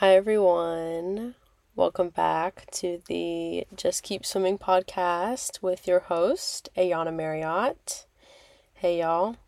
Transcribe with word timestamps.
Hi, 0.00 0.14
everyone. 0.14 1.34
Welcome 1.74 2.10
back 2.10 2.70
to 2.70 3.02
the 3.08 3.66
Just 3.74 4.04
Keep 4.04 4.24
Swimming 4.24 4.56
podcast 4.56 5.60
with 5.60 5.88
your 5.88 5.98
host, 5.98 6.68
Ayana 6.76 7.12
Marriott. 7.12 8.06
Hey, 8.74 9.00
y'all. 9.00 9.38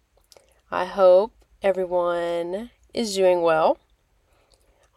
I 0.69 0.87
hope 0.87 1.33
everyone 1.63 2.71
is 2.93 3.15
doing 3.15 3.43
well 3.43 3.79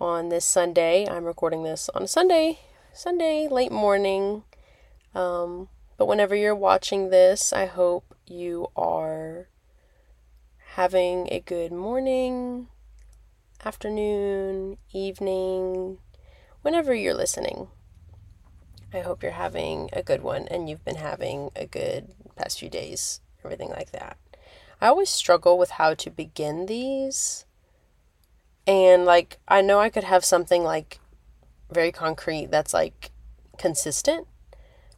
on 0.02 0.29
this 0.29 0.44
Sunday. 0.44 1.08
I'm 1.08 1.24
recording 1.24 1.62
this 1.62 1.88
on 1.90 2.08
Sunday, 2.08 2.58
Sunday 2.92 3.47
late 3.47 3.72
morning. 3.72 4.42
Um, 5.13 5.70
but 5.97 6.08
whenever 6.08 6.35
you're 6.35 6.56
watching 6.56 7.12
this, 7.12 7.54
I 7.54 7.67
hope 7.67 8.15
you 8.26 8.70
are 8.76 9.49
having 10.70 11.28
a 11.31 11.40
good 11.40 11.72
morning, 11.72 12.70
afternoon, 13.66 14.78
evening, 14.92 15.98
whenever 16.62 16.94
you're 16.94 17.13
listening. 17.13 17.67
I 18.94 18.99
hope 18.99 19.23
you're 19.23 19.31
having 19.31 19.90
a 19.94 20.04
good 20.04 20.21
one 20.21 20.48
and 20.49 20.70
you've 20.70 20.84
been 20.84 20.98
having 20.98 21.49
a 21.55 21.66
good 21.66 22.09
past 22.35 22.59
few 22.59 22.70
days, 22.70 23.21
everything 23.44 23.70
like 23.70 23.91
that. 23.91 24.18
I 24.81 24.88
always 24.88 25.09
struggle 25.09 25.57
with 25.57 25.71
how 25.71 25.94
to 25.94 26.09
begin 26.09 26.66
these. 26.66 27.45
And 28.68 29.05
like, 29.05 29.40
I 29.48 29.62
know 29.62 29.80
I 29.80 29.90
could 29.90 30.04
have 30.04 30.26
something 30.26 30.63
like 30.63 30.99
very 31.71 31.91
concrete 31.91 32.52
that's 32.52 32.73
like 32.73 33.12
consistent. 33.57 34.27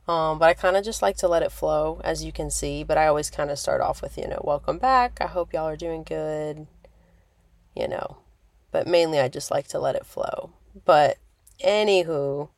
Um, 0.07 0.37
but 0.39 0.49
I 0.49 0.53
kind 0.53 0.75
of 0.75 0.83
just 0.83 1.01
like 1.01 1.17
to 1.17 1.27
let 1.27 1.43
it 1.43 1.51
flow, 1.51 2.01
as 2.03 2.23
you 2.23 2.31
can 2.31 2.51
see. 2.51 2.83
But 2.83 2.97
I 2.97 3.07
always 3.07 3.29
kind 3.29 3.49
of 3.49 3.59
start 3.59 3.81
off 3.81 4.01
with, 4.01 4.17
you 4.17 4.27
know, 4.27 4.41
welcome 4.43 4.77
back. 4.77 5.19
I 5.21 5.27
hope 5.27 5.53
y'all 5.53 5.67
are 5.67 5.77
doing 5.77 6.03
good. 6.03 6.67
You 7.75 7.87
know, 7.87 8.17
but 8.75 8.87
mainly 8.87 9.21
I 9.21 9.29
just 9.29 9.51
like 9.51 9.69
to 9.69 9.79
let 9.79 9.95
it 9.95 10.05
flow. 10.05 10.51
But 10.83 11.17
anywho, 11.63 12.49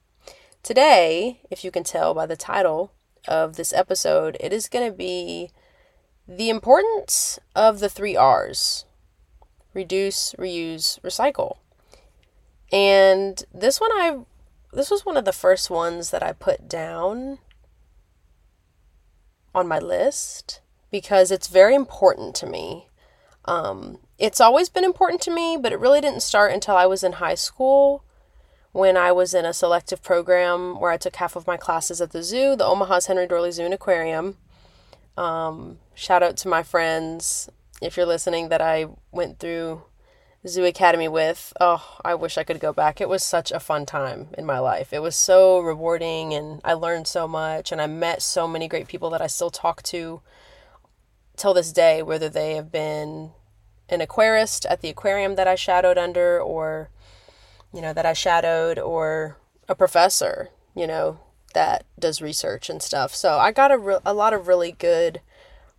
today, 0.63 1.41
if 1.51 1.63
you 1.63 1.69
can 1.69 1.83
tell 1.83 2.15
by 2.15 2.25
the 2.25 2.35
title 2.35 2.91
of 3.27 3.55
this 3.55 3.71
episode, 3.71 4.35
it 4.39 4.51
is 4.51 4.67
going 4.67 4.89
to 4.89 4.97
be 4.97 5.51
the 6.27 6.49
importance 6.49 7.37
of 7.55 7.79
the 7.79 7.87
three 7.87 8.15
R's 8.15 8.85
reduce, 9.75 10.33
reuse, 10.39 10.99
recycle. 11.01 11.57
And 12.71 13.43
this 13.53 13.79
one 13.79 13.91
I 13.91 14.17
this 14.73 14.89
was 14.89 15.05
one 15.05 15.17
of 15.17 15.25
the 15.25 15.31
first 15.31 15.69
ones 15.69 16.09
that 16.09 16.23
I 16.23 16.33
put 16.33 16.67
down 16.67 17.37
on 19.53 19.67
my 19.67 19.77
list 19.77 20.61
because 20.89 21.29
it's 21.29 21.47
very 21.47 21.75
important 21.75 22.33
to 22.37 22.47
me. 22.47 22.87
Um, 23.45 23.99
it's 24.17 24.41
always 24.41 24.69
been 24.69 24.83
important 24.83 25.21
to 25.21 25.31
me, 25.31 25.57
but 25.61 25.71
it 25.71 25.79
really 25.79 26.01
didn't 26.01 26.23
start 26.23 26.51
until 26.51 26.75
I 26.75 26.85
was 26.85 27.03
in 27.03 27.13
high 27.13 27.35
school 27.35 28.03
when 28.71 28.95
I 28.97 29.11
was 29.11 29.33
in 29.33 29.45
a 29.45 29.53
selective 29.53 30.03
program 30.03 30.79
where 30.79 30.91
I 30.91 30.97
took 30.97 31.15
half 31.15 31.35
of 31.35 31.47
my 31.47 31.57
classes 31.57 31.99
at 32.01 32.11
the 32.11 32.21
zoo, 32.21 32.55
the 32.55 32.65
Omaha's 32.65 33.07
Henry 33.07 33.25
Doorly 33.25 33.51
Zoo 33.51 33.65
and 33.65 33.73
Aquarium. 33.73 34.37
Um, 35.17 35.79
shout 35.95 36.21
out 36.21 36.37
to 36.37 36.47
my 36.47 36.61
friends 36.61 37.49
if 37.81 37.97
you're 37.97 38.05
listening 38.05 38.49
that 38.49 38.61
I 38.61 38.85
went 39.11 39.39
through 39.39 39.83
Zoo 40.47 40.63
Academy 40.63 41.07
with. 41.07 41.53
Oh, 41.59 41.97
I 42.05 42.13
wish 42.13 42.37
I 42.37 42.43
could 42.43 42.59
go 42.59 42.71
back. 42.71 43.01
It 43.01 43.09
was 43.09 43.23
such 43.23 43.51
a 43.51 43.59
fun 43.59 43.85
time 43.85 44.27
in 44.37 44.45
my 44.45 44.59
life. 44.59 44.93
It 44.93 45.01
was 45.01 45.15
so 45.15 45.59
rewarding 45.59 46.33
and 46.33 46.61
I 46.63 46.73
learned 46.73 47.07
so 47.07 47.27
much 47.27 47.71
and 47.71 47.81
I 47.81 47.87
met 47.87 48.21
so 48.21 48.47
many 48.47 48.67
great 48.67 48.87
people 48.87 49.09
that 49.09 49.21
I 49.21 49.27
still 49.27 49.49
talk 49.49 49.81
to 49.83 50.21
till 51.35 51.53
this 51.53 51.71
day, 51.71 52.03
whether 52.03 52.29
they 52.29 52.53
have 52.55 52.71
been 52.71 53.31
an 53.89 53.99
aquarist 53.99 54.65
at 54.69 54.81
the 54.81 54.89
aquarium 54.89 55.35
that 55.35 55.47
I 55.47 55.55
shadowed 55.55 55.97
under, 55.97 56.39
or, 56.39 56.89
you 57.73 57.81
know, 57.81 57.93
that 57.93 58.05
I 58.05 58.13
shadowed, 58.13 58.77
or 58.77 59.37
a 59.69 59.75
professor, 59.75 60.49
you 60.75 60.87
know, 60.87 61.19
that 61.53 61.85
does 61.97 62.21
research 62.21 62.69
and 62.69 62.81
stuff. 62.81 63.15
So 63.15 63.37
I 63.37 63.51
got 63.51 63.71
a, 63.71 63.77
re- 63.77 63.99
a 64.05 64.13
lot 64.13 64.33
of 64.33 64.47
really 64.47 64.71
good 64.71 65.21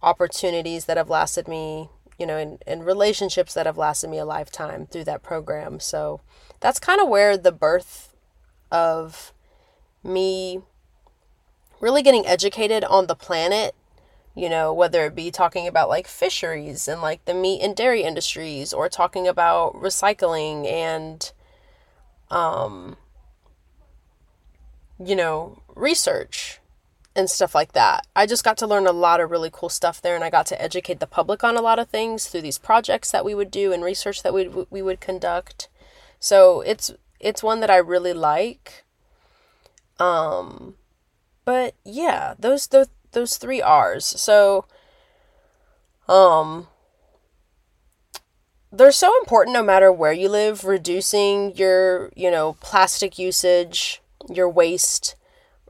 opportunities 0.02 0.86
that 0.86 0.96
have 0.96 1.10
lasted 1.10 1.48
me, 1.48 1.90
you 2.18 2.26
know, 2.26 2.36
in, 2.36 2.58
in 2.66 2.82
relationships 2.82 3.54
that 3.54 3.66
have 3.66 3.78
lasted 3.78 4.08
me 4.10 4.18
a 4.18 4.24
lifetime 4.24 4.86
through 4.86 5.04
that 5.04 5.22
program. 5.22 5.80
So 5.80 6.20
that's 6.60 6.80
kind 6.80 7.00
of 7.00 7.08
where 7.08 7.36
the 7.36 7.52
birth 7.52 8.14
of 8.70 9.32
me 10.02 10.60
really 11.80 12.02
getting 12.02 12.26
educated 12.26 12.84
on 12.84 13.06
the 13.06 13.14
planet 13.14 13.74
you 14.38 14.48
know, 14.48 14.72
whether 14.72 15.04
it 15.06 15.16
be 15.16 15.32
talking 15.32 15.66
about 15.66 15.88
like 15.88 16.06
fisheries 16.06 16.86
and 16.86 17.02
like 17.02 17.24
the 17.24 17.34
meat 17.34 17.60
and 17.60 17.74
dairy 17.74 18.02
industries 18.02 18.72
or 18.72 18.88
talking 18.88 19.26
about 19.26 19.74
recycling 19.74 20.64
and, 20.70 21.32
um, 22.30 22.96
you 25.04 25.16
know, 25.16 25.60
research 25.74 26.60
and 27.16 27.28
stuff 27.28 27.52
like 27.52 27.72
that. 27.72 28.06
I 28.14 28.26
just 28.26 28.44
got 28.44 28.56
to 28.58 28.66
learn 28.66 28.86
a 28.86 28.92
lot 28.92 29.20
of 29.20 29.32
really 29.32 29.50
cool 29.52 29.68
stuff 29.68 30.00
there 30.00 30.14
and 30.14 30.22
I 30.22 30.30
got 30.30 30.46
to 30.46 30.62
educate 30.62 31.00
the 31.00 31.08
public 31.08 31.42
on 31.42 31.56
a 31.56 31.62
lot 31.62 31.80
of 31.80 31.88
things 31.88 32.28
through 32.28 32.42
these 32.42 32.58
projects 32.58 33.10
that 33.10 33.24
we 33.24 33.34
would 33.34 33.50
do 33.50 33.72
and 33.72 33.82
research 33.82 34.22
that 34.22 34.32
we 34.32 34.48
we 34.70 34.82
would 34.82 35.00
conduct. 35.00 35.68
So, 36.20 36.60
it's 36.60 36.92
it's 37.18 37.42
one 37.42 37.58
that 37.58 37.70
I 37.70 37.78
really 37.78 38.12
like. 38.12 38.84
Um 39.98 40.76
but 41.44 41.74
yeah, 41.84 42.34
those 42.38 42.68
those 42.68 42.88
those 43.12 43.36
three 43.36 43.60
R's. 43.60 44.04
So, 44.04 44.66
um, 46.08 46.68
they're 48.70 48.92
so 48.92 49.12
important 49.20 49.54
no 49.54 49.62
matter 49.62 49.90
where 49.90 50.12
you 50.12 50.28
live, 50.28 50.64
reducing 50.64 51.56
your, 51.56 52.10
you 52.14 52.30
know, 52.30 52.54
plastic 52.60 53.18
usage, 53.18 54.02
your 54.28 54.48
waste, 54.48 55.16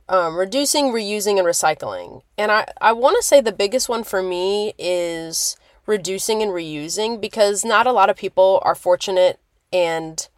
um, 0.08 0.36
reducing, 0.36 0.86
reusing, 0.86 1.38
and 1.38 1.46
recycling. 1.46 2.22
And 2.36 2.50
I, 2.50 2.66
I 2.80 2.92
want 2.92 3.16
to 3.16 3.22
say 3.22 3.40
the 3.40 3.52
biggest 3.52 3.88
one 3.88 4.04
for 4.04 4.22
me 4.22 4.72
is 4.78 5.56
reducing 5.86 6.42
and 6.42 6.50
reusing 6.50 7.20
because 7.20 7.64
not 7.64 7.86
a 7.86 7.92
lot 7.92 8.10
of 8.10 8.16
people 8.16 8.60
are 8.64 8.74
fortunate 8.74 9.38
and 9.72 10.28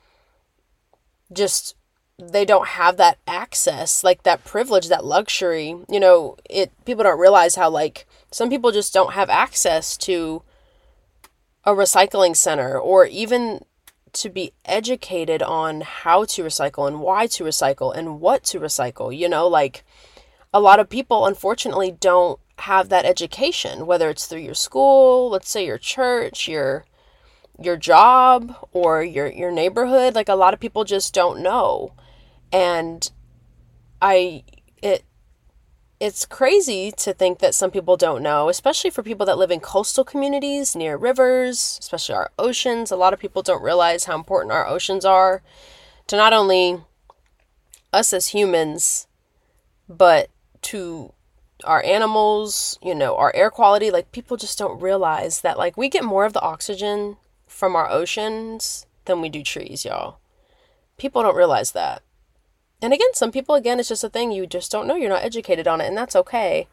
just 1.32 1.74
they 2.20 2.44
don't 2.44 2.68
have 2.68 2.96
that 2.98 3.18
access, 3.26 4.04
like 4.04 4.22
that 4.22 4.44
privilege, 4.44 4.88
that 4.88 5.04
luxury. 5.04 5.76
You 5.88 6.00
know, 6.00 6.36
it 6.48 6.72
people 6.84 7.04
don't 7.04 7.18
realize 7.18 7.54
how 7.54 7.70
like 7.70 8.06
some 8.30 8.50
people 8.50 8.72
just 8.72 8.92
don't 8.92 9.14
have 9.14 9.30
access 9.30 9.96
to 9.98 10.42
a 11.64 11.72
recycling 11.72 12.36
center 12.36 12.78
or 12.78 13.06
even 13.06 13.64
to 14.12 14.28
be 14.28 14.52
educated 14.64 15.42
on 15.42 15.82
how 15.82 16.24
to 16.24 16.42
recycle 16.42 16.86
and 16.86 17.00
why 17.00 17.26
to 17.28 17.44
recycle 17.44 17.94
and 17.96 18.20
what 18.20 18.42
to 18.44 18.58
recycle. 18.60 19.16
You 19.16 19.28
know, 19.28 19.46
like 19.46 19.84
a 20.52 20.60
lot 20.60 20.80
of 20.80 20.88
people 20.88 21.26
unfortunately 21.26 21.92
don't 21.92 22.40
have 22.58 22.88
that 22.88 23.04
education, 23.04 23.86
whether 23.86 24.10
it's 24.10 24.26
through 24.26 24.40
your 24.40 24.54
school, 24.54 25.30
let's 25.30 25.50
say 25.50 25.64
your 25.64 25.78
church, 25.78 26.48
your 26.48 26.84
your 27.60 27.76
job 27.76 28.54
or 28.72 29.02
your 29.02 29.26
your 29.30 29.52
neighborhood 29.52 30.14
like 30.14 30.30
a 30.30 30.34
lot 30.34 30.54
of 30.54 30.60
people 30.60 30.82
just 30.82 31.12
don't 31.12 31.42
know 31.42 31.92
and 32.52 33.10
I 34.00 34.44
it 34.82 35.04
it's 36.00 36.24
crazy 36.24 36.90
to 36.92 37.12
think 37.12 37.40
that 37.40 37.54
some 37.54 37.70
people 37.70 37.96
don't 37.98 38.22
know, 38.22 38.48
especially 38.48 38.88
for 38.88 39.02
people 39.02 39.26
that 39.26 39.36
live 39.36 39.50
in 39.50 39.60
coastal 39.60 40.02
communities 40.02 40.74
near 40.74 40.96
rivers, 40.96 41.76
especially 41.78 42.14
our 42.14 42.30
oceans. 42.38 42.90
A 42.90 42.96
lot 42.96 43.12
of 43.12 43.20
people 43.20 43.42
don't 43.42 43.62
realize 43.62 44.04
how 44.04 44.16
important 44.16 44.52
our 44.52 44.66
oceans 44.66 45.04
are 45.04 45.42
to 46.06 46.16
not 46.16 46.32
only 46.32 46.78
us 47.92 48.14
as 48.14 48.28
humans, 48.28 49.06
but 49.88 50.30
to 50.62 51.12
our 51.64 51.82
animals, 51.84 52.78
you 52.82 52.94
know, 52.94 53.16
our 53.16 53.32
air 53.34 53.50
quality. 53.50 53.90
Like, 53.90 54.12
people 54.12 54.36
just 54.36 54.58
don't 54.58 54.80
realize 54.80 55.42
that, 55.42 55.58
like, 55.58 55.76
we 55.76 55.88
get 55.88 56.04
more 56.04 56.24
of 56.24 56.32
the 56.32 56.40
oxygen 56.40 57.16
from 57.46 57.76
our 57.76 57.90
oceans 57.90 58.86
than 59.04 59.20
we 59.20 59.28
do 59.28 59.42
trees, 59.42 59.84
y'all. 59.84 60.18
People 60.96 61.22
don't 61.22 61.36
realize 61.36 61.72
that. 61.72 62.02
And 62.82 62.92
again, 62.92 63.12
some 63.12 63.30
people, 63.30 63.54
again, 63.54 63.78
it's 63.78 63.88
just 63.88 64.04
a 64.04 64.08
thing 64.08 64.32
you 64.32 64.46
just 64.46 64.72
don't 64.72 64.86
know. 64.86 64.96
You're 64.96 65.10
not 65.10 65.24
educated 65.24 65.68
on 65.68 65.80
it, 65.80 65.86
and 65.86 65.96
that's 65.96 66.16
okay. 66.16 66.68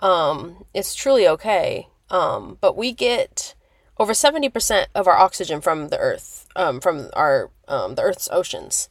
Um, 0.00 0.64
it's 0.74 0.94
truly 0.94 1.28
okay. 1.28 1.88
Um, 2.10 2.58
but 2.60 2.76
we 2.76 2.92
get 2.92 3.54
over 3.98 4.12
70% 4.12 4.86
of 4.94 5.06
our 5.06 5.16
oxygen 5.16 5.60
from 5.60 5.88
the 5.88 5.98
earth, 5.98 6.46
um, 6.56 6.80
from 6.80 7.10
our 7.14 7.50
um, 7.68 7.94
the 7.94 8.02
earth's 8.02 8.28
oceans. 8.32 8.88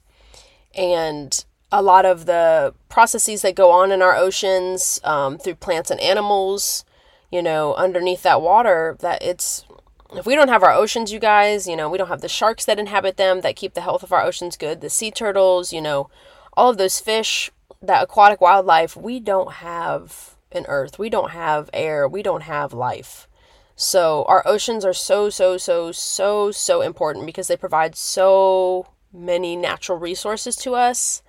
And 0.76 1.44
a 1.72 1.82
lot 1.82 2.06
of 2.06 2.26
the 2.26 2.74
processes 2.90 3.42
that 3.42 3.56
go 3.56 3.72
on 3.72 3.92
in 3.92 4.02
our 4.02 4.16
oceans 4.16 5.00
um, 5.04 5.38
through 5.38 5.56
plants 5.56 5.92
and 5.92 6.00
animals, 6.00 6.86
you 7.32 7.42
know, 7.42 7.74
underneath 7.76 8.24
that 8.24 8.42
water, 8.42 8.98
that 9.00 9.22
it's 9.24 9.66
if 10.14 10.26
we 10.26 10.36
don't 10.36 10.50
have 10.50 10.64
our 10.64 10.74
oceans, 10.74 11.14
you 11.14 11.20
guys, 11.20 11.68
you 11.68 11.76
know, 11.76 11.90
we 11.90 11.98
don't 11.98 12.10
have 12.10 12.22
the 12.22 12.28
sharks 12.28 12.66
that 12.66 12.80
inhabit 12.80 13.16
them 13.18 13.42
that 13.42 13.56
keep 13.56 13.74
the 13.74 13.82
health 13.82 14.04
of 14.04 14.12
our 14.12 14.22
oceans 14.22 14.58
good, 14.58 14.82
the 14.82 14.90
sea 14.90 15.12
turtles, 15.12 15.72
you 15.72 15.82
know, 15.82 16.10
all 16.54 16.70
of 16.70 16.78
those 16.78 17.00
fish, 17.00 17.52
that 17.82 18.04
aquatic 18.04 18.42
wildlife, 18.42 18.96
we 18.96 19.20
don't 19.20 19.54
have 19.54 20.36
an 20.52 20.66
earth. 20.68 21.00
We 21.00 21.10
don't 21.10 21.32
have 21.32 21.70
air. 21.74 22.08
We 22.08 22.22
don't 22.22 22.44
have 22.44 22.74
life. 22.74 23.28
So 23.76 24.26
our 24.26 24.44
oceans 24.46 24.86
are 24.86 24.94
so, 24.94 25.30
so, 25.30 25.58
so, 25.58 25.92
so, 25.92 26.52
so 26.52 26.82
important 26.82 27.26
because 27.26 27.48
they 27.48 27.58
provide 27.58 27.96
so 27.96 28.88
many 29.14 29.56
natural 29.56 29.98
resources 29.98 30.56
to 30.58 30.76
us, 30.76 31.24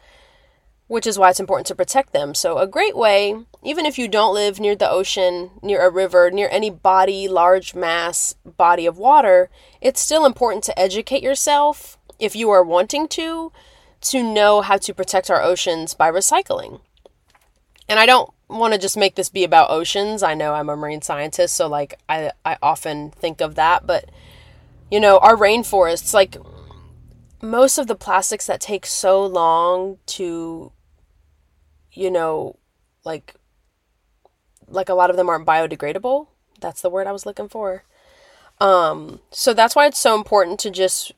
which 0.87 1.07
is 1.07 1.19
why 1.19 1.31
it's 1.31 1.41
important 1.41 1.67
to 1.69 1.75
protect 1.75 2.13
them. 2.13 2.35
So, 2.35 2.59
a 2.59 2.67
great 2.67 2.97
way, 2.97 3.37
even 3.63 3.87
if 3.87 3.99
you 3.99 4.07
don't 4.09 4.35
live 4.35 4.61
near 4.61 4.77
the 4.77 4.91
ocean, 4.91 5.51
near 5.63 5.87
a 5.87 5.91
river, 5.91 6.31
near 6.31 6.49
any 6.51 6.69
body, 6.69 7.27
large 7.27 7.75
mass 7.75 8.35
body 8.45 8.87
of 8.87 8.99
water, 8.99 9.49
it's 9.81 10.01
still 10.01 10.27
important 10.27 10.65
to 10.65 10.79
educate 10.79 11.23
yourself 11.23 11.97
if 12.19 12.37
you 12.37 12.51
are 12.51 12.63
wanting 12.63 13.09
to, 13.09 13.51
to 14.03 14.23
know 14.23 14.61
how 14.61 14.77
to 14.79 14.95
protect 14.95 15.31
our 15.31 15.43
oceans 15.43 15.95
by 15.95 16.11
recycling. 16.11 16.81
And 17.89 17.99
I 17.99 18.07
don't 18.07 18.31
want 18.49 18.75
to 18.75 18.81
just 18.81 18.97
make 18.97 19.15
this 19.15 19.29
be 19.31 19.45
about 19.45 19.71
oceans. 19.71 20.23
I 20.23 20.35
know 20.35 20.55
I'm 20.55 20.69
a 20.69 20.77
marine 20.77 21.03
scientist, 21.03 21.55
so 21.55 21.69
like 21.69 21.99
I, 22.09 22.33
I 22.45 22.59
often 22.63 23.11
think 23.11 23.41
of 23.41 23.55
that, 23.55 23.87
but 23.87 24.11
you 24.91 25.01
know, 25.01 25.19
our 25.19 25.37
rainforests, 25.37 26.13
like 26.13 26.37
most 27.41 27.79
of 27.79 27.87
the 27.87 27.95
plastics 27.95 28.47
that 28.47 28.61
take 28.61 28.87
so 28.87 29.25
long 29.25 29.99
to, 30.07 30.71
you 31.93 32.11
know, 32.11 32.57
like, 33.05 33.35
like 34.69 34.89
a 34.89 34.95
lot 34.95 35.11
of 35.11 35.17
them 35.17 35.29
aren't 35.29 35.47
biodegradable. 35.47 36.27
That's 36.61 36.83
the 36.83 36.91
word 36.91 37.07
I 37.07 37.13
was 37.13 37.27
looking 37.27 37.49
for. 37.49 37.85
Um, 38.61 39.21
so 39.31 39.55
that's 39.55 39.75
why 39.75 39.87
it's 39.87 39.99
so 39.99 40.15
important 40.15 40.61
to 40.61 40.71
just 40.71 41.13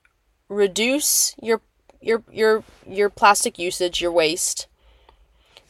reduce 0.49 1.35
your 1.43 1.61
your 2.05 2.23
your 2.31 2.65
your 2.87 3.11
plastic 3.11 3.59
usage, 3.59 4.01
your 4.01 4.13
waste. 4.13 4.67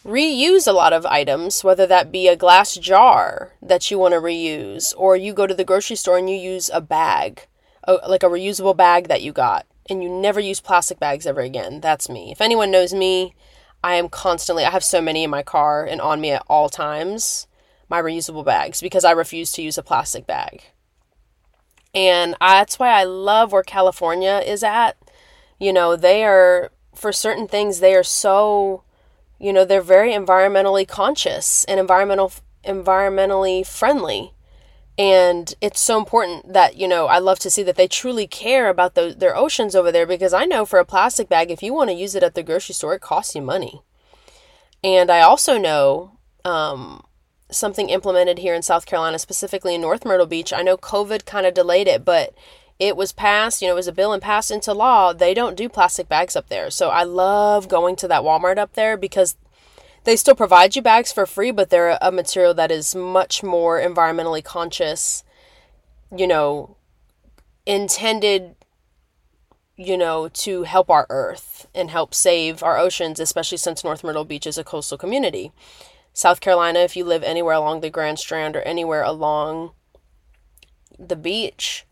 Reuse 0.05 0.69
a 0.69 0.73
lot 0.73 0.93
of 0.93 1.07
items, 1.07 1.65
whether 1.65 1.87
that 1.87 2.13
be 2.13 2.29
a 2.29 2.37
glass 2.37 2.75
jar 2.75 3.53
that 3.63 3.91
you 3.91 3.99
want 3.99 4.13
to 4.13 4.21
reuse, 4.21 4.93
or 4.99 5.17
you 5.17 5.33
go 5.33 5.47
to 5.47 5.55
the 5.55 5.65
grocery 5.65 5.97
store 5.97 6.19
and 6.19 6.29
you 6.29 6.37
use 6.37 6.71
a 6.75 6.83
bag 6.83 7.47
a, 7.87 7.95
like 8.09 8.23
a 8.23 8.29
reusable 8.29 8.77
bag 8.77 9.09
that 9.09 9.23
you 9.23 9.33
got 9.33 9.67
and 9.89 10.03
you 10.03 10.09
never 10.09 10.41
use 10.41 10.61
plastic 10.61 10.99
bags 10.99 11.27
ever 11.27 11.41
again. 11.41 11.81
That's 11.81 12.09
me. 12.09 12.33
If 12.33 12.41
anyone 12.41 12.71
knows 12.71 12.95
me, 12.95 13.35
I 13.83 13.95
am 13.97 14.09
constantly, 14.09 14.65
I 14.65 14.71
have 14.71 14.85
so 14.85 15.01
many 15.01 15.25
in 15.25 15.31
my 15.31 15.43
car 15.43 15.85
and 15.85 16.01
on 16.01 16.21
me 16.21 16.31
at 16.31 16.45
all 16.49 16.69
times, 16.69 17.47
my 17.89 18.01
reusable 18.01 18.45
bags, 18.45 18.81
because 18.81 19.05
I 19.05 19.11
refuse 19.11 19.53
to 19.53 19.63
use 19.63 19.77
a 19.77 19.83
plastic 19.83 20.27
bag. 20.27 20.63
And 21.95 22.35
that's 22.41 22.79
why 22.79 22.89
I 22.89 23.05
love 23.05 23.53
where 23.53 23.63
California 23.63 24.43
is 24.45 24.63
at. 24.63 24.97
You 25.59 25.73
know, 25.73 25.97
they 25.97 26.25
are, 26.25 26.73
for 26.95 27.13
certain 27.13 27.49
things, 27.49 27.81
they 27.81 27.95
are 27.95 28.03
so, 28.03 28.83
you 29.39 29.53
know, 29.53 29.65
they're 29.65 29.81
very 29.81 30.13
environmentally 30.13 30.87
conscious 30.87 31.65
and 31.65 31.79
environmental 31.79 32.33
environmentally 32.65 33.67
friendly. 33.67 34.33
And 34.97 35.53
it's 35.61 35.81
so 35.81 35.99
important 35.99 36.53
that 36.53 36.77
you 36.77 36.87
know 36.87 37.07
i 37.07 37.19
love 37.19 37.41
to 37.41 37.51
see 37.51 37.65
that 37.65 37.75
they 37.75 37.89
truly 37.89 38.29
care 38.29 38.69
about 38.69 38.95
the, 38.95 39.15
their 39.17 39.37
oceans 39.37 39.75
over 39.75 39.91
there 39.91 40.07
because 40.07 40.33
i 40.33 40.45
know 40.45 40.65
for 40.65 40.79
a 40.79 40.85
plastic 40.85 41.29
bag 41.29 41.51
if 41.51 41.65
you 41.65 41.75
want 41.75 41.91
to 41.91 41.97
use 41.97 42.15
it 42.15 42.23
at 42.23 42.35
the 42.35 42.45
grocery 42.45 42.75
store 42.75 42.95
it 42.95 43.01
costs 43.01 43.35
you 43.35 43.43
money. 43.43 43.83
And 44.85 45.11
i 45.11 45.21
also 45.21 45.59
know 45.59 46.19
um, 46.45 47.03
something 47.51 47.89
implemented 47.89 48.39
here 48.39 48.55
in 48.55 48.63
south 48.63 48.87
carolina 48.87 49.19
specifically 49.19 49.75
in 49.75 49.81
north 49.81 50.05
myrtle 50.05 50.27
beach. 50.27 50.53
I 50.53 50.63
know 50.63 50.77
covid 50.77 51.27
kind 51.27 51.45
of 51.45 51.55
delayed 51.55 51.89
it 51.89 52.05
but 52.05 52.33
it 52.79 52.97
was 52.97 53.13
passed 53.13 53.63
you 53.63 53.69
know 53.69 53.75
it 53.75 53.77
was 53.77 53.89
a 53.89 53.93
bill 53.93 54.13
and 54.13 54.23
passed 54.23 54.51
into 54.51 54.73
law 54.73 55.13
they 55.13 55.33
don't 55.33 55.57
do 55.57 55.69
plastic 55.69 56.09
bags 56.09 56.35
up 56.35 56.49
there 56.49 56.71
so 56.71 56.91
i 56.91 57.03
love 57.03 57.69
going 57.69 57.95
to 57.95 58.09
that 58.09 58.23
walmart 58.23 58.59
up 58.59 58.73
there 58.75 58.97
because 58.97 59.37
they 60.05 60.17
still 60.17 60.35
provide 60.35 60.77
you 60.77 60.83
bags 60.83 61.13
for 61.13 61.27
free, 61.27 61.51
but 61.51 61.71
they're 61.71 61.99
a 62.01 62.13
material 62.13 62.55
that 62.55 62.71
is 62.71 62.95
much 62.95 63.43
more 63.43 63.81
environmentally 63.81 64.45
conscious, 64.45 65.25
you 66.15 66.27
know, 66.27 66.77
intended, 67.65 68.55
you 69.77 69.97
know, 69.97 70.29
to 70.29 70.65
help 70.65 70.91
our 70.91 71.07
earth 71.09 71.67
and 71.75 71.91
help 71.91 72.15
save 72.15 72.63
our 72.63 72.77
oceans, 72.79 73.19
especially 73.19 73.59
since 73.59 73.83
North 73.83 74.05
Myrtle 74.05 74.27
Beach 74.27 74.47
is 74.47 74.59
a 74.59 74.65
coastal 74.65 74.99
community. 74.99 75.53
South 76.13 76.41
Carolina, 76.41 76.81
if 76.81 76.97
you 76.97 77.05
live 77.05 77.23
anywhere 77.23 77.55
along 77.55 77.81
the 77.81 77.91
Grand 77.91 78.19
Strand 78.19 78.57
or 78.57 78.63
anywhere 78.63 79.03
along 79.03 79.73
the 80.99 81.17
beach, 81.17 81.87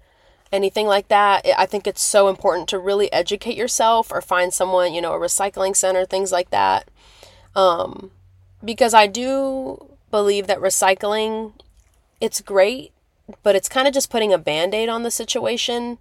anything 0.52 0.86
like 0.86 1.08
that, 1.08 1.46
I 1.56 1.66
think 1.66 1.86
it's 1.86 2.02
so 2.02 2.28
important 2.28 2.68
to 2.68 2.78
really 2.78 3.12
educate 3.12 3.56
yourself 3.56 4.12
or 4.12 4.20
find 4.20 4.52
someone, 4.52 4.92
you 4.92 5.00
know, 5.00 5.14
a 5.14 5.18
recycling 5.18 5.74
center, 5.74 6.04
things 6.04 6.30
like 6.30 6.50
that 6.50 6.88
um, 7.54 8.10
because 8.64 8.94
I 8.94 9.06
do 9.06 9.96
believe 10.10 10.46
that 10.46 10.60
recycling, 10.60 11.52
it's 12.20 12.40
great, 12.40 12.92
but 13.42 13.56
it's 13.56 13.68
kind 13.68 13.86
of 13.86 13.94
just 13.94 14.10
putting 14.10 14.32
a 14.32 14.38
band 14.38 14.74
aid 14.74 14.88
on 14.88 15.02
the 15.02 15.10
situation. 15.10 15.98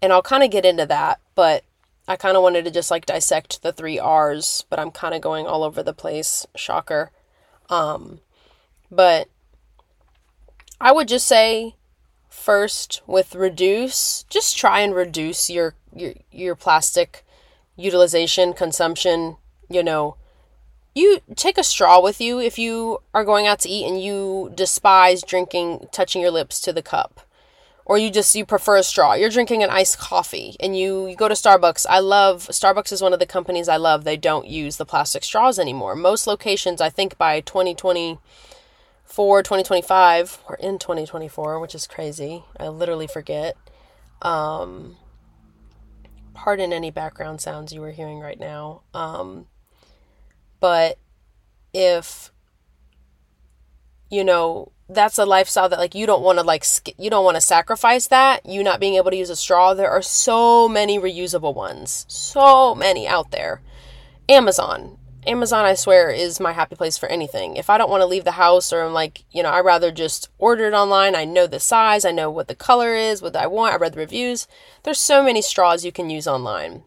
And 0.00 0.12
I'll 0.12 0.22
kind 0.22 0.44
of 0.44 0.50
get 0.50 0.64
into 0.64 0.86
that, 0.86 1.20
but 1.34 1.64
I 2.06 2.16
kind 2.16 2.36
of 2.36 2.42
wanted 2.42 2.64
to 2.64 2.70
just 2.70 2.90
like 2.90 3.06
dissect 3.06 3.62
the 3.62 3.72
three 3.72 3.98
R's, 3.98 4.64
but 4.70 4.78
I'm 4.78 4.90
kind 4.90 5.14
of 5.14 5.20
going 5.20 5.46
all 5.46 5.64
over 5.64 5.82
the 5.82 5.92
place. 5.92 6.46
Shocker. 6.54 7.10
Um, 7.68 8.20
but 8.90 9.28
I 10.80 10.92
would 10.92 11.08
just 11.08 11.26
say 11.26 11.74
first 12.28 13.02
with 13.06 13.34
reduce, 13.34 14.24
just 14.28 14.56
try 14.56 14.80
and 14.80 14.94
reduce 14.94 15.50
your 15.50 15.74
your 15.94 16.14
your 16.30 16.54
plastic 16.54 17.24
utilization, 17.76 18.52
consumption, 18.52 19.36
you 19.68 19.82
know, 19.82 20.16
you 20.94 21.20
take 21.36 21.56
a 21.56 21.64
straw 21.64 22.00
with 22.00 22.20
you 22.20 22.40
if 22.40 22.58
you 22.58 22.98
are 23.14 23.24
going 23.24 23.46
out 23.46 23.60
to 23.60 23.68
eat 23.68 23.86
and 23.86 24.02
you 24.02 24.50
despise 24.54 25.22
drinking 25.22 25.86
touching 25.92 26.20
your 26.20 26.30
lips 26.30 26.60
to 26.60 26.72
the 26.72 26.82
cup. 26.82 27.20
Or 27.84 27.96
you 27.96 28.10
just 28.10 28.34
you 28.34 28.44
prefer 28.44 28.76
a 28.76 28.82
straw. 28.82 29.14
You're 29.14 29.30
drinking 29.30 29.62
an 29.62 29.70
iced 29.70 29.98
coffee 29.98 30.56
and 30.60 30.76
you, 30.76 31.06
you 31.06 31.16
go 31.16 31.28
to 31.28 31.34
starbucks. 31.34 31.86
I 31.88 32.00
love 32.00 32.48
starbucks 32.48 32.92
is 32.92 33.00
one 33.00 33.14
of 33.14 33.18
the 33.18 33.26
companies 33.26 33.68
i 33.68 33.76
love. 33.76 34.04
They 34.04 34.18
don't 34.18 34.46
use 34.46 34.76
the 34.76 34.84
plastic 34.84 35.24
straws 35.24 35.58
anymore. 35.58 35.94
Most 35.96 36.26
locations 36.26 36.80
i 36.80 36.90
think 36.90 37.16
by 37.16 37.40
2024 39.08 39.42
2025 39.42 40.38
or 40.48 40.56
in 40.56 40.78
2024 40.78 41.60
which 41.60 41.74
is 41.74 41.86
crazy. 41.86 42.44
I 42.58 42.68
literally 42.68 43.06
forget. 43.06 43.56
Um 44.22 44.96
pardon 46.34 46.72
any 46.72 46.90
background 46.90 47.40
sounds 47.40 47.72
you 47.72 47.80
were 47.80 47.90
hearing 47.90 48.20
right 48.20 48.38
now. 48.38 48.82
Um 48.94 49.46
but 50.60 50.98
if 51.72 52.32
you 54.10 54.24
know 54.24 54.72
that's 54.88 55.18
a 55.18 55.26
lifestyle 55.26 55.68
that 55.68 55.78
like 55.78 55.94
you 55.94 56.06
don't 56.06 56.22
want 56.22 56.38
to 56.38 56.44
like 56.44 56.64
you 56.98 57.10
don't 57.10 57.24
want 57.24 57.36
to 57.36 57.40
sacrifice 57.40 58.06
that 58.06 58.46
you 58.46 58.62
not 58.62 58.80
being 58.80 58.94
able 58.94 59.10
to 59.10 59.16
use 59.16 59.30
a 59.30 59.36
straw. 59.36 59.74
There 59.74 59.90
are 59.90 60.02
so 60.02 60.68
many 60.68 60.98
reusable 60.98 61.54
ones. 61.54 62.04
So 62.08 62.74
many 62.74 63.06
out 63.08 63.30
there. 63.30 63.62
Amazon 64.28 64.97
amazon 65.26 65.64
i 65.64 65.74
swear 65.74 66.10
is 66.10 66.40
my 66.40 66.52
happy 66.52 66.76
place 66.76 66.96
for 66.96 67.08
anything 67.08 67.56
if 67.56 67.68
i 67.68 67.76
don't 67.76 67.90
want 67.90 68.00
to 68.00 68.06
leave 68.06 68.24
the 68.24 68.32
house 68.32 68.72
or 68.72 68.82
i'm 68.82 68.92
like 68.92 69.24
you 69.30 69.42
know 69.42 69.50
i 69.50 69.60
rather 69.60 69.90
just 69.90 70.28
order 70.38 70.68
it 70.68 70.74
online 70.74 71.14
i 71.14 71.24
know 71.24 71.46
the 71.46 71.60
size 71.60 72.04
i 72.04 72.10
know 72.10 72.30
what 72.30 72.48
the 72.48 72.54
color 72.54 72.94
is 72.94 73.20
what 73.20 73.36
i 73.36 73.46
want 73.46 73.74
i 73.74 73.76
read 73.76 73.92
the 73.92 73.98
reviews 73.98 74.46
there's 74.84 75.00
so 75.00 75.22
many 75.22 75.42
straws 75.42 75.84
you 75.84 75.92
can 75.92 76.08
use 76.08 76.26
online 76.26 76.82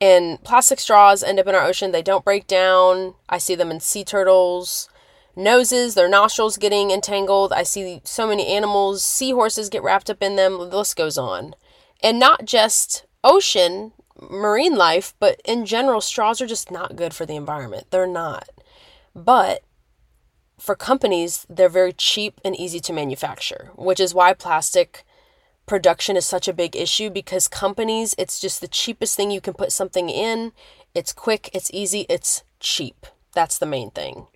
and 0.00 0.42
plastic 0.44 0.80
straws 0.80 1.22
end 1.22 1.38
up 1.38 1.46
in 1.46 1.54
our 1.54 1.64
ocean. 1.64 1.92
They 1.92 2.02
don't 2.02 2.24
break 2.24 2.46
down. 2.46 3.14
I 3.28 3.38
see 3.38 3.54
them 3.54 3.70
in 3.70 3.80
sea 3.80 4.04
turtles' 4.04 4.88
noses, 5.36 5.94
their 5.94 6.08
nostrils 6.08 6.58
getting 6.58 6.90
entangled. 6.90 7.52
I 7.52 7.62
see 7.62 8.00
so 8.04 8.26
many 8.26 8.46
animals, 8.46 9.02
seahorses 9.02 9.70
get 9.70 9.82
wrapped 9.82 10.10
up 10.10 10.22
in 10.22 10.36
them. 10.36 10.58
The 10.58 10.78
list 10.78 10.96
goes 10.96 11.16
on. 11.16 11.54
And 12.02 12.18
not 12.18 12.44
just 12.44 13.06
ocean, 13.22 13.92
marine 14.30 14.76
life, 14.76 15.14
but 15.18 15.40
in 15.44 15.66
general, 15.66 16.00
straws 16.00 16.40
are 16.40 16.46
just 16.46 16.70
not 16.70 16.96
good 16.96 17.14
for 17.14 17.26
the 17.26 17.36
environment. 17.36 17.86
They're 17.90 18.06
not. 18.06 18.48
But 19.14 19.62
for 20.58 20.74
companies, 20.74 21.46
they're 21.48 21.68
very 21.68 21.92
cheap 21.92 22.40
and 22.44 22.56
easy 22.56 22.80
to 22.80 22.92
manufacture, 22.92 23.70
which 23.76 24.00
is 24.00 24.14
why 24.14 24.34
plastic 24.34 25.04
production 25.66 26.16
is 26.16 26.26
such 26.26 26.48
a 26.48 26.52
big 26.52 26.76
issue 26.76 27.10
because 27.10 27.48
companies, 27.48 28.14
it's 28.18 28.40
just 28.40 28.60
the 28.60 28.68
cheapest 28.68 29.16
thing 29.16 29.30
you 29.30 29.40
can 29.40 29.54
put 29.54 29.72
something 29.72 30.08
in. 30.08 30.52
It's 30.94 31.12
quick, 31.12 31.50
it's 31.52 31.70
easy, 31.72 32.06
it's 32.08 32.44
cheap. 32.60 33.06
That's 33.34 33.58
the 33.58 33.66
main 33.66 33.90
thing. 33.90 34.26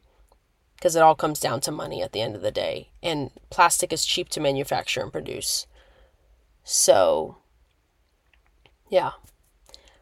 Because 0.76 0.96
it 0.96 1.02
all 1.02 1.14
comes 1.14 1.40
down 1.40 1.60
to 1.62 1.72
money 1.72 2.02
at 2.02 2.12
the 2.12 2.20
end 2.20 2.36
of 2.36 2.42
the 2.42 2.50
day. 2.50 2.90
And 3.02 3.30
plastic 3.50 3.92
is 3.92 4.04
cheap 4.04 4.28
to 4.30 4.40
manufacture 4.40 5.00
and 5.00 5.12
produce. 5.12 5.66
So, 6.62 7.38
yeah. 8.88 9.12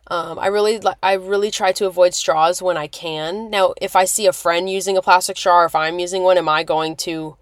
Um, 0.08 0.38
I 0.38 0.46
really, 0.46 0.80
I 1.02 1.14
really 1.14 1.50
try 1.50 1.72
to 1.72 1.86
avoid 1.86 2.14
straws 2.14 2.62
when 2.62 2.76
I 2.76 2.86
can. 2.86 3.50
Now, 3.50 3.74
if 3.80 3.96
I 3.96 4.04
see 4.04 4.26
a 4.26 4.32
friend 4.32 4.70
using 4.70 4.96
a 4.96 5.02
plastic 5.02 5.36
straw, 5.36 5.62
or 5.62 5.64
if 5.66 5.74
I'm 5.74 5.98
using 5.98 6.22
one, 6.22 6.38
am 6.38 6.48
I 6.48 6.62
going 6.62 6.96
to 6.96 7.36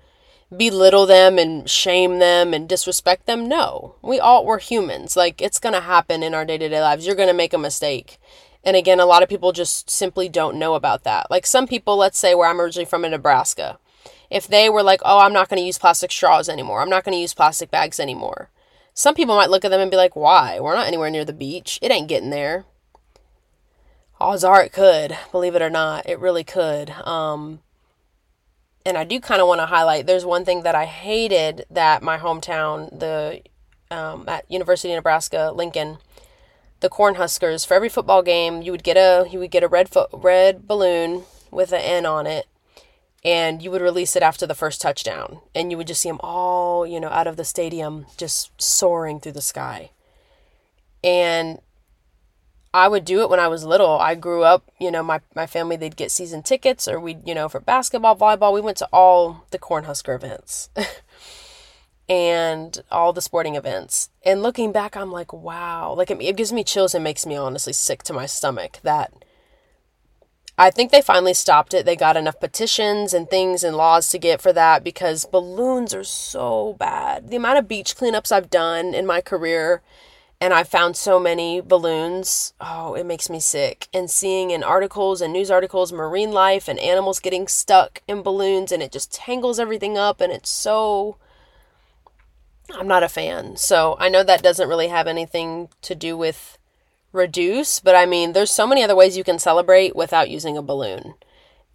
belittle 0.56 1.06
them 1.06 1.38
and 1.38 1.68
shame 1.68 2.18
them 2.18 2.54
and 2.54 2.68
disrespect 2.68 3.26
them. 3.26 3.48
No, 3.48 3.96
we 4.02 4.18
all, 4.18 4.44
we're 4.44 4.58
humans. 4.58 5.16
Like, 5.16 5.40
it's 5.40 5.58
to 5.74 5.80
happen 5.80 6.22
in 6.22 6.34
our 6.34 6.44
day 6.44 6.58
to 6.58 6.68
day 6.68 6.80
lives. 6.80 7.06
You're 7.06 7.16
to 7.28 7.34
make 7.34 7.52
a 7.52 7.58
mistake. 7.58 8.18
And 8.62 8.76
again, 8.76 9.00
a 9.00 9.06
lot 9.06 9.22
of 9.22 9.28
people 9.28 9.52
just 9.52 9.90
simply 9.90 10.28
don't 10.28 10.58
know 10.58 10.74
about 10.74 11.04
that. 11.04 11.30
Like, 11.30 11.46
some 11.46 11.66
people, 11.66 11.96
let's 11.96 12.18
say 12.18 12.34
where 12.34 12.48
I'm 12.48 12.60
originally 12.60 12.86
from 12.86 13.04
in 13.04 13.10
Nebraska, 13.10 13.78
if 14.30 14.46
they 14.46 14.70
were 14.70 14.82
like, 14.82 15.00
oh, 15.04 15.18
I'm 15.18 15.32
not 15.32 15.48
going 15.48 15.60
to 15.60 15.66
use 15.66 15.78
plastic 15.78 16.10
straws 16.10 16.48
anymore, 16.48 16.80
I'm 16.80 16.90
not 16.90 17.04
going 17.04 17.14
to 17.14 17.20
use 17.20 17.34
plastic 17.34 17.70
bags 17.70 18.00
anymore, 18.00 18.48
Some 18.94 19.16
people 19.16 19.34
might 19.34 19.50
look 19.50 19.64
at 19.64 19.70
them 19.70 19.80
and 19.80 19.90
be 19.90 19.96
like, 19.96 20.14
why? 20.14 20.60
We're 20.60 20.76
not 20.76 20.86
anywhere 20.86 21.10
near 21.10 21.24
the 21.24 21.32
beach. 21.32 21.80
It 21.82 21.90
ain't 21.90 22.08
getting 22.08 22.30
there. 22.30 22.64
Odds 24.20 24.44
are 24.44 24.62
it 24.62 24.72
could, 24.72 25.18
believe 25.32 25.56
it 25.56 25.62
or 25.62 25.68
not. 25.68 26.08
It 26.08 26.20
really 26.20 26.44
could. 26.44 26.90
Um, 26.90 27.58
and 28.86 28.96
I 28.96 29.04
do 29.04 29.18
kind 29.20 29.40
of 29.40 29.48
want 29.48 29.60
to 29.60 29.66
highlight 29.66 30.06
there's 30.06 30.24
one 30.24 30.44
thing 30.44 30.62
that 30.62 30.76
I 30.76 30.84
hated 30.84 31.66
that 31.70 32.02
my 32.02 32.18
hometown, 32.18 32.98
the 32.98 33.42
um, 33.90 34.24
at 34.28 34.50
University 34.50 34.92
of 34.92 34.96
Nebraska, 34.96 35.52
Lincoln, 35.54 35.98
the 36.80 36.88
Cornhuskers, 36.88 37.66
for 37.66 37.74
every 37.74 37.88
football 37.88 38.22
game, 38.22 38.62
you 38.62 38.70
would 38.70 38.84
get 38.84 38.96
a 38.96 39.28
you 39.30 39.38
would 39.38 39.50
get 39.50 39.62
a 39.62 39.68
red 39.68 39.88
fo- 39.88 40.08
red 40.12 40.66
balloon 40.68 41.24
with 41.50 41.72
an 41.72 41.80
N 41.80 42.06
on 42.06 42.26
it, 42.26 42.46
and 43.24 43.62
you 43.62 43.70
would 43.70 43.80
release 43.80 44.16
it 44.16 44.22
after 44.22 44.46
the 44.46 44.54
first 44.54 44.80
touchdown, 44.80 45.40
and 45.54 45.70
you 45.70 45.78
would 45.78 45.86
just 45.86 46.02
see 46.02 46.10
them 46.10 46.20
all, 46.20 46.86
you 46.86 47.00
know, 47.00 47.08
out 47.08 47.26
of 47.26 47.36
the 47.36 47.44
stadium, 47.44 48.06
just 48.16 48.50
soaring 48.60 49.18
through 49.18 49.32
the 49.32 49.40
sky. 49.40 49.90
And 51.02 51.60
I 52.74 52.88
would 52.88 53.04
do 53.04 53.22
it 53.22 53.30
when 53.30 53.40
I 53.40 53.48
was 53.48 53.64
little. 53.64 53.98
I 53.98 54.14
grew 54.14 54.42
up, 54.42 54.70
you 54.80 54.90
know, 54.90 55.02
my, 55.02 55.20
my 55.34 55.46
family, 55.46 55.76
they'd 55.76 55.96
get 55.96 56.10
season 56.10 56.42
tickets 56.42 56.88
or 56.88 56.98
we'd, 56.98 57.26
you 57.26 57.34
know, 57.34 57.48
for 57.48 57.60
basketball, 57.60 58.16
volleyball, 58.16 58.52
we 58.52 58.60
went 58.60 58.76
to 58.78 58.88
all 58.92 59.46
the 59.52 59.58
Cornhusker 59.58 60.14
events 60.14 60.70
and 62.08 62.82
all 62.90 63.12
the 63.12 63.22
sporting 63.22 63.54
events. 63.54 64.10
And 64.24 64.42
looking 64.42 64.72
back, 64.72 64.96
I'm 64.96 65.12
like, 65.12 65.32
wow. 65.32 65.94
Like, 65.94 66.10
it, 66.10 66.20
it 66.20 66.36
gives 66.36 66.52
me 66.52 66.64
chills 66.64 66.94
and 66.94 67.04
makes 67.04 67.24
me 67.24 67.36
honestly 67.36 67.72
sick 67.72 68.02
to 68.04 68.12
my 68.12 68.26
stomach 68.26 68.80
that 68.82 69.23
I 70.56 70.70
think 70.70 70.92
they 70.92 71.02
finally 71.02 71.34
stopped 71.34 71.74
it. 71.74 71.84
They 71.84 71.96
got 71.96 72.16
enough 72.16 72.38
petitions 72.38 73.12
and 73.12 73.28
things 73.28 73.64
and 73.64 73.76
laws 73.76 74.08
to 74.10 74.18
get 74.18 74.40
for 74.40 74.52
that 74.52 74.84
because 74.84 75.24
balloons 75.24 75.92
are 75.92 76.04
so 76.04 76.76
bad. 76.78 77.30
The 77.30 77.36
amount 77.36 77.58
of 77.58 77.68
beach 77.68 77.96
cleanups 77.96 78.30
I've 78.30 78.50
done 78.50 78.94
in 78.94 79.04
my 79.04 79.20
career 79.20 79.82
and 80.40 80.52
I 80.52 80.62
found 80.62 80.96
so 80.96 81.18
many 81.18 81.60
balloons. 81.60 82.54
Oh, 82.60 82.94
it 82.94 83.04
makes 83.04 83.28
me 83.28 83.40
sick. 83.40 83.88
And 83.92 84.08
seeing 84.08 84.50
in 84.50 84.62
articles 84.62 85.20
and 85.20 85.32
news 85.32 85.50
articles 85.50 85.92
marine 85.92 86.30
life 86.30 86.68
and 86.68 86.78
animals 86.78 87.18
getting 87.18 87.48
stuck 87.48 88.02
in 88.06 88.22
balloons 88.22 88.70
and 88.70 88.82
it 88.82 88.92
just 88.92 89.12
tangles 89.12 89.58
everything 89.58 89.98
up 89.98 90.20
and 90.20 90.32
it's 90.32 90.50
so 90.50 91.16
I'm 92.72 92.88
not 92.88 93.02
a 93.02 93.08
fan. 93.08 93.56
So, 93.56 93.96
I 93.98 94.08
know 94.08 94.22
that 94.22 94.42
doesn't 94.42 94.68
really 94.68 94.88
have 94.88 95.06
anything 95.06 95.68
to 95.82 95.94
do 95.94 96.16
with 96.16 96.58
reduce, 97.14 97.80
but 97.80 97.94
I 97.94 98.06
mean, 98.06 98.32
there's 98.32 98.50
so 98.50 98.66
many 98.66 98.82
other 98.82 98.96
ways 98.96 99.16
you 99.16 99.24
can 99.24 99.38
celebrate 99.38 99.96
without 99.96 100.30
using 100.30 100.56
a 100.56 100.62
balloon. 100.62 101.14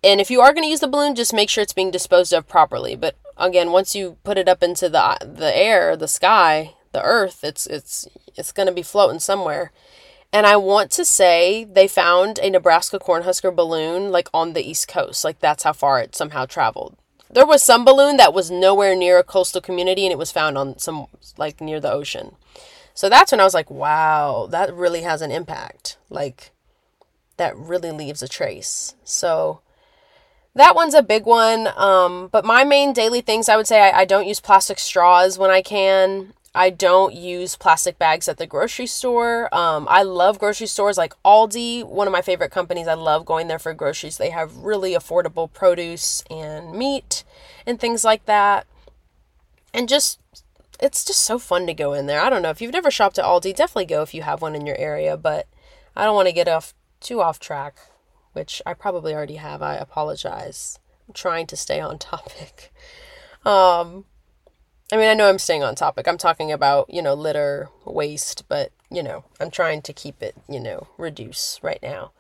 And 0.04 0.22
if 0.22 0.30
you 0.30 0.42
are 0.42 0.54
going 0.54 0.64
to 0.64 0.70
use 0.70 0.80
the 0.80 0.88
balloon, 0.88 1.16
just 1.16 1.34
make 1.34 1.50
sure 1.50 1.62
it's 1.62 1.74
being 1.74 1.92
disposed 1.92 2.34
of 2.34 2.48
properly. 2.48 2.96
But 2.96 3.16
again, 3.38 3.72
once 3.72 3.96
you 3.96 4.18
put 4.24 4.38
it 4.38 4.48
up 4.48 4.64
into 4.64 4.90
the 4.90 5.18
the 5.22 5.56
air, 5.56 5.98
the 5.98 6.08
sky, 6.08 6.76
the 6.92 7.02
earth, 7.02 7.44
it's 7.44 7.68
it's 7.68 8.08
it's 8.36 8.52
going 8.52 8.68
to 8.68 8.74
be 8.74 8.84
floating 8.84 9.20
somewhere. 9.20 9.72
And 10.32 10.46
I 10.46 10.58
want 10.58 10.92
to 10.92 11.06
say 11.06 11.64
they 11.64 11.88
found 11.88 12.38
a 12.40 12.50
Nebraska 12.50 13.00
Cornhusker 13.00 13.54
balloon 13.54 14.12
like 14.12 14.30
on 14.34 14.54
the 14.54 14.62
East 14.62 14.88
Coast. 14.88 15.24
Like 15.24 15.40
that's 15.40 15.64
how 15.64 15.74
far 15.74 16.00
it 16.00 16.16
somehow 16.16 16.46
traveled. 16.46 16.96
There 17.32 17.46
was 17.46 17.62
some 17.62 17.86
balloon 17.86 18.18
that 18.18 18.34
was 18.34 18.50
nowhere 18.50 18.96
near 18.96 19.20
a 19.20 19.24
coastal 19.24 19.62
community 19.62 20.06
and 20.06 20.12
it 20.12 20.18
was 20.18 20.32
found 20.32 20.58
on 20.58 20.78
some 20.80 21.08
like 21.38 21.62
near 21.62 21.80
the 21.80 21.92
ocean. 21.92 22.36
So 23.00 23.08
that's 23.08 23.32
when 23.32 23.40
I 23.40 23.46
was 23.46 23.54
like, 23.54 23.72
wow, 23.72 24.46
that 24.52 24.74
really 24.74 25.04
has 25.04 25.22
an 25.22 25.32
impact. 25.32 25.96
Like 26.10 26.52
that 27.38 27.56
really 27.56 27.92
leaves 27.92 28.22
a 28.22 28.28
trace. 28.28 28.94
So 29.06 29.62
that 30.54 30.76
one's 30.76 30.94
a 30.94 31.02
big 31.02 31.26
one. 31.26 31.70
Um, 31.78 32.28
but 32.30 32.44
my 32.44 32.66
main 32.66 32.92
daily 32.92 33.22
things, 33.22 33.48
I 33.48 33.56
would 33.56 33.68
say 33.68 33.80
I, 33.80 34.02
I 34.02 34.04
don't 34.04 34.28
use 34.28 34.42
plastic 34.42 34.80
straws 34.80 35.40
when 35.40 35.50
I 35.50 35.62
can. 35.62 36.34
I 36.54 36.72
don't 36.72 37.16
use 37.16 37.56
plastic 37.56 37.98
bags 37.98 38.28
at 38.28 38.36
the 38.36 38.46
grocery 38.46 38.88
store. 38.88 39.48
Um, 39.56 39.88
I 39.90 40.04
love 40.04 40.38
grocery 40.38 40.68
stores 40.68 40.98
like 40.98 41.14
Aldi, 41.24 41.86
one 41.86 42.06
of 42.06 42.12
my 42.12 42.22
favorite 42.22 42.52
companies. 42.52 42.90
I 42.90 42.96
love 42.96 43.26
going 43.26 43.48
there 43.48 43.60
for 43.60 43.74
groceries. 43.74 44.18
They 44.18 44.32
have 44.32 44.58
really 44.58 44.92
affordable 44.92 45.50
produce 45.50 46.22
and 46.30 46.74
meat 46.74 47.24
and 47.66 47.80
things 47.80 48.04
like 48.04 48.26
that. 48.26 48.68
And 49.74 49.88
just, 49.88 50.20
it's 50.80 51.04
just 51.04 51.22
so 51.22 51.40
fun 51.40 51.68
to 51.68 51.74
go 51.74 51.94
in 51.94 52.06
there. 52.06 52.22
I 52.22 52.30
don't 52.30 52.42
know 52.42 52.50
if 52.50 52.62
you've 52.62 52.74
never 52.74 52.92
shopped 52.92 53.20
at 53.20 53.26
Aldi, 53.26 53.56
definitely 53.56 53.86
go 53.86 54.02
if 54.02 54.14
you 54.14 54.22
have 54.22 54.42
one 54.42 54.56
in 54.56 54.66
your 54.66 54.78
area, 54.78 55.18
but 55.18 55.48
I 55.96 56.06
don't 56.06 56.16
want 56.16 56.28
to 56.28 56.34
get 56.34 56.48
off 56.48 56.74
too 57.00 57.22
off 57.22 57.40
track, 57.40 57.78
which 58.34 58.62
I 58.66 58.74
probably 58.74 59.14
already 59.14 59.36
have. 59.36 59.62
I 59.62 59.76
apologize. 59.76 60.80
I'm 61.08 61.14
trying 61.14 61.48
to 61.48 61.58
stay 61.58 61.80
on 61.80 61.98
topic. 62.00 62.74
Um, 63.46 64.06
I 64.92 64.98
mean, 64.98 65.08
I 65.08 65.14
know 65.14 65.30
I'm 65.30 65.40
staying 65.40 65.64
on 65.64 65.76
topic. 65.76 66.08
I'm 66.08 66.18
talking 66.18 66.52
about, 66.52 66.90
you 66.90 67.02
know, 67.02 67.14
litter, 67.14 67.70
waste, 67.86 68.46
but, 68.48 68.72
you 68.90 69.04
know, 69.04 69.24
I'm 69.40 69.52
trying 69.52 69.82
to 69.84 69.94
keep 69.94 70.24
it, 70.24 70.36
you 70.48 70.60
know, 70.60 70.88
reduce 70.98 71.60
right 71.62 71.80
now. 71.82 72.12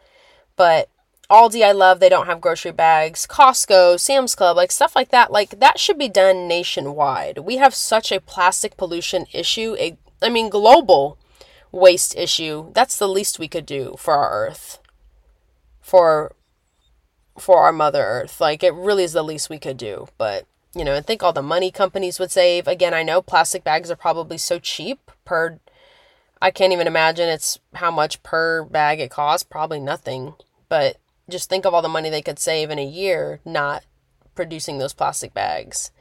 But 0.55 0.89
Aldi, 1.29 1.63
I 1.63 1.71
love, 1.71 1.99
they 1.99 2.09
don't 2.09 2.25
have 2.25 2.41
grocery 2.41 2.71
bags. 2.71 3.27
Costco, 3.27 3.99
Sam's 3.99 4.33
Club, 4.33 4.57
like 4.57 4.71
stuff 4.71 4.95
like 4.95 5.09
that, 5.09 5.31
like 5.31 5.59
that 5.59 5.79
should 5.79 5.97
be 5.97 6.09
done 6.09 6.47
nationwide. 6.47 7.39
We 7.39 7.57
have 7.57 7.75
such 7.75 8.11
a 8.11 8.19
plastic 8.19 8.77
pollution 8.77 9.27
issue, 9.31 9.75
a, 9.79 9.97
I 10.21 10.29
mean, 10.29 10.49
global 10.49 11.19
waste 11.71 12.15
issue. 12.17 12.71
That's 12.73 12.97
the 12.97 13.07
least 13.07 13.37
we 13.37 13.47
could 13.47 13.65
do 13.65 13.95
for 13.99 14.15
our 14.15 14.47
earth. 14.47 14.79
For 15.81 16.33
for 17.39 17.61
our 17.61 17.71
mother 17.71 18.03
earth. 18.03 18.41
Like 18.41 18.63
it 18.63 18.73
really 18.73 19.03
is 19.03 19.13
the 19.13 19.23
least 19.23 19.49
we 19.49 19.59
could 19.59 19.77
do, 19.77 20.07
but 20.17 20.45
you 20.75 20.83
know, 20.83 20.93
and 20.93 21.05
think 21.05 21.23
all 21.23 21.33
the 21.33 21.41
money 21.41 21.71
companies 21.71 22.19
would 22.19 22.31
save. 22.31 22.67
Again, 22.67 22.93
I 22.93 23.03
know 23.03 23.21
plastic 23.21 23.63
bags 23.63 23.89
are 23.89 23.95
probably 23.95 24.37
so 24.37 24.59
cheap 24.59 25.11
per 25.25 25.59
I 26.41 26.51
can't 26.51 26.71
even 26.71 26.87
imagine 26.87 27.27
it's 27.27 27.59
how 27.75 27.91
much 27.91 28.23
per 28.23 28.63
bag 28.63 28.99
it 28.99 29.11
costs, 29.11 29.43
probably 29.43 29.79
nothing. 29.79 30.35
But 30.69 30.97
just 31.29 31.49
think 31.49 31.65
of 31.65 31.73
all 31.73 31.81
the 31.81 31.89
money 31.89 32.09
they 32.09 32.21
could 32.21 32.39
save 32.39 32.69
in 32.69 32.79
a 32.79 32.85
year 32.85 33.39
not 33.45 33.83
producing 34.35 34.77
those 34.77 34.93
plastic 34.93 35.33
bags. 35.33 35.91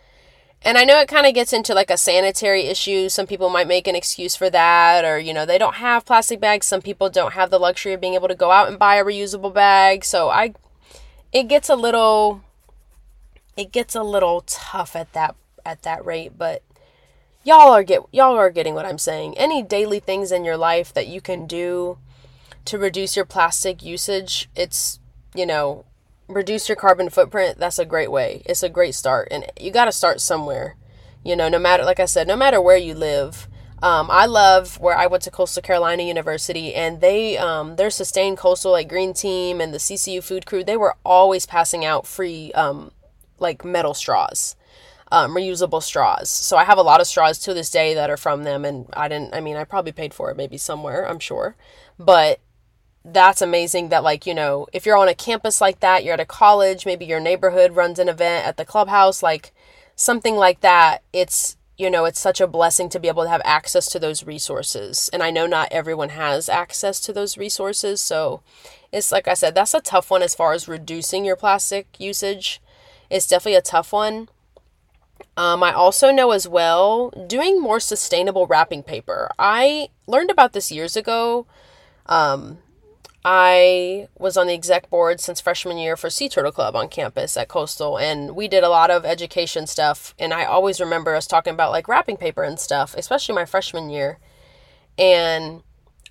And 0.62 0.76
I 0.76 0.84
know 0.84 1.00
it 1.00 1.08
kind 1.08 1.26
of 1.26 1.34
gets 1.34 1.52
into 1.52 1.72
like 1.72 1.90
a 1.90 1.96
sanitary 1.96 2.62
issue. 2.62 3.08
Some 3.08 3.26
people 3.26 3.48
might 3.48 3.68
make 3.68 3.86
an 3.86 3.94
excuse 3.94 4.34
for 4.34 4.50
that, 4.50 5.04
or, 5.04 5.18
you 5.18 5.32
know, 5.32 5.46
they 5.46 5.58
don't 5.58 5.76
have 5.76 6.04
plastic 6.04 6.40
bags. 6.40 6.66
Some 6.66 6.82
people 6.82 7.08
don't 7.10 7.34
have 7.34 7.50
the 7.50 7.60
luxury 7.60 7.92
of 7.92 8.00
being 8.00 8.14
able 8.14 8.28
to 8.28 8.34
go 8.34 8.50
out 8.50 8.68
and 8.68 8.78
buy 8.78 8.96
a 8.96 9.04
reusable 9.04 9.54
bag. 9.54 10.04
So 10.04 10.30
I, 10.30 10.54
it 11.32 11.44
gets 11.44 11.68
a 11.68 11.76
little 11.76 12.42
it 13.56 13.72
gets 13.72 13.94
a 13.94 14.02
little 14.02 14.42
tough 14.46 14.94
at 14.94 15.12
that 15.12 15.34
at 15.66 15.82
that 15.82 16.04
rate, 16.04 16.38
but 16.38 16.62
y'all 17.44 17.72
are 17.72 17.82
get 17.82 18.02
y'all 18.12 18.36
are 18.36 18.50
getting 18.50 18.74
what 18.74 18.86
I'm 18.86 18.98
saying. 18.98 19.36
Any 19.36 19.62
daily 19.62 20.00
things 20.00 20.32
in 20.32 20.44
your 20.44 20.56
life 20.56 20.92
that 20.94 21.08
you 21.08 21.20
can 21.20 21.46
do 21.46 21.98
to 22.64 22.78
reduce 22.78 23.16
your 23.16 23.24
plastic 23.24 23.82
usage, 23.82 24.48
it's, 24.54 25.00
you 25.38 25.46
know, 25.46 25.84
reduce 26.28 26.68
your 26.68 26.76
carbon 26.76 27.08
footprint, 27.08 27.58
that's 27.58 27.78
a 27.78 27.84
great 27.84 28.10
way. 28.10 28.42
It's 28.44 28.62
a 28.62 28.68
great 28.68 28.94
start 28.94 29.28
and 29.30 29.46
you 29.58 29.70
got 29.70 29.86
to 29.86 29.92
start 29.92 30.20
somewhere. 30.20 30.76
You 31.24 31.36
know, 31.36 31.48
no 31.48 31.58
matter 31.58 31.84
like 31.84 32.00
I 32.00 32.04
said, 32.04 32.26
no 32.26 32.36
matter 32.36 32.60
where 32.60 32.76
you 32.76 32.94
live, 32.94 33.48
um, 33.80 34.08
I 34.10 34.26
love 34.26 34.80
where 34.80 34.96
I 34.96 35.06
went 35.06 35.22
to 35.24 35.30
Coastal 35.30 35.62
Carolina 35.62 36.02
University, 36.02 36.74
and 36.74 37.00
they 37.00 37.38
um, 37.38 37.76
their 37.76 37.90
sustained 37.90 38.36
coastal 38.38 38.72
like 38.72 38.88
Green 38.88 39.14
Team 39.14 39.60
and 39.60 39.72
the 39.72 39.78
CCU 39.78 40.22
Food 40.22 40.46
Crew. 40.46 40.64
They 40.64 40.76
were 40.76 40.96
always 41.04 41.46
passing 41.46 41.84
out 41.84 42.06
free 42.06 42.50
um, 42.52 42.90
like 43.38 43.64
metal 43.64 43.94
straws, 43.94 44.56
um, 45.12 45.32
reusable 45.32 45.82
straws. 45.82 46.28
So 46.28 46.56
I 46.56 46.64
have 46.64 46.78
a 46.78 46.82
lot 46.82 47.00
of 47.00 47.06
straws 47.06 47.38
to 47.40 47.54
this 47.54 47.70
day 47.70 47.94
that 47.94 48.10
are 48.10 48.16
from 48.16 48.42
them, 48.42 48.64
and 48.64 48.86
I 48.94 49.06
didn't. 49.06 49.32
I 49.32 49.40
mean, 49.40 49.56
I 49.56 49.62
probably 49.62 49.92
paid 49.92 50.12
for 50.12 50.30
it 50.30 50.36
maybe 50.36 50.58
somewhere. 50.58 51.08
I'm 51.08 51.20
sure, 51.20 51.54
but 52.00 52.40
that's 53.04 53.40
amazing 53.40 53.88
that 53.88 54.02
like 54.02 54.26
you 54.26 54.34
know 54.34 54.66
if 54.72 54.84
you're 54.84 54.96
on 54.96 55.08
a 55.08 55.14
campus 55.14 55.60
like 55.60 55.80
that 55.80 56.04
you're 56.04 56.14
at 56.14 56.20
a 56.20 56.26
college 56.26 56.84
maybe 56.84 57.04
your 57.04 57.20
neighborhood 57.20 57.74
runs 57.74 57.98
an 57.98 58.08
event 58.08 58.46
at 58.46 58.56
the 58.56 58.64
clubhouse 58.64 59.22
like 59.22 59.52
something 59.96 60.36
like 60.36 60.60
that 60.60 61.02
it's 61.12 61.56
you 61.76 61.88
know 61.88 62.04
it's 62.04 62.20
such 62.20 62.40
a 62.40 62.46
blessing 62.46 62.88
to 62.88 63.00
be 63.00 63.08
able 63.08 63.22
to 63.22 63.28
have 63.28 63.40
access 63.44 63.86
to 63.86 63.98
those 63.98 64.24
resources 64.24 65.08
and 65.12 65.22
i 65.22 65.30
know 65.30 65.46
not 65.46 65.68
everyone 65.70 66.10
has 66.10 66.48
access 66.48 67.00
to 67.00 67.12
those 67.12 67.38
resources 67.38 68.00
so 68.00 68.42
it's 68.92 69.12
like 69.12 69.28
i 69.28 69.34
said 69.34 69.54
that's 69.54 69.74
a 69.74 69.80
tough 69.80 70.10
one 70.10 70.22
as 70.22 70.34
far 70.34 70.52
as 70.52 70.68
reducing 70.68 71.24
your 71.24 71.36
plastic 71.36 71.86
usage 71.98 72.60
it's 73.10 73.26
definitely 73.26 73.56
a 73.56 73.62
tough 73.62 73.92
one. 73.92 74.28
Um, 75.36 75.62
I 75.62 75.72
also 75.72 76.10
know 76.10 76.32
as 76.32 76.48
well 76.48 77.10
doing 77.26 77.60
more 77.60 77.80
sustainable 77.80 78.46
wrapping 78.46 78.82
paper. 78.82 79.30
I 79.38 79.88
learned 80.06 80.30
about 80.30 80.52
this 80.52 80.72
years 80.72 80.96
ago. 80.96 81.46
Um, 82.06 82.58
I 83.24 84.08
was 84.16 84.36
on 84.36 84.46
the 84.46 84.54
exec 84.54 84.88
board 84.90 85.20
since 85.20 85.40
freshman 85.40 85.76
year 85.76 85.96
for 85.96 86.08
Sea 86.08 86.28
Turtle 86.28 86.52
Club 86.52 86.76
on 86.76 86.88
campus 86.88 87.36
at 87.36 87.48
Coastal, 87.48 87.98
and 87.98 88.36
we 88.36 88.46
did 88.48 88.62
a 88.62 88.68
lot 88.68 88.90
of 88.90 89.04
education 89.04 89.66
stuff. 89.66 90.14
And 90.18 90.32
I 90.32 90.44
always 90.44 90.80
remember 90.80 91.14
us 91.14 91.26
talking 91.26 91.52
about 91.52 91.72
like 91.72 91.88
wrapping 91.88 92.16
paper 92.16 92.42
and 92.42 92.58
stuff, 92.58 92.94
especially 92.96 93.34
my 93.34 93.44
freshman 93.44 93.90
year. 93.90 94.18
And 94.96 95.62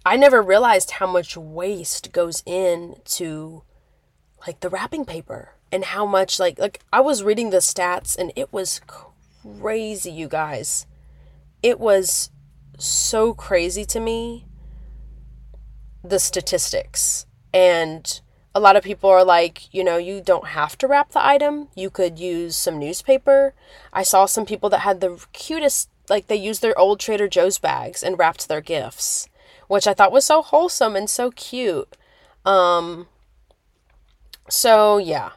I 0.06 0.18
never 0.18 0.42
realized 0.42 0.92
how 0.92 1.08
much 1.08 1.38
waste 1.38 2.12
goes 2.12 2.44
into 2.46 3.64
like 4.46 4.60
the 4.60 4.70
wrapping 4.70 5.06
paper 5.06 5.56
and 5.72 5.84
how 5.86 6.06
much 6.06 6.40
like 6.40 6.60
like 6.60 6.82
I 6.94 7.02
was 7.02 7.24
reading 7.24 7.50
the 7.50 7.58
stats 7.58 8.18
and 8.18 8.32
it 8.36 8.52
was 8.52 8.82
crazy, 9.60 10.12
you 10.12 10.28
guys. 10.28 10.86
It 11.64 11.80
was 11.80 12.32
so 12.78 13.34
crazy 13.34 13.86
to 13.86 14.00
me 14.00 14.47
the 16.04 16.20
statistics. 16.20 17.25
And 17.54 18.20
a 18.54 18.60
lot 18.60 18.75
of 18.75 18.84
people 18.84 19.10
are 19.10 19.24
like, 19.24 19.74
you 19.74 19.84
know, 19.84 19.98
you 19.98 20.22
don't 20.22 20.48
have 20.48 20.77
to 20.80 20.88
wrap 20.88 21.12
the 21.12 21.25
item. 21.25 21.68
You 21.75 21.89
could 21.89 22.20
use 22.20 22.58
some 22.58 22.80
newspaper. 22.80 23.54
I 23.94 24.04
saw 24.04 24.25
some 24.25 24.46
people 24.46 24.70
that 24.72 24.80
had 24.80 25.01
the 25.01 25.24
cutest, 25.34 25.89
like, 26.10 26.27
they 26.27 26.36
used 26.36 26.62
their 26.62 26.77
old 26.77 27.00
Trader 27.00 27.27
Joe's 27.27 27.58
bags 27.60 28.04
and 28.04 28.18
wrapped 28.18 28.48
their 28.48 28.62
gifts, 28.62 29.30
which 29.68 29.88
I 29.88 29.94
thought 29.94 30.12
was 30.12 30.25
so 30.25 30.42
wholesome 30.42 30.96
and 30.96 31.10
so 31.10 31.32
cute. 31.32 31.96
Um, 32.46 33.08
so, 34.50 34.98
yeah. 34.98 35.32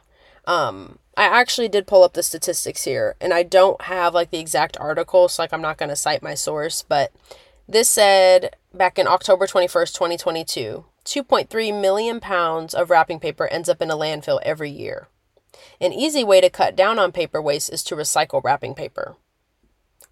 Um, 0.45 0.97
I 1.17 1.25
actually 1.25 1.67
did 1.67 1.87
pull 1.87 2.03
up 2.03 2.13
the 2.13 2.23
statistics 2.23 2.85
here, 2.85 3.15
and 3.19 3.33
I 3.33 3.43
don't 3.43 3.81
have 3.83 4.13
like 4.13 4.31
the 4.31 4.39
exact 4.39 4.77
article, 4.79 5.27
so 5.27 5.43
like 5.43 5.53
I'm 5.53 5.61
not 5.61 5.77
going 5.77 5.89
to 5.89 5.95
cite 5.95 6.23
my 6.23 6.33
source, 6.33 6.81
but 6.81 7.11
this 7.67 7.89
said 7.89 8.55
back 8.73 8.97
in 8.97 9.07
October 9.07 9.47
21st, 9.47 9.93
2022, 9.93 10.85
2.3 11.05 11.81
million 11.81 12.19
pounds 12.19 12.73
of 12.73 12.89
wrapping 12.89 13.19
paper 13.19 13.47
ends 13.47 13.69
up 13.69 13.81
in 13.81 13.91
a 13.91 13.95
landfill 13.95 14.39
every 14.43 14.69
year. 14.69 15.07
An 15.79 15.93
easy 15.93 16.23
way 16.23 16.41
to 16.41 16.49
cut 16.49 16.75
down 16.75 16.99
on 16.99 17.11
paper 17.11 17.41
waste 17.41 17.71
is 17.71 17.83
to 17.83 17.95
recycle 17.95 18.43
wrapping 18.43 18.75
paper. 18.75 19.15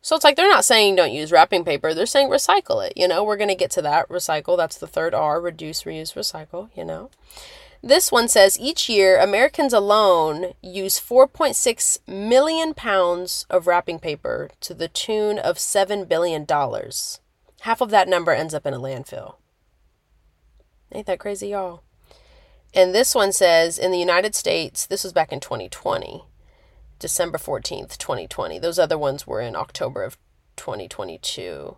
So 0.01 0.15
it's 0.15 0.23
like 0.23 0.35
they're 0.35 0.49
not 0.49 0.65
saying 0.65 0.95
don't 0.95 1.11
use 1.11 1.31
wrapping 1.31 1.65
paper, 1.65 1.93
they're 1.93 2.05
saying 2.05 2.29
recycle 2.29 2.85
it. 2.85 2.93
You 2.95 3.07
know, 3.07 3.23
we're 3.23 3.37
going 3.37 3.49
to 3.49 3.55
get 3.55 3.71
to 3.71 3.81
that. 3.83 4.07
Recycle, 4.09 4.57
that's 4.57 4.77
the 4.77 4.87
third 4.87 5.13
R 5.13 5.41
reduce, 5.41 5.83
reuse, 5.83 6.13
recycle, 6.13 6.69
you 6.75 6.85
know. 6.85 7.09
This 7.81 8.11
one 8.11 8.27
says 8.27 8.59
each 8.59 8.89
year, 8.89 9.19
Americans 9.19 9.71
alone 9.71 10.53
use 10.61 10.99
4.6 10.99 11.99
million 12.07 12.73
pounds 12.73 13.45
of 13.49 13.67
wrapping 13.67 13.99
paper 13.99 14.51
to 14.61 14.73
the 14.73 14.89
tune 14.89 15.39
of 15.39 15.57
$7 15.57 16.07
billion. 16.07 16.45
Half 17.61 17.81
of 17.81 17.89
that 17.89 18.07
number 18.07 18.31
ends 18.31 18.53
up 18.53 18.65
in 18.65 18.73
a 18.73 18.79
landfill. 18.79 19.35
Ain't 20.91 21.07
that 21.07 21.19
crazy, 21.19 21.49
y'all? 21.49 21.83
And 22.73 22.93
this 22.93 23.15
one 23.15 23.31
says 23.31 23.77
in 23.77 23.91
the 23.91 23.99
United 23.99 24.35
States, 24.35 24.85
this 24.85 25.03
was 25.03 25.13
back 25.13 25.31
in 25.31 25.39
2020, 25.39 26.23
December 26.99 27.37
14th, 27.37 27.97
2020. 27.97 28.59
Those 28.59 28.79
other 28.79 28.97
ones 28.97 29.25
were 29.25 29.41
in 29.41 29.55
October 29.55 30.03
of 30.03 30.17
2022. 30.55 31.77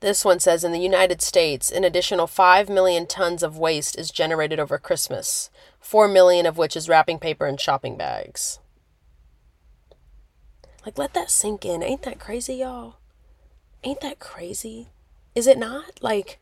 This 0.00 0.24
one 0.24 0.38
says 0.40 0.64
in 0.64 0.72
the 0.72 0.80
United 0.80 1.22
States, 1.22 1.70
an 1.70 1.84
additional 1.84 2.26
5 2.26 2.68
million 2.68 3.06
tons 3.06 3.42
of 3.42 3.56
waste 3.56 3.98
is 3.98 4.10
generated 4.10 4.60
over 4.60 4.76
Christmas, 4.78 5.48
4 5.80 6.08
million 6.08 6.44
of 6.44 6.58
which 6.58 6.76
is 6.76 6.88
wrapping 6.88 7.18
paper 7.18 7.46
and 7.46 7.58
shopping 7.60 7.96
bags. 7.96 8.58
Like, 10.84 10.98
let 10.98 11.14
that 11.14 11.30
sink 11.30 11.64
in. 11.64 11.82
Ain't 11.82 12.02
that 12.02 12.20
crazy, 12.20 12.56
y'all? 12.56 12.96
Ain't 13.84 14.00
that 14.00 14.18
crazy? 14.18 14.88
Is 15.34 15.46
it 15.46 15.58
not? 15.58 16.02
Like, 16.02 16.40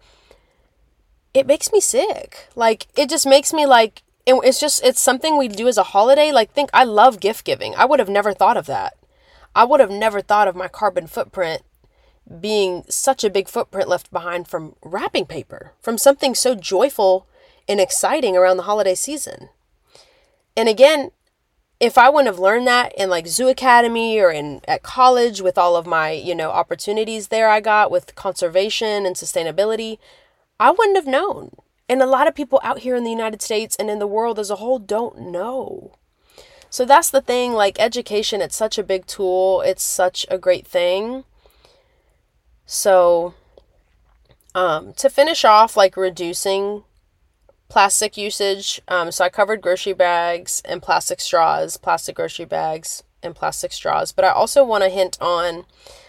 it 1.34 1.46
makes 1.46 1.72
me 1.72 1.80
sick. 1.80 2.48
Like, 2.54 2.86
it 2.96 3.10
just 3.10 3.26
makes 3.26 3.52
me 3.52 3.66
like, 3.66 4.02
it, 4.24 4.34
it's 4.44 4.60
just, 4.60 4.84
it's 4.84 5.00
something 5.00 5.36
we 5.36 5.48
do 5.48 5.66
as 5.66 5.76
a 5.76 5.82
holiday. 5.82 6.30
Like, 6.30 6.52
think, 6.52 6.70
I 6.72 6.84
love 6.84 7.20
gift 7.20 7.44
giving. 7.44 7.74
I 7.74 7.84
would 7.84 7.98
have 7.98 8.08
never 8.08 8.32
thought 8.32 8.56
of 8.56 8.66
that. 8.66 8.94
I 9.54 9.64
would 9.64 9.80
have 9.80 9.90
never 9.90 10.20
thought 10.20 10.48
of 10.48 10.56
my 10.56 10.68
carbon 10.68 11.06
footprint 11.06 11.62
being 12.40 12.84
such 12.88 13.24
a 13.24 13.30
big 13.30 13.48
footprint 13.48 13.88
left 13.88 14.12
behind 14.12 14.46
from 14.46 14.76
wrapping 14.82 15.26
paper, 15.26 15.72
from 15.80 15.98
something 15.98 16.34
so 16.34 16.54
joyful 16.54 17.26
and 17.68 17.80
exciting 17.80 18.36
around 18.36 18.56
the 18.56 18.62
holiday 18.62 18.94
season. 18.94 19.48
And 20.56 20.68
again, 20.68 21.10
if 21.82 21.98
I 21.98 22.08
wouldn't 22.08 22.32
have 22.32 22.38
learned 22.38 22.68
that 22.68 22.94
in 22.96 23.10
like 23.10 23.26
Zoo 23.26 23.48
Academy 23.48 24.20
or 24.20 24.30
in 24.30 24.60
at 24.68 24.84
college 24.84 25.40
with 25.40 25.58
all 25.58 25.74
of 25.74 25.84
my, 25.84 26.12
you 26.12 26.32
know, 26.32 26.52
opportunities 26.52 27.26
there 27.26 27.48
I 27.48 27.58
got 27.58 27.90
with 27.90 28.14
conservation 28.14 29.04
and 29.04 29.16
sustainability, 29.16 29.98
I 30.60 30.70
wouldn't 30.70 30.96
have 30.96 31.08
known. 31.08 31.56
And 31.88 32.00
a 32.00 32.06
lot 32.06 32.28
of 32.28 32.36
people 32.36 32.60
out 32.62 32.78
here 32.78 32.94
in 32.94 33.02
the 33.02 33.10
United 33.10 33.42
States 33.42 33.74
and 33.74 33.90
in 33.90 33.98
the 33.98 34.06
world 34.06 34.38
as 34.38 34.48
a 34.48 34.56
whole 34.56 34.78
don't 34.78 35.18
know. 35.32 35.96
So 36.70 36.84
that's 36.84 37.10
the 37.10 37.20
thing, 37.20 37.52
like 37.52 37.80
education, 37.80 38.40
it's 38.40 38.54
such 38.54 38.78
a 38.78 38.84
big 38.84 39.04
tool. 39.06 39.60
It's 39.62 39.82
such 39.82 40.24
a 40.30 40.38
great 40.38 40.68
thing. 40.68 41.24
So, 42.64 43.34
um, 44.54 44.92
to 44.94 45.10
finish 45.10 45.44
off, 45.44 45.76
like 45.76 45.96
reducing 45.96 46.84
plastic 47.72 48.18
usage, 48.18 48.82
um, 48.86 49.10
so 49.10 49.24
I 49.24 49.30
covered 49.30 49.62
grocery 49.62 49.94
bags 49.94 50.60
and 50.66 50.82
plastic 50.82 51.22
straws, 51.22 51.78
plastic 51.78 52.16
grocery 52.16 52.44
bags 52.44 53.02
and 53.22 53.34
plastic 53.34 53.72
straws, 53.72 54.12
but 54.12 54.26
I 54.26 54.28
also 54.28 54.62
want 54.62 54.84
to 54.84 54.90
hint 54.90 55.16
on, 55.22 55.64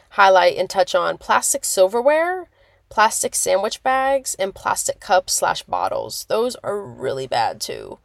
highlight, 0.09 0.57
and 0.57 0.69
touch 0.69 0.93
on 0.93 1.17
plastic 1.17 1.63
silverware, 1.63 2.49
plastic 2.89 3.33
sandwich 3.33 3.81
bags, 3.81 4.35
and 4.35 4.53
plastic 4.53 4.99
cups 4.99 5.35
slash 5.35 5.63
bottles. 5.63 6.25
Those 6.27 6.57
are 6.65 6.81
really 6.81 7.27
bad 7.27 7.61
too. 7.61 7.99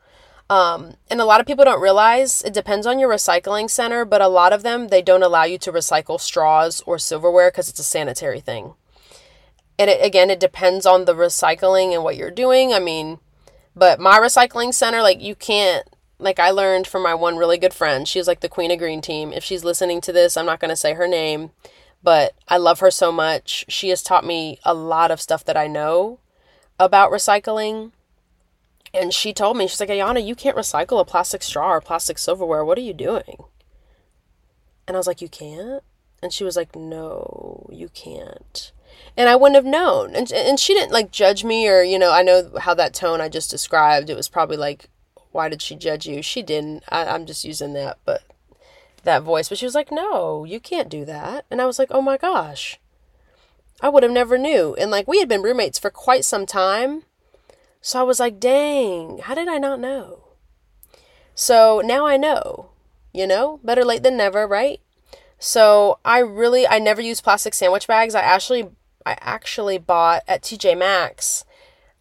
Um, 0.48 0.94
and 1.10 1.20
a 1.20 1.24
lot 1.24 1.40
of 1.40 1.46
people 1.46 1.64
don't 1.64 1.82
realize 1.82 2.42
it 2.42 2.54
depends 2.54 2.86
on 2.86 3.00
your 3.00 3.10
recycling 3.10 3.68
center, 3.68 4.04
but 4.04 4.22
a 4.22 4.28
lot 4.28 4.52
of 4.52 4.62
them 4.62 4.86
they 4.86 5.02
don't 5.02 5.24
allow 5.24 5.42
you 5.42 5.58
to 5.58 5.72
recycle 5.72 6.20
straws 6.20 6.80
or 6.86 6.96
silverware 6.96 7.50
because 7.50 7.68
it's 7.68 7.80
a 7.80 7.82
sanitary 7.82 8.38
thing. 8.38 8.74
And 9.80 9.90
it, 9.90 10.00
again, 10.00 10.30
it 10.30 10.38
depends 10.38 10.86
on 10.86 11.06
the 11.06 11.14
recycling 11.14 11.92
and 11.92 12.04
what 12.04 12.16
you're 12.16 12.30
doing. 12.30 12.72
I 12.72 12.78
mean, 12.78 13.18
but 13.78 14.00
my 14.00 14.18
recycling 14.18 14.74
center, 14.74 15.02
like 15.02 15.20
you 15.20 15.34
can't. 15.34 15.88
Like 16.20 16.40
I 16.40 16.50
learned 16.50 16.88
from 16.88 17.04
my 17.04 17.14
one 17.14 17.36
really 17.36 17.58
good 17.58 17.72
friend, 17.72 18.08
she's 18.08 18.26
like 18.26 18.40
the 18.40 18.48
queen 18.48 18.72
of 18.72 18.80
green 18.80 19.00
team. 19.00 19.32
If 19.32 19.44
she's 19.44 19.62
listening 19.62 20.00
to 20.00 20.12
this, 20.12 20.36
I'm 20.36 20.46
not 20.46 20.58
going 20.58 20.70
to 20.70 20.76
say 20.76 20.94
her 20.94 21.06
name, 21.06 21.52
but 22.02 22.34
I 22.48 22.56
love 22.56 22.80
her 22.80 22.90
so 22.90 23.12
much. 23.12 23.64
She 23.68 23.90
has 23.90 24.02
taught 24.02 24.26
me 24.26 24.58
a 24.64 24.74
lot 24.74 25.12
of 25.12 25.20
stuff 25.20 25.44
that 25.44 25.56
I 25.56 25.68
know 25.68 26.18
about 26.80 27.12
recycling 27.12 27.92
and 28.94 29.12
she 29.12 29.32
told 29.32 29.56
me, 29.56 29.66
she's 29.66 29.80
like, 29.80 29.88
Ayana, 29.88 30.24
you 30.24 30.34
can't 30.34 30.56
recycle 30.56 31.00
a 31.00 31.04
plastic 31.04 31.42
straw 31.42 31.72
or 31.72 31.80
plastic 31.80 32.18
silverware. 32.18 32.64
What 32.64 32.78
are 32.78 32.82
you 32.82 32.94
doing? 32.94 33.44
And 34.86 34.96
I 34.96 34.98
was 34.98 35.06
like, 35.06 35.20
You 35.20 35.28
can't? 35.28 35.82
And 36.22 36.32
she 36.32 36.44
was 36.44 36.56
like, 36.56 36.74
No, 36.74 37.68
you 37.70 37.88
can't. 37.88 38.72
And 39.16 39.28
I 39.28 39.36
wouldn't 39.36 39.56
have 39.56 39.64
known. 39.64 40.14
And, 40.14 40.30
and 40.32 40.60
she 40.60 40.74
didn't 40.74 40.92
like 40.92 41.10
judge 41.10 41.44
me 41.44 41.68
or, 41.68 41.82
you 41.82 41.98
know, 41.98 42.12
I 42.12 42.22
know 42.22 42.52
how 42.60 42.74
that 42.74 42.94
tone 42.94 43.20
I 43.20 43.28
just 43.28 43.50
described. 43.50 44.10
It 44.10 44.16
was 44.16 44.28
probably 44.28 44.56
like, 44.56 44.88
Why 45.32 45.48
did 45.48 45.62
she 45.62 45.74
judge 45.76 46.06
you? 46.06 46.22
She 46.22 46.42
didn't. 46.42 46.84
I, 46.88 47.06
I'm 47.06 47.26
just 47.26 47.44
using 47.44 47.72
that, 47.74 47.98
but 48.04 48.22
that 49.04 49.22
voice. 49.22 49.48
But 49.48 49.58
she 49.58 49.66
was 49.66 49.74
like, 49.74 49.90
No, 49.90 50.44
you 50.44 50.60
can't 50.60 50.88
do 50.88 51.04
that. 51.04 51.46
And 51.50 51.60
I 51.60 51.66
was 51.66 51.78
like, 51.78 51.88
Oh 51.90 52.02
my 52.02 52.16
gosh. 52.16 52.78
I 53.80 53.88
would 53.88 54.02
have 54.02 54.12
never 54.12 54.38
knew. 54.38 54.74
And 54.76 54.90
like 54.90 55.06
we 55.08 55.20
had 55.20 55.28
been 55.28 55.42
roommates 55.42 55.78
for 55.78 55.90
quite 55.90 56.24
some 56.24 56.46
time 56.46 57.04
so 57.80 58.00
I 58.00 58.02
was 58.02 58.20
like, 58.20 58.40
dang, 58.40 59.18
how 59.18 59.34
did 59.34 59.48
I 59.48 59.58
not 59.58 59.80
know? 59.80 60.24
So 61.34 61.80
now 61.84 62.06
I 62.06 62.16
know, 62.16 62.70
you 63.12 63.26
know, 63.26 63.60
better 63.62 63.84
late 63.84 64.02
than 64.02 64.16
never, 64.16 64.46
right? 64.46 64.80
So 65.38 65.98
I 66.04 66.18
really, 66.18 66.66
I 66.66 66.80
never 66.80 67.00
use 67.00 67.20
plastic 67.20 67.54
sandwich 67.54 67.86
bags. 67.86 68.14
I 68.14 68.20
actually, 68.20 68.70
I 69.08 69.16
actually 69.22 69.78
bought 69.78 70.22
at 70.28 70.42
TJ 70.42 70.76
Maxx. 70.76 71.46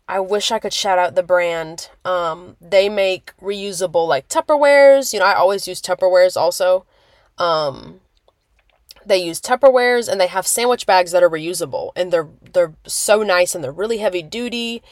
I 0.09 0.19
wish 0.19 0.51
I 0.51 0.59
could 0.59 0.73
shout 0.73 0.99
out 0.99 1.15
the 1.15 1.23
brand. 1.23 1.89
Um, 2.03 2.57
they 2.59 2.89
make 2.89 3.31
reusable 3.41 4.05
like 4.05 4.27
Tupperwares. 4.27 5.13
You 5.13 5.19
know, 5.19 5.25
I 5.25 5.33
always 5.33 5.69
use 5.69 5.81
Tupperwares 5.81 6.35
also. 6.35 6.85
Um, 7.37 8.01
they 9.05 9.19
use 9.19 9.39
Tupperwares 9.39 10.09
and 10.09 10.19
they 10.19 10.27
have 10.27 10.45
sandwich 10.45 10.85
bags 10.85 11.13
that 11.13 11.23
are 11.23 11.29
reusable 11.29 11.91
and 11.95 12.11
they're 12.11 12.27
they're 12.51 12.73
so 12.85 13.23
nice 13.23 13.55
and 13.55 13.63
they're 13.63 13.71
really 13.71 13.99
heavy 13.99 14.21
duty. 14.21 14.83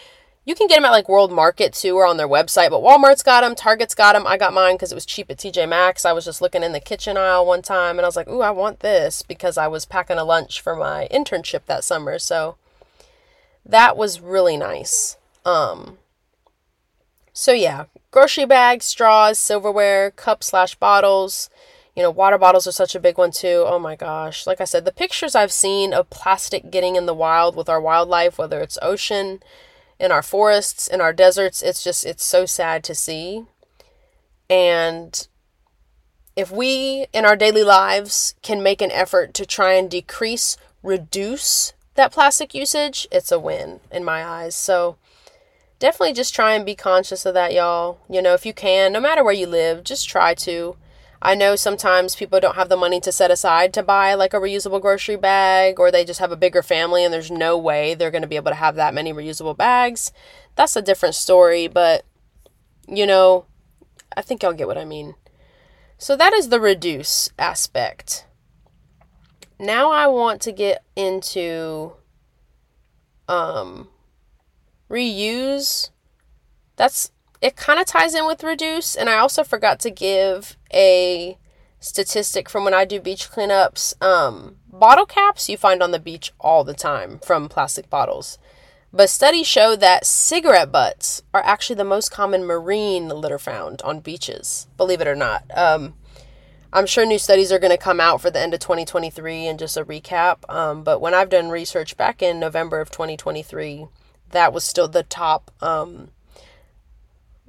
You 0.46 0.54
can 0.54 0.68
get 0.68 0.76
them 0.76 0.86
at 0.86 0.92
like 0.92 1.10
World 1.10 1.32
Market 1.32 1.74
too 1.74 1.96
or 1.98 2.06
on 2.06 2.18
their 2.18 2.28
website, 2.28 2.70
but 2.70 2.84
Walmart's 2.84 3.24
got 3.24 3.42
them, 3.42 3.56
Target's 3.56 3.96
got 3.96 4.14
them. 4.14 4.28
I 4.28 4.38
got 4.38 4.54
mine 4.54 4.76
because 4.76 4.92
it 4.92 4.96
was 4.96 5.06
cheap 5.06 5.32
at 5.32 5.38
TJ 5.38 5.68
Maxx. 5.68 6.06
I 6.06 6.14
was 6.14 6.24
just 6.24 6.40
looking 6.40 6.62
in 6.62 6.72
the 6.72 6.80
kitchen 6.80 7.18
aisle 7.18 7.48
one 7.48 7.64
time 7.64 7.98
and 7.98 8.06
I 8.06 8.08
was 8.08 8.16
like, 8.16 8.28
ooh, 8.28 8.42
I 8.42 8.52
want 8.52 8.82
this 8.82 9.24
because 9.24 9.58
I 9.58 9.68
was 9.68 9.86
packing 9.86 10.20
a 10.20 10.24
lunch 10.24 10.62
for 10.62 10.76
my 10.76 11.08
internship 11.12 11.66
that 11.66 11.84
summer. 11.84 12.20
So 12.20 12.58
that 13.66 13.98
was 13.98 14.22
really 14.22 14.56
nice. 14.56 15.18
Um, 15.46 15.98
so 17.34 17.52
yeah, 17.52 17.86
grocery 18.12 18.46
bags, 18.46 18.86
straws, 18.86 19.40
silverware, 19.40 20.12
cups 20.12 20.48
slash 20.48 20.76
bottles. 20.76 21.50
You 21.96 22.04
know, 22.04 22.12
water 22.12 22.38
bottles 22.38 22.68
are 22.68 22.72
such 22.72 22.94
a 22.94 23.00
big 23.00 23.18
one 23.18 23.32
too. 23.32 23.64
Oh 23.66 23.80
my 23.80 23.96
gosh. 23.96 24.46
Like 24.46 24.62
I 24.62 24.66
said, 24.66 24.86
the 24.86 24.92
pictures 24.92 25.34
I've 25.34 25.52
seen 25.52 25.92
of 25.92 26.12
plastic 26.12 26.70
getting 26.70 26.96
in 26.96 27.08
the 27.08 27.14
wild 27.16 27.56
with 27.56 27.68
our 27.68 27.82
wildlife, 27.82 28.38
whether 28.38 28.62
it's 28.62 28.78
ocean, 28.82 29.42
in 30.00 30.12
our 30.12 30.22
forests, 30.22 30.88
in 30.88 31.02
our 31.02 31.14
deserts. 31.14 31.62
It's 31.62 31.84
just, 31.84 32.06
it's 32.06 32.24
so 32.24 32.46
sad 32.46 32.84
to 32.86 32.96
see. 32.96 33.46
And 34.50 35.28
if 36.36 36.52
we 36.52 37.08
in 37.14 37.26
our 37.26 37.36
daily 37.36 37.64
lives 37.64 38.36
can 38.42 38.62
make 38.62 38.82
an 38.82 38.92
effort 38.92 39.34
to 39.36 39.46
try 39.46 39.74
and 39.74 39.90
decrease, 39.90 40.58
reduce 40.84 41.74
that 41.96 42.12
plastic 42.12 42.54
usage, 42.54 43.08
it's 43.12 43.32
a 43.32 43.40
win 43.40 43.80
in 43.92 44.04
my 44.04 44.24
eyes. 44.26 44.56
So 44.56 44.98
definitely 45.80 46.14
just 46.14 46.36
try 46.36 46.54
and 46.54 46.66
be 46.66 46.76
conscious 46.76 47.26
of 47.26 47.34
that, 47.34 47.54
y'all. 47.54 48.00
You 48.10 48.22
know, 48.22 48.34
if 48.34 48.46
you 48.46 48.54
can, 48.54 48.92
no 48.92 49.00
matter 49.00 49.24
where 49.24 49.34
you 49.34 49.48
live, 49.48 49.84
just 49.84 50.10
try 50.10 50.34
to. 50.36 50.76
I 51.26 51.34
know 51.34 51.56
sometimes 51.56 52.16
people 52.16 52.40
don't 52.40 52.56
have 52.56 52.70
the 52.70 52.78
money 52.78 53.00
to 53.02 53.12
set 53.12 53.32
aside 53.32 53.74
to 53.74 53.82
buy 53.82 54.14
like 54.14 54.36
a 54.36 54.40
reusable 54.40 54.80
grocery 54.80 55.16
bag, 55.16 55.80
or 55.80 55.90
they 55.90 56.06
just 56.06 56.20
have 56.20 56.32
a 56.32 56.38
bigger 56.38 56.62
family 56.62 57.04
and 57.04 57.12
there's 57.12 57.32
no 57.32 57.58
way 57.58 57.96
they're 57.96 58.12
going 58.12 58.22
to 58.22 58.28
be 58.28 58.36
able 58.36 58.52
to 58.52 58.56
have 58.56 58.76
that 58.76 58.94
many 58.94 59.12
reusable 59.12 59.58
bags. 59.58 60.12
That's 60.56 60.76
a 60.76 60.84
different 60.84 61.16
story, 61.16 61.68
but 61.68 62.06
you 62.88 63.08
know, 63.08 63.48
I 64.16 64.22
think 64.22 64.44
y'all 64.44 64.54
get 64.54 64.68
what 64.68 64.78
I 64.78 64.86
mean. 64.86 65.16
So 65.98 66.16
that 66.16 66.32
is 66.32 66.50
the 66.50 66.60
reduce 66.60 67.32
aspect. 67.40 68.28
Now 69.58 69.92
I 69.92 70.06
want 70.06 70.42
to 70.42 70.52
get 70.52 70.84
into 70.96 71.94
um 73.28 73.88
reuse. 74.92 75.90
That's 76.76 77.10
it 77.42 77.56
kind 77.56 77.80
of 77.80 77.88
ties 77.88 78.14
in 78.14 78.28
with 78.28 78.44
reduce 78.44 78.96
and 78.96 79.10
I 79.10 79.18
also 79.18 79.44
forgot 79.44 79.80
to 79.80 79.90
give 79.90 80.56
a 80.76 81.38
statistic 81.80 82.50
from 82.50 82.64
when 82.64 82.74
I 82.74 82.86
do 82.86 83.00
beach 83.00 83.30
cleanups. 83.32 84.00
Um 84.04 84.58
bottle 84.68 85.06
caps 85.06 85.50
you 85.50 85.58
find 85.58 85.82
on 85.82 85.92
the 85.92 86.00
beach 86.00 86.34
all 86.40 86.64
the 86.64 86.74
time 86.74 87.20
from 87.20 87.50
plastic 87.50 87.90
bottles. 87.90 88.38
But 88.92 89.10
studies 89.10 89.48
show 89.48 89.76
that 89.76 90.06
cigarette 90.06 90.72
butts 90.72 91.22
are 91.34 91.44
actually 91.44 91.76
the 91.76 91.84
most 91.84 92.12
common 92.12 92.46
marine 92.46 93.10
litter 93.10 93.38
found 93.38 93.82
on 93.82 94.00
beaches, 94.00 94.68
believe 94.78 95.02
it 95.02 95.08
or 95.08 95.16
not. 95.16 95.44
Um, 95.54 95.96
I'm 96.72 96.86
sure 96.86 97.06
new 97.06 97.20
studies 97.20 97.52
are 97.52 97.60
going 97.60 97.72
to 97.72 97.78
come 97.78 98.00
out 98.00 98.22
for 98.22 98.30
the 98.30 98.40
end 98.40 98.54
of 98.54 98.62
2023 98.62 99.48
and 99.48 99.60
just 99.60 99.76
a 99.76 99.84
recap. 99.84 100.50
Um, 100.50 100.84
but 100.84 101.02
when 101.02 101.14
I've 101.14 101.30
done 101.30 101.50
research 101.50 101.98
back 101.98 102.22
in 102.22 102.40
November 102.40 102.80
of 102.80 102.90
2023, 102.90 103.88
that 104.32 104.54
was 104.54 104.64
still 104.64 104.88
the 104.88 105.04
top 105.04 105.52
um, 105.62 106.12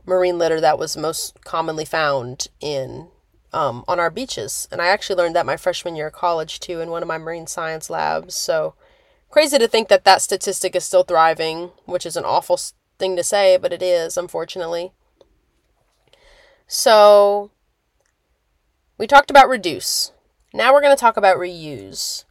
marine 0.05 0.39
litter 0.39 0.61
that 0.61 0.79
was 0.79 0.97
most 0.97 1.45
commonly 1.45 1.85
found 1.85 2.49
in 2.61 3.09
um, 3.57 3.85
on 3.89 3.99
our 3.99 4.11
beaches. 4.11 4.69
And 4.71 4.81
I 4.81 4.87
actually 4.87 5.17
learned 5.17 5.35
that 5.35 5.47
my 5.47 5.57
freshman 5.57 5.97
year 5.97 6.09
of 6.09 6.13
college 6.13 6.61
too 6.61 6.81
in 6.81 6.91
one 6.91 7.03
of 7.03 7.09
my 7.09 7.19
marine 7.19 7.47
science 7.47 7.91
labs. 7.91 8.35
So 8.35 8.75
Crazy 9.31 9.59
to 9.59 9.69
think 9.69 9.89
that 9.89 10.05
that 10.05 10.23
statistic 10.23 10.75
is 10.75 10.85
still 10.85 11.03
thriving, 11.03 11.73
which 11.85 12.07
is 12.07 12.17
an 12.17 12.25
awful 12.25 12.59
thing 12.99 13.17
to 13.17 13.25
say, 13.25 13.57
but 13.57 13.73
it 13.73 13.83
is, 13.83 14.17
unfortunately. 14.17 14.93
So, 16.67 17.51
we 18.99 19.07
talked 19.07 19.31
about 19.31 19.49
reduce. 19.49 20.13
Now 20.55 20.73
we're 20.73 20.81
going 20.81 20.97
to 20.97 21.01
talk 21.01 21.17
about 21.17 21.37
reuse. 21.37 22.25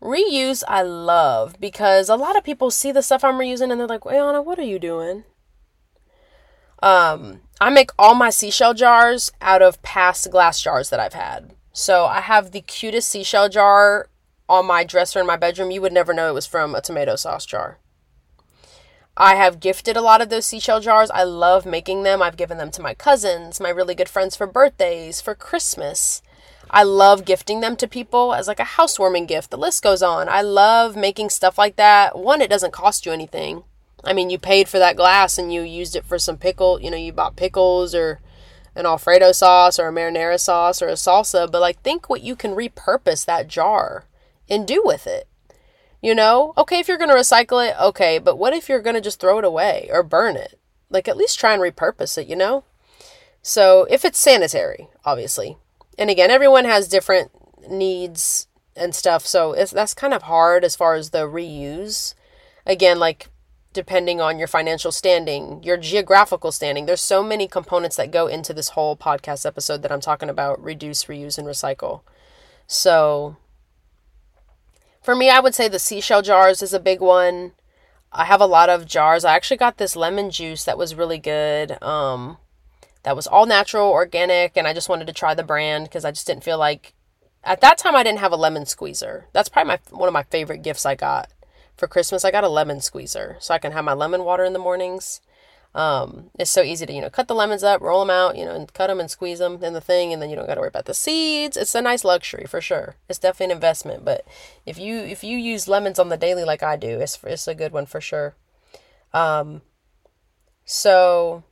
Reuse, 0.00 0.62
I 0.68 0.82
love 0.82 1.56
because 1.58 2.08
a 2.08 2.16
lot 2.16 2.36
of 2.36 2.44
people 2.44 2.70
see 2.70 2.92
the 2.92 3.02
stuff 3.02 3.24
I'm 3.24 3.34
reusing 3.34 3.70
and 3.70 3.80
they're 3.80 3.88
like, 3.88 4.02
Ayana, 4.02 4.44
what 4.44 4.58
are 4.58 4.62
you 4.62 4.78
doing? 4.78 5.24
Um, 6.82 7.40
I 7.60 7.70
make 7.70 7.90
all 7.98 8.14
my 8.14 8.30
seashell 8.30 8.74
jars 8.74 9.30
out 9.40 9.62
of 9.62 9.82
past 9.82 10.30
glass 10.30 10.60
jars 10.60 10.90
that 10.90 11.00
I've 11.00 11.14
had. 11.14 11.54
So 11.72 12.04
I 12.04 12.20
have 12.20 12.50
the 12.50 12.60
cutest 12.60 13.08
seashell 13.08 13.48
jar 13.48 14.08
on 14.52 14.66
my 14.66 14.84
dresser 14.84 15.18
in 15.20 15.26
my 15.26 15.36
bedroom, 15.36 15.70
you 15.70 15.80
would 15.80 15.92
never 15.92 16.12
know 16.12 16.28
it 16.28 16.34
was 16.34 16.46
from 16.46 16.74
a 16.74 16.82
tomato 16.82 17.16
sauce 17.16 17.46
jar. 17.46 17.78
I 19.16 19.34
have 19.34 19.60
gifted 19.60 19.96
a 19.96 20.02
lot 20.02 20.20
of 20.20 20.28
those 20.28 20.46
seashell 20.46 20.80
jars. 20.80 21.10
I 21.10 21.22
love 21.22 21.66
making 21.66 22.02
them. 22.02 22.22
I've 22.22 22.36
given 22.36 22.58
them 22.58 22.70
to 22.72 22.82
my 22.82 22.94
cousins, 22.94 23.60
my 23.60 23.68
really 23.68 23.94
good 23.94 24.08
friends 24.08 24.36
for 24.36 24.46
birthdays, 24.46 25.20
for 25.20 25.34
Christmas. 25.34 26.22
I 26.70 26.82
love 26.82 27.26
gifting 27.26 27.60
them 27.60 27.76
to 27.76 27.88
people 27.88 28.32
as 28.32 28.48
like 28.48 28.60
a 28.60 28.64
housewarming 28.64 29.26
gift. 29.26 29.50
The 29.50 29.58
list 29.58 29.82
goes 29.82 30.02
on. 30.02 30.28
I 30.28 30.40
love 30.40 30.96
making 30.96 31.28
stuff 31.28 31.58
like 31.58 31.76
that. 31.76 32.18
One, 32.18 32.40
it 32.40 32.48
doesn't 32.48 32.72
cost 32.72 33.04
you 33.04 33.12
anything. 33.12 33.64
I 34.04 34.12
mean, 34.12 34.30
you 34.30 34.38
paid 34.38 34.68
for 34.68 34.78
that 34.78 34.96
glass 34.96 35.38
and 35.38 35.52
you 35.52 35.62
used 35.62 35.94
it 35.94 36.04
for 36.04 36.18
some 36.18 36.36
pickle, 36.36 36.80
you 36.80 36.90
know, 36.90 36.96
you 36.96 37.12
bought 37.12 37.36
pickles 37.36 37.94
or 37.94 38.20
an 38.74 38.86
alfredo 38.86 39.32
sauce 39.32 39.78
or 39.78 39.88
a 39.88 39.92
marinara 39.92 40.40
sauce 40.40 40.82
or 40.82 40.88
a 40.88 40.92
salsa, 40.92 41.50
but 41.50 41.60
like 41.60 41.80
think 41.82 42.08
what 42.08 42.22
you 42.22 42.34
can 42.34 42.52
repurpose 42.52 43.24
that 43.24 43.48
jar 43.48 44.06
and 44.48 44.66
do 44.66 44.82
with 44.84 45.06
it. 45.06 45.28
You 46.00 46.16
know, 46.16 46.52
okay, 46.58 46.80
if 46.80 46.88
you're 46.88 46.98
going 46.98 47.10
to 47.10 47.16
recycle 47.16 47.66
it, 47.66 47.76
okay, 47.80 48.18
but 48.18 48.36
what 48.36 48.52
if 48.52 48.68
you're 48.68 48.80
going 48.80 48.96
to 48.96 49.00
just 49.00 49.20
throw 49.20 49.38
it 49.38 49.44
away 49.44 49.88
or 49.92 50.02
burn 50.02 50.36
it? 50.36 50.58
Like, 50.90 51.06
at 51.06 51.16
least 51.16 51.38
try 51.38 51.54
and 51.54 51.62
repurpose 51.62 52.18
it, 52.18 52.26
you 52.26 52.34
know? 52.34 52.64
So, 53.40 53.86
if 53.88 54.04
it's 54.04 54.18
sanitary, 54.18 54.88
obviously. 55.04 55.58
And 55.96 56.10
again, 56.10 56.28
everyone 56.28 56.64
has 56.64 56.88
different 56.88 57.30
needs 57.70 58.48
and 58.74 58.96
stuff, 58.96 59.24
so 59.24 59.52
it's, 59.52 59.70
that's 59.70 59.94
kind 59.94 60.12
of 60.12 60.22
hard 60.22 60.64
as 60.64 60.74
far 60.74 60.94
as 60.94 61.10
the 61.10 61.28
reuse. 61.28 62.14
Again, 62.66 62.98
like, 62.98 63.28
depending 63.72 64.20
on 64.20 64.38
your 64.38 64.48
financial 64.48 64.92
standing, 64.92 65.62
your 65.62 65.76
geographical 65.76 66.52
standing, 66.52 66.86
there's 66.86 67.00
so 67.00 67.22
many 67.22 67.48
components 67.48 67.96
that 67.96 68.10
go 68.10 68.26
into 68.26 68.52
this 68.52 68.70
whole 68.70 68.96
podcast 68.96 69.46
episode 69.46 69.82
that 69.82 69.92
I'm 69.92 70.00
talking 70.00 70.28
about 70.28 70.62
reduce, 70.62 71.04
reuse, 71.04 71.38
and 71.38 71.46
recycle. 71.46 72.02
So, 72.66 73.36
for 75.02 75.14
me, 75.14 75.30
I 75.30 75.40
would 75.40 75.54
say 75.54 75.68
the 75.68 75.78
seashell 75.78 76.22
jars 76.22 76.62
is 76.62 76.72
a 76.72 76.80
big 76.80 77.00
one. 77.00 77.52
I 78.12 78.24
have 78.26 78.40
a 78.40 78.46
lot 78.46 78.68
of 78.68 78.86
jars. 78.86 79.24
I 79.24 79.34
actually 79.34 79.56
got 79.56 79.78
this 79.78 79.96
lemon 79.96 80.30
juice 80.30 80.64
that 80.64 80.78
was 80.78 80.94
really 80.94 81.18
good. 81.18 81.82
Um, 81.82 82.36
that 83.02 83.16
was 83.16 83.26
all 83.26 83.46
natural, 83.46 83.88
organic, 83.88 84.56
and 84.56 84.66
I 84.66 84.74
just 84.74 84.88
wanted 84.88 85.06
to 85.06 85.12
try 85.12 85.34
the 85.34 85.42
brand 85.42 85.84
because 85.84 86.04
I 86.04 86.10
just 86.12 86.26
didn't 86.26 86.44
feel 86.44 86.58
like 86.58 86.94
at 87.42 87.60
that 87.62 87.78
time 87.78 87.96
I 87.96 88.02
didn't 88.02 88.20
have 88.20 88.32
a 88.32 88.36
lemon 88.36 88.66
squeezer. 88.66 89.26
That's 89.32 89.48
probably 89.48 89.68
my 89.72 89.78
one 89.90 90.08
of 90.08 90.12
my 90.12 90.22
favorite 90.24 90.62
gifts 90.62 90.86
I 90.86 90.94
got 90.94 91.30
for 91.82 91.88
Christmas. 91.88 92.24
I 92.24 92.30
got 92.30 92.44
a 92.44 92.48
lemon 92.48 92.80
squeezer 92.80 93.38
so 93.40 93.52
I 93.52 93.58
can 93.58 93.72
have 93.72 93.84
my 93.84 93.92
lemon 93.92 94.22
water 94.22 94.44
in 94.44 94.52
the 94.52 94.60
mornings. 94.60 95.20
Um, 95.74 96.30
it's 96.38 96.48
so 96.48 96.62
easy 96.62 96.86
to, 96.86 96.92
you 96.92 97.00
know, 97.00 97.10
cut 97.10 97.26
the 97.26 97.34
lemons 97.34 97.64
up, 97.64 97.80
roll 97.80 97.98
them 97.98 98.10
out, 98.10 98.36
you 98.36 98.44
know, 98.44 98.54
and 98.54 98.72
cut 98.72 98.86
them 98.86 99.00
and 99.00 99.10
squeeze 99.10 99.40
them 99.40 99.64
in 99.64 99.72
the 99.72 99.80
thing, 99.80 100.12
and 100.12 100.22
then 100.22 100.30
you 100.30 100.36
don't 100.36 100.46
got 100.46 100.54
to 100.54 100.60
worry 100.60 100.68
about 100.68 100.84
the 100.84 100.94
seeds. 100.94 101.56
It's 101.56 101.74
a 101.74 101.82
nice 101.82 102.04
luxury 102.04 102.46
for 102.46 102.60
sure. 102.60 102.94
It's 103.08 103.18
definitely 103.18 103.46
an 103.46 103.56
investment, 103.56 104.04
but 104.04 104.24
if 104.64 104.78
you 104.78 104.98
if 104.98 105.24
you 105.24 105.36
use 105.36 105.66
lemons 105.66 105.98
on 105.98 106.08
the 106.08 106.16
daily 106.16 106.44
like 106.44 106.62
I 106.62 106.76
do, 106.76 107.00
it's 107.00 107.18
it's 107.24 107.48
a 107.48 107.54
good 107.54 107.72
one 107.72 107.86
for 107.86 108.00
sure. 108.00 108.36
Um, 109.12 109.62
so, 110.64 111.42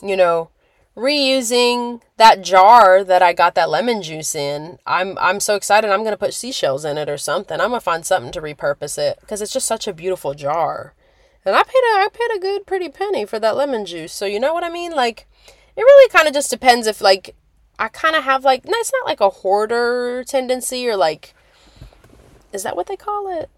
you 0.00 0.16
know, 0.16 0.50
reusing 0.98 2.02
that 2.16 2.42
jar 2.42 3.04
that 3.04 3.22
I 3.22 3.32
got 3.32 3.54
that 3.54 3.70
lemon 3.70 4.02
juice 4.02 4.34
in, 4.34 4.78
I'm 4.84 5.16
I'm 5.18 5.40
so 5.40 5.54
excited. 5.54 5.90
I'm 5.90 6.02
gonna 6.02 6.16
put 6.16 6.34
seashells 6.34 6.84
in 6.84 6.98
it 6.98 7.08
or 7.08 7.16
something. 7.16 7.60
I'm 7.60 7.70
gonna 7.70 7.80
find 7.80 8.04
something 8.04 8.32
to 8.32 8.42
repurpose 8.42 8.98
it 8.98 9.18
because 9.20 9.40
it's 9.40 9.52
just 9.52 9.66
such 9.66 9.86
a 9.86 9.92
beautiful 9.92 10.34
jar. 10.34 10.94
And 11.44 11.54
I 11.54 11.62
paid 11.62 11.70
a 11.70 11.98
I 12.00 12.08
paid 12.12 12.36
a 12.36 12.40
good 12.40 12.66
pretty 12.66 12.88
penny 12.88 13.24
for 13.24 13.38
that 13.38 13.56
lemon 13.56 13.86
juice. 13.86 14.12
So 14.12 14.26
you 14.26 14.40
know 14.40 14.52
what 14.52 14.64
I 14.64 14.70
mean? 14.70 14.92
Like 14.92 15.26
it 15.76 15.82
really 15.82 16.10
kind 16.10 16.26
of 16.26 16.34
just 16.34 16.50
depends 16.50 16.86
if 16.88 17.00
like 17.00 17.36
I 17.78 17.88
kind 17.88 18.16
of 18.16 18.24
have 18.24 18.44
like 18.44 18.64
no, 18.64 18.74
it's 18.74 18.92
not 18.92 19.06
like 19.06 19.20
a 19.20 19.30
hoarder 19.30 20.24
tendency 20.24 20.88
or 20.88 20.96
like 20.96 21.32
is 22.52 22.64
that 22.64 22.76
what 22.76 22.88
they 22.88 22.96
call 22.96 23.32
it? 23.40 23.48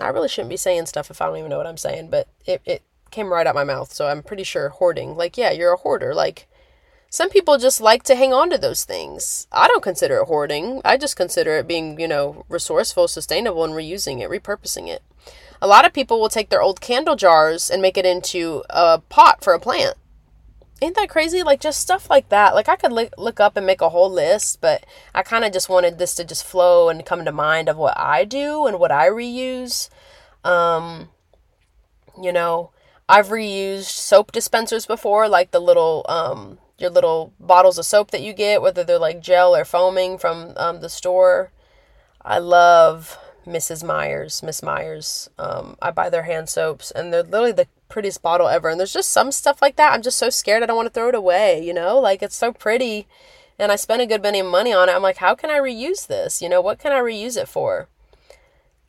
I 0.00 0.08
really 0.08 0.28
shouldn't 0.28 0.50
be 0.50 0.56
saying 0.56 0.86
stuff 0.86 1.10
if 1.10 1.22
I 1.22 1.26
don't 1.26 1.38
even 1.38 1.50
know 1.50 1.58
what 1.58 1.66
I'm 1.66 1.76
saying, 1.76 2.10
but 2.10 2.26
it 2.44 2.60
it 2.64 2.82
came 3.12 3.32
right 3.32 3.46
out 3.46 3.54
my 3.54 3.64
mouth, 3.64 3.92
so 3.92 4.08
I'm 4.08 4.22
pretty 4.22 4.42
sure 4.42 4.70
hoarding. 4.70 5.16
Like 5.16 5.38
yeah, 5.38 5.52
you're 5.52 5.72
a 5.72 5.76
hoarder. 5.76 6.12
Like 6.12 6.48
some 7.16 7.30
people 7.30 7.56
just 7.56 7.80
like 7.80 8.02
to 8.02 8.14
hang 8.14 8.34
on 8.34 8.50
to 8.50 8.58
those 8.58 8.84
things. 8.84 9.46
I 9.50 9.68
don't 9.68 9.82
consider 9.82 10.18
it 10.18 10.26
hoarding. 10.26 10.82
I 10.84 10.98
just 10.98 11.16
consider 11.16 11.56
it 11.56 11.66
being, 11.66 11.98
you 11.98 12.06
know, 12.06 12.44
resourceful, 12.50 13.08
sustainable, 13.08 13.64
and 13.64 13.72
reusing 13.72 14.20
it, 14.20 14.28
repurposing 14.28 14.88
it. 14.88 15.02
A 15.62 15.66
lot 15.66 15.86
of 15.86 15.94
people 15.94 16.20
will 16.20 16.28
take 16.28 16.50
their 16.50 16.60
old 16.60 16.82
candle 16.82 17.16
jars 17.16 17.70
and 17.70 17.80
make 17.80 17.96
it 17.96 18.04
into 18.04 18.64
a 18.68 18.98
pot 18.98 19.42
for 19.42 19.54
a 19.54 19.58
plant. 19.58 19.96
Ain't 20.82 20.94
that 20.96 21.08
crazy? 21.08 21.42
Like 21.42 21.58
just 21.58 21.80
stuff 21.80 22.10
like 22.10 22.28
that. 22.28 22.54
Like 22.54 22.68
I 22.68 22.76
could 22.76 22.92
look, 22.92 23.14
look 23.16 23.40
up 23.40 23.56
and 23.56 23.64
make 23.64 23.80
a 23.80 23.88
whole 23.88 24.12
list, 24.12 24.60
but 24.60 24.84
I 25.14 25.22
kind 25.22 25.46
of 25.46 25.54
just 25.54 25.70
wanted 25.70 25.96
this 25.96 26.14
to 26.16 26.24
just 26.24 26.44
flow 26.44 26.90
and 26.90 27.06
come 27.06 27.24
to 27.24 27.32
mind 27.32 27.70
of 27.70 27.78
what 27.78 27.98
I 27.98 28.26
do 28.26 28.66
and 28.66 28.78
what 28.78 28.92
I 28.92 29.08
reuse. 29.08 29.88
Um, 30.44 31.08
you 32.22 32.30
know, 32.30 32.72
I've 33.08 33.28
reused 33.28 33.84
soap 33.84 34.32
dispensers 34.32 34.84
before, 34.84 35.30
like 35.30 35.50
the 35.50 35.60
little 35.60 36.04
um 36.10 36.58
your 36.78 36.90
little 36.90 37.32
bottles 37.40 37.78
of 37.78 37.86
soap 37.86 38.10
that 38.10 38.22
you 38.22 38.32
get, 38.32 38.62
whether 38.62 38.84
they're 38.84 38.98
like 38.98 39.20
gel 39.20 39.54
or 39.56 39.64
foaming 39.64 40.18
from 40.18 40.52
um, 40.56 40.80
the 40.80 40.88
store. 40.88 41.50
I 42.22 42.38
love 42.38 43.18
Mrs. 43.46 43.84
Meyer's, 43.84 44.42
Miss 44.42 44.62
Meyer's. 44.62 45.30
Um, 45.38 45.76
I 45.80 45.90
buy 45.90 46.10
their 46.10 46.24
hand 46.24 46.48
soaps, 46.48 46.90
and 46.90 47.12
they're 47.12 47.22
literally 47.22 47.52
the 47.52 47.68
prettiest 47.88 48.20
bottle 48.20 48.48
ever. 48.48 48.68
And 48.68 48.78
there's 48.78 48.92
just 48.92 49.10
some 49.10 49.32
stuff 49.32 49.62
like 49.62 49.76
that. 49.76 49.92
I'm 49.92 50.02
just 50.02 50.18
so 50.18 50.28
scared 50.28 50.62
I 50.62 50.66
don't 50.66 50.76
want 50.76 50.86
to 50.86 50.92
throw 50.92 51.08
it 51.08 51.14
away. 51.14 51.64
You 51.64 51.72
know, 51.72 51.98
like 51.98 52.22
it's 52.22 52.36
so 52.36 52.52
pretty, 52.52 53.06
and 53.58 53.70
I 53.70 53.76
spent 53.76 54.02
a 54.02 54.06
good 54.06 54.22
bit 54.22 54.34
of 54.34 54.46
money 54.50 54.72
on 54.72 54.88
it. 54.88 54.92
I'm 54.92 55.02
like, 55.02 55.18
how 55.18 55.34
can 55.34 55.50
I 55.50 55.58
reuse 55.58 56.06
this? 56.06 56.42
You 56.42 56.48
know, 56.48 56.60
what 56.60 56.78
can 56.78 56.92
I 56.92 57.00
reuse 57.00 57.40
it 57.40 57.48
for? 57.48 57.88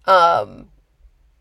Um, 0.06 0.70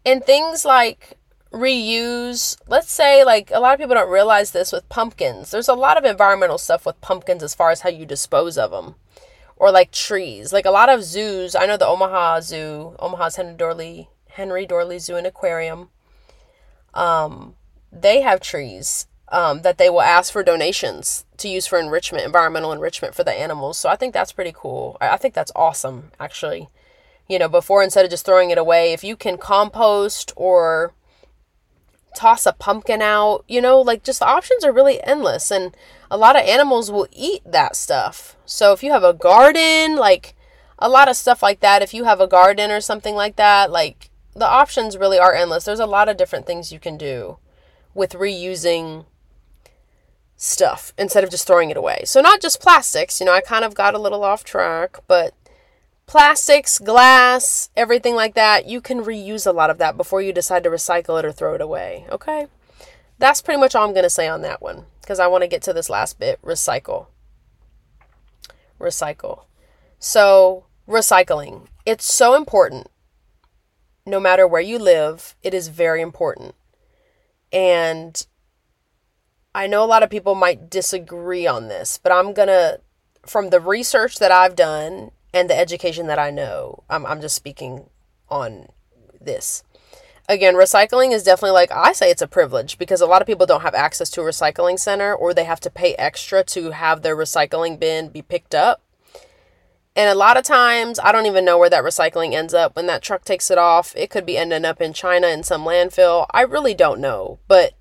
and 0.04 0.22
things 0.22 0.64
like 0.64 1.16
reuse 1.52 2.56
let's 2.66 2.92
say 2.92 3.24
like 3.24 3.50
a 3.52 3.61
lot 3.61 3.72
of 3.72 3.78
people 3.80 3.94
don't 3.94 4.11
realize 4.11 4.50
this 4.50 4.72
with 4.72 4.88
pumpkins 4.88 5.52
there's 5.52 5.68
a 5.68 5.74
lot 5.74 5.96
of 5.96 6.04
environmental 6.04 6.59
stuff 6.59 6.85
with 6.85 7.00
pumpkins 7.00 7.42
as 7.42 7.54
far 7.54 7.70
as 7.70 7.80
how 7.80 7.88
you 7.88 8.04
dispose 8.04 8.59
of 8.59 8.72
them 8.72 8.96
or 9.56 9.70
like 9.70 9.90
trees. 9.90 10.52
Like 10.52 10.66
a 10.66 10.70
lot 10.70 10.88
of 10.88 11.02
zoos, 11.02 11.54
I 11.54 11.66
know 11.66 11.76
the 11.76 11.87
Omaha 11.87 12.40
Zoo, 12.40 12.94
Omaha's 12.98 13.37
Henry 13.37 13.54
Doorly, 13.54 14.11
Henry 14.30 14.66
Doorly 14.66 14.98
Zoo 14.98 15.16
and 15.16 15.26
Aquarium. 15.26 15.88
Um, 16.94 17.56
they 17.90 18.20
have 18.20 18.40
trees 18.40 19.06
um, 19.28 19.62
that 19.62 19.78
they 19.78 19.90
will 19.90 20.02
ask 20.02 20.32
for 20.32 20.42
donations 20.42 21.24
to 21.38 21.48
use 21.48 21.66
for 21.66 21.78
enrichment, 21.78 22.24
environmental 22.24 22.72
enrichment 22.72 23.14
for 23.14 23.24
the 23.24 23.32
animals. 23.32 23.78
So 23.78 23.88
I 23.88 23.96
think 23.96 24.14
that's 24.14 24.32
pretty 24.32 24.52
cool. 24.54 24.96
I 25.00 25.16
think 25.16 25.35
that's 25.35 25.52
awesome, 25.56 26.12
actually. 26.20 26.68
You 27.28 27.38
know, 27.38 27.48
before 27.48 27.82
instead 27.82 28.04
of 28.04 28.11
just 28.11 28.24
throwing 28.24 28.50
it 28.50 28.59
away, 28.59 28.92
if 28.92 29.02
you 29.02 29.16
can 29.16 29.37
compost 29.37 30.32
or 30.37 30.94
toss 32.16 32.46
a 32.46 32.52
pumpkin 32.52 33.02
out, 33.02 33.44
you 33.46 33.61
know, 33.61 33.81
like 33.81 34.02
just 34.02 34.20
the 34.20 34.26
options 34.26 34.64
are 34.64 34.72
really 34.72 35.02
endless. 35.05 35.50
And 35.50 35.76
a 36.11 36.16
lot 36.16 36.37
of 36.37 36.42
animals 36.42 36.90
will 36.90 37.07
eat 37.12 37.42
that 37.44 37.76
stuff. 37.76 38.37
So 38.44 38.72
if 38.72 38.83
you 38.83 38.90
have 38.90 39.05
a 39.05 39.12
garden, 39.12 39.96
like 39.96 40.35
a 40.79 40.88
lot 40.88 41.09
of 41.09 41.16
stuff 41.16 41.42
like 41.42 41.61
that, 41.61 41.83
if 41.83 41.94
you 41.94 42.05
have 42.05 42.20
a 42.20 42.26
garden 42.26 42.70
or 42.70 42.81
something 42.81 43.14
like 43.14 43.37
that, 43.37 43.70
like 43.70 44.11
the 44.35 44.46
options 44.46 44.96
really 44.96 45.18
are 45.18 45.35
endless. 45.35 45.64
There's 45.64 45.81
a 45.81 45.87
lot 45.87 46.09
of 46.09 46.16
different 46.16 46.46
things 46.46 46.72
you 46.72 46.81
can 46.81 46.96
do 46.96 47.38
with 47.94 48.12
reusing 48.12 49.05
stuff 50.37 50.92
instead 50.98 51.24
of 51.24 51.31
just 51.31 51.46
throwing 51.46 51.70
it 51.70 51.76
away. 51.76 52.02
So, 52.05 52.20
not 52.20 52.42
just 52.42 52.61
plastics, 52.61 53.20
you 53.20 53.26
know, 53.26 53.33
I 53.33 53.40
kind 53.40 53.64
of 53.64 53.74
got 53.74 53.94
a 53.94 53.98
little 53.98 54.22
off 54.22 54.44
track, 54.44 54.98
but 55.09 55.35
plastics, 56.06 56.78
glass, 56.78 57.68
everything 57.76 58.14
like 58.14 58.34
that, 58.34 58.66
you 58.66 58.80
can 58.80 59.04
reuse 59.04 59.46
a 59.46 59.52
lot 59.52 59.70
of 59.70 59.78
that 59.78 59.96
before 59.96 60.22
you 60.22 60.32
decide 60.32 60.62
to 60.62 60.70
recycle 60.70 61.18
it 61.18 61.24
or 61.24 61.32
throw 61.32 61.54
it 61.54 61.60
away. 61.60 62.06
Okay? 62.10 62.46
That's 63.18 63.42
pretty 63.42 63.60
much 63.60 63.74
all 63.74 63.86
I'm 63.86 63.92
going 63.92 64.04
to 64.04 64.10
say 64.10 64.28
on 64.28 64.42
that 64.42 64.62
one 64.62 64.84
because 65.00 65.18
I 65.18 65.26
want 65.26 65.42
to 65.42 65.48
get 65.48 65.62
to 65.62 65.72
this 65.72 65.90
last 65.90 66.18
bit 66.18 66.40
recycle. 66.42 67.06
Recycle. 68.80 69.44
So, 69.98 70.66
recycling. 70.88 71.66
It's 71.84 72.12
so 72.12 72.34
important. 72.34 72.88
No 74.04 74.20
matter 74.20 74.46
where 74.46 74.62
you 74.62 74.78
live, 74.78 75.34
it 75.42 75.54
is 75.54 75.68
very 75.68 76.00
important. 76.00 76.54
And 77.52 78.24
I 79.54 79.66
know 79.66 79.82
a 79.82 79.86
lot 79.86 80.02
of 80.02 80.10
people 80.10 80.34
might 80.34 80.68
disagree 80.68 81.46
on 81.46 81.68
this, 81.68 81.98
but 82.00 82.12
I'm 82.12 82.34
going 82.34 82.48
to, 82.48 82.80
from 83.24 83.50
the 83.50 83.60
research 83.60 84.18
that 84.18 84.30
I've 84.30 84.54
done 84.54 85.10
and 85.37 85.51
the 85.51 85.59
education 85.59 86.07
that 86.07 86.18
I 86.18 86.31
know, 86.31 86.83
I'm, 86.88 87.05
I'm 87.05 87.20
just 87.20 87.37
speaking 87.37 87.90
on 88.31 88.68
this. 89.20 89.62
Again, 90.29 90.55
recycling 90.55 91.12
is 91.12 91.22
definitely 91.22 91.53
like 91.53 91.70
I 91.70 91.92
say 91.92 92.11
it's 92.11 92.22
a 92.22 92.27
privilege 92.27 92.79
because 92.79 93.01
a 93.01 93.07
lot 93.07 93.20
of 93.20 93.27
people 93.27 93.46
don't 93.46 93.61
have 93.61 93.75
access 93.75 94.11
to 94.11 94.22
a 94.22 94.25
recycling 94.25 94.79
center 94.79 95.14
or 95.14 95.33
they 95.33 95.44
have 95.44 95.61
to 95.61 95.70
pay 95.70 95.94
extra 95.94 96.42
to 96.44 96.70
have 96.70 97.03
their 97.03 97.14
recycling 97.14 97.79
bin 97.79 98.09
be 98.09 98.22
picked 98.22 98.55
up. 98.55 98.83
And 99.94 100.11
a 100.11 100.14
lot 100.14 100.37
of 100.37 100.44
times, 100.44 100.99
I 100.99 101.12
don't 101.12 101.27
even 101.27 101.44
know 101.44 101.59
where 101.59 101.70
that 101.70 101.85
recycling 101.85 102.33
ends 102.33 102.53
up 102.53 102.75
when 102.75 102.87
that 102.87 103.03
truck 103.03 103.25
takes 103.25 103.51
it 103.51 103.59
off. 103.59 103.94
It 103.96 104.11
could 104.11 104.27
be 104.27 104.37
ending 104.37 104.64
up 104.64 104.81
in 104.81 104.92
China 104.92 105.29
in 105.29 105.42
some 105.42 105.64
landfill. 105.64 106.27
I 106.33 106.42
really 106.42 106.75
don't 106.75 107.01
know. 107.01 107.38
But 107.46 107.75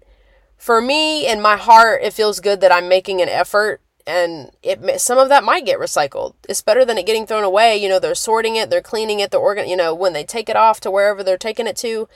for 0.58 0.82
me 0.82 1.30
in 1.30 1.42
my 1.42 1.58
heart 1.58 2.02
it 2.02 2.14
feels 2.14 2.40
good 2.40 2.62
that 2.62 2.72
i'm 2.72 2.88
making 2.88 3.22
an 3.22 3.30
effort 3.30 3.82
and 4.08 4.52
it 4.62 5.02
some 5.02 5.18
of 5.18 5.30
that 5.30 5.44
might 5.44 5.66
get 5.66 5.80
recycled. 5.80 6.36
It's 6.48 6.62
better 6.62 6.86
than 6.86 6.98
it 6.98 7.06
getting 7.06 7.26
thrown 7.26 7.44
away 7.44 7.78
you 7.78 7.90
know 7.90 8.00
they're 8.00 8.16
sorting 8.16 8.56
it 8.56 8.70
they're 8.70 8.82
cleaning 8.82 9.20
it 9.20 9.32
the 9.32 9.38
organ 9.38 9.68
you 9.68 9.76
know 9.76 9.94
when 9.94 10.14
they 10.14 10.24
take 10.24 10.50
it 10.50 10.56
off 10.56 10.80
to 10.82 10.92
wherever 10.92 11.24
they're 11.24 11.38
taking 11.38 11.68
it 11.68 11.78
to. 11.78 12.08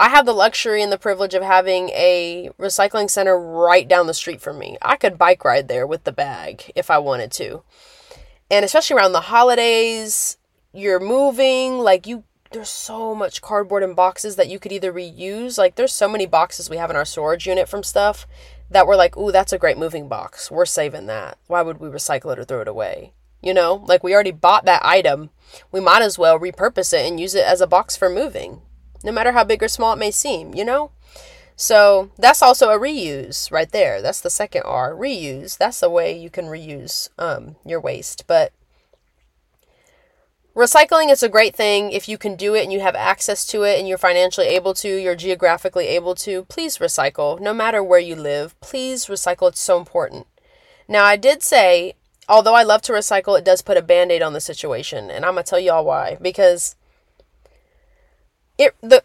I 0.00 0.10
have 0.10 0.26
the 0.26 0.32
luxury 0.32 0.80
and 0.80 0.92
the 0.92 0.98
privilege 0.98 1.34
of 1.34 1.42
having 1.42 1.88
a 1.88 2.50
recycling 2.58 3.10
center 3.10 3.36
right 3.36 3.88
down 3.88 4.06
the 4.06 4.14
street 4.14 4.40
from 4.40 4.56
me. 4.58 4.78
I 4.80 4.94
could 4.94 5.18
bike 5.18 5.44
ride 5.44 5.66
there 5.66 5.88
with 5.88 6.04
the 6.04 6.12
bag 6.12 6.70
if 6.76 6.88
i 6.88 6.98
wanted 6.98 7.32
to. 7.32 7.62
And 8.48 8.64
especially 8.64 8.96
around 8.96 9.12
the 9.12 9.22
holidays 9.22 10.38
you're 10.72 11.00
moving 11.00 11.78
like 11.78 12.06
you 12.06 12.24
there's 12.50 12.70
so 12.70 13.14
much 13.14 13.42
cardboard 13.42 13.82
and 13.82 13.94
boxes 13.94 14.36
that 14.36 14.48
you 14.48 14.58
could 14.58 14.72
either 14.72 14.92
reuse. 14.92 15.58
Like 15.58 15.74
there's 15.74 15.92
so 15.92 16.08
many 16.08 16.26
boxes 16.26 16.70
we 16.70 16.78
have 16.78 16.90
in 16.90 16.96
our 16.96 17.04
storage 17.04 17.46
unit 17.46 17.68
from 17.68 17.82
stuff 17.82 18.26
that 18.70 18.86
we're 18.86 18.96
like, 18.96 19.16
ooh, 19.16 19.32
that's 19.32 19.52
a 19.52 19.58
great 19.58 19.78
moving 19.78 20.08
box. 20.08 20.50
We're 20.50 20.66
saving 20.66 21.06
that. 21.06 21.38
Why 21.46 21.62
would 21.62 21.78
we 21.78 21.88
recycle 21.88 22.32
it 22.32 22.38
or 22.38 22.44
throw 22.44 22.60
it 22.60 22.68
away? 22.68 23.12
You 23.42 23.54
know, 23.54 23.84
like 23.86 24.02
we 24.02 24.14
already 24.14 24.32
bought 24.32 24.64
that 24.64 24.84
item. 24.84 25.30
We 25.70 25.80
might 25.80 26.02
as 26.02 26.18
well 26.18 26.38
repurpose 26.38 26.92
it 26.92 27.06
and 27.06 27.20
use 27.20 27.34
it 27.34 27.44
as 27.44 27.60
a 27.60 27.66
box 27.66 27.96
for 27.96 28.10
moving, 28.10 28.62
no 29.04 29.12
matter 29.12 29.32
how 29.32 29.44
big 29.44 29.62
or 29.62 29.68
small 29.68 29.92
it 29.92 29.98
may 29.98 30.10
seem, 30.10 30.54
you 30.54 30.64
know? 30.64 30.90
So 31.56 32.10
that's 32.16 32.42
also 32.42 32.70
a 32.70 32.78
reuse 32.78 33.50
right 33.50 33.70
there. 33.70 34.00
That's 34.00 34.20
the 34.20 34.30
second 34.30 34.62
R, 34.64 34.94
reuse. 34.94 35.56
That's 35.56 35.80
the 35.80 35.90
way 35.90 36.16
you 36.16 36.30
can 36.30 36.44
reuse 36.44 37.08
um, 37.18 37.56
your 37.66 37.80
waste. 37.80 38.26
But 38.28 38.52
recycling 40.58 41.08
is 41.08 41.22
a 41.22 41.28
great 41.28 41.54
thing 41.54 41.92
if 41.92 42.08
you 42.08 42.18
can 42.18 42.34
do 42.34 42.56
it 42.56 42.64
and 42.64 42.72
you 42.72 42.80
have 42.80 42.96
access 42.96 43.46
to 43.46 43.62
it 43.62 43.78
and 43.78 43.86
you're 43.86 43.96
financially 43.96 44.48
able 44.48 44.74
to, 44.74 44.88
you're 44.88 45.14
geographically 45.14 45.86
able 45.86 46.16
to. 46.16 46.44
Please 46.46 46.78
recycle, 46.78 47.38
no 47.40 47.54
matter 47.54 47.82
where 47.82 48.00
you 48.00 48.16
live. 48.16 48.58
Please 48.60 49.06
recycle. 49.06 49.48
It's 49.48 49.60
so 49.60 49.78
important. 49.78 50.26
Now, 50.88 51.04
I 51.04 51.14
did 51.14 51.44
say, 51.44 51.94
although 52.28 52.54
I 52.54 52.64
love 52.64 52.82
to 52.82 52.92
recycle, 52.92 53.38
it 53.38 53.44
does 53.44 53.62
put 53.62 53.76
a 53.76 53.82
band 53.82 54.10
aid 54.10 54.20
on 54.20 54.32
the 54.32 54.40
situation. 54.40 55.12
And 55.12 55.24
I'm 55.24 55.36
to 55.36 55.44
tell 55.44 55.60
y'all 55.60 55.84
why. 55.84 56.18
Because 56.20 56.74
it, 58.58 58.74
the, 58.80 59.04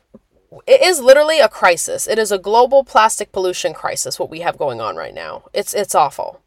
it 0.66 0.82
is 0.82 1.02
literally 1.02 1.40
a 1.40 1.48
crisis. 1.48 2.08
It 2.08 2.18
is 2.18 2.32
a 2.32 2.40
global 2.40 2.84
plastic 2.84 3.32
pollution 3.32 3.76
crisis, 3.76 4.18
what 4.18 4.32
we 4.32 4.40
have 4.40 4.58
going 4.58 4.82
on 4.82 4.96
right 4.96 5.14
now. 5.14 5.44
It's, 5.54 5.76
it's 5.76 5.94
awful. 5.94 6.42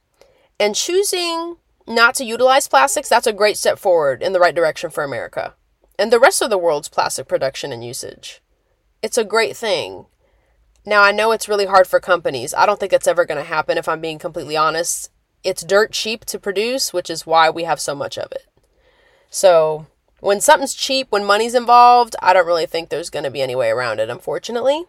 And 0.58 0.74
choosing 0.74 1.58
not 1.86 2.14
to 2.16 2.24
utilize 2.24 2.68
plastics, 2.68 3.08
that's 3.08 3.26
a 3.26 3.32
great 3.32 3.56
step 3.56 3.78
forward 3.78 4.22
in 4.22 4.32
the 4.32 4.40
right 4.40 4.54
direction 4.54 4.90
for 4.90 5.04
America 5.04 5.54
and 5.98 6.12
the 6.12 6.20
rest 6.20 6.42
of 6.42 6.50
the 6.50 6.58
world's 6.58 6.88
plastic 6.88 7.28
production 7.28 7.72
and 7.72 7.84
usage. 7.84 8.42
It's 9.02 9.18
a 9.18 9.24
great 9.24 9.56
thing. 9.56 10.06
Now, 10.84 11.02
I 11.02 11.12
know 11.12 11.32
it's 11.32 11.48
really 11.48 11.66
hard 11.66 11.86
for 11.86 12.00
companies. 12.00 12.54
I 12.54 12.66
don't 12.66 12.78
think 12.78 12.92
it's 12.92 13.06
ever 13.06 13.24
going 13.24 13.38
to 13.42 13.48
happen 13.48 13.78
if 13.78 13.88
I'm 13.88 14.00
being 14.00 14.18
completely 14.18 14.56
honest. 14.56 15.10
It's 15.42 15.64
dirt 15.64 15.92
cheap 15.92 16.24
to 16.26 16.38
produce, 16.38 16.92
which 16.92 17.10
is 17.10 17.26
why 17.26 17.50
we 17.50 17.64
have 17.64 17.80
so 17.80 17.94
much 17.94 18.18
of 18.18 18.30
it. 18.32 18.46
So, 19.30 19.86
when 20.20 20.40
something's 20.40 20.74
cheap, 20.74 21.08
when 21.10 21.24
money's 21.24 21.54
involved, 21.54 22.16
I 22.22 22.32
don't 22.32 22.46
really 22.46 22.66
think 22.66 22.88
there's 22.88 23.10
going 23.10 23.24
to 23.24 23.30
be 23.30 23.42
any 23.42 23.54
way 23.54 23.70
around 23.70 24.00
it, 24.00 24.08
unfortunately. 24.08 24.84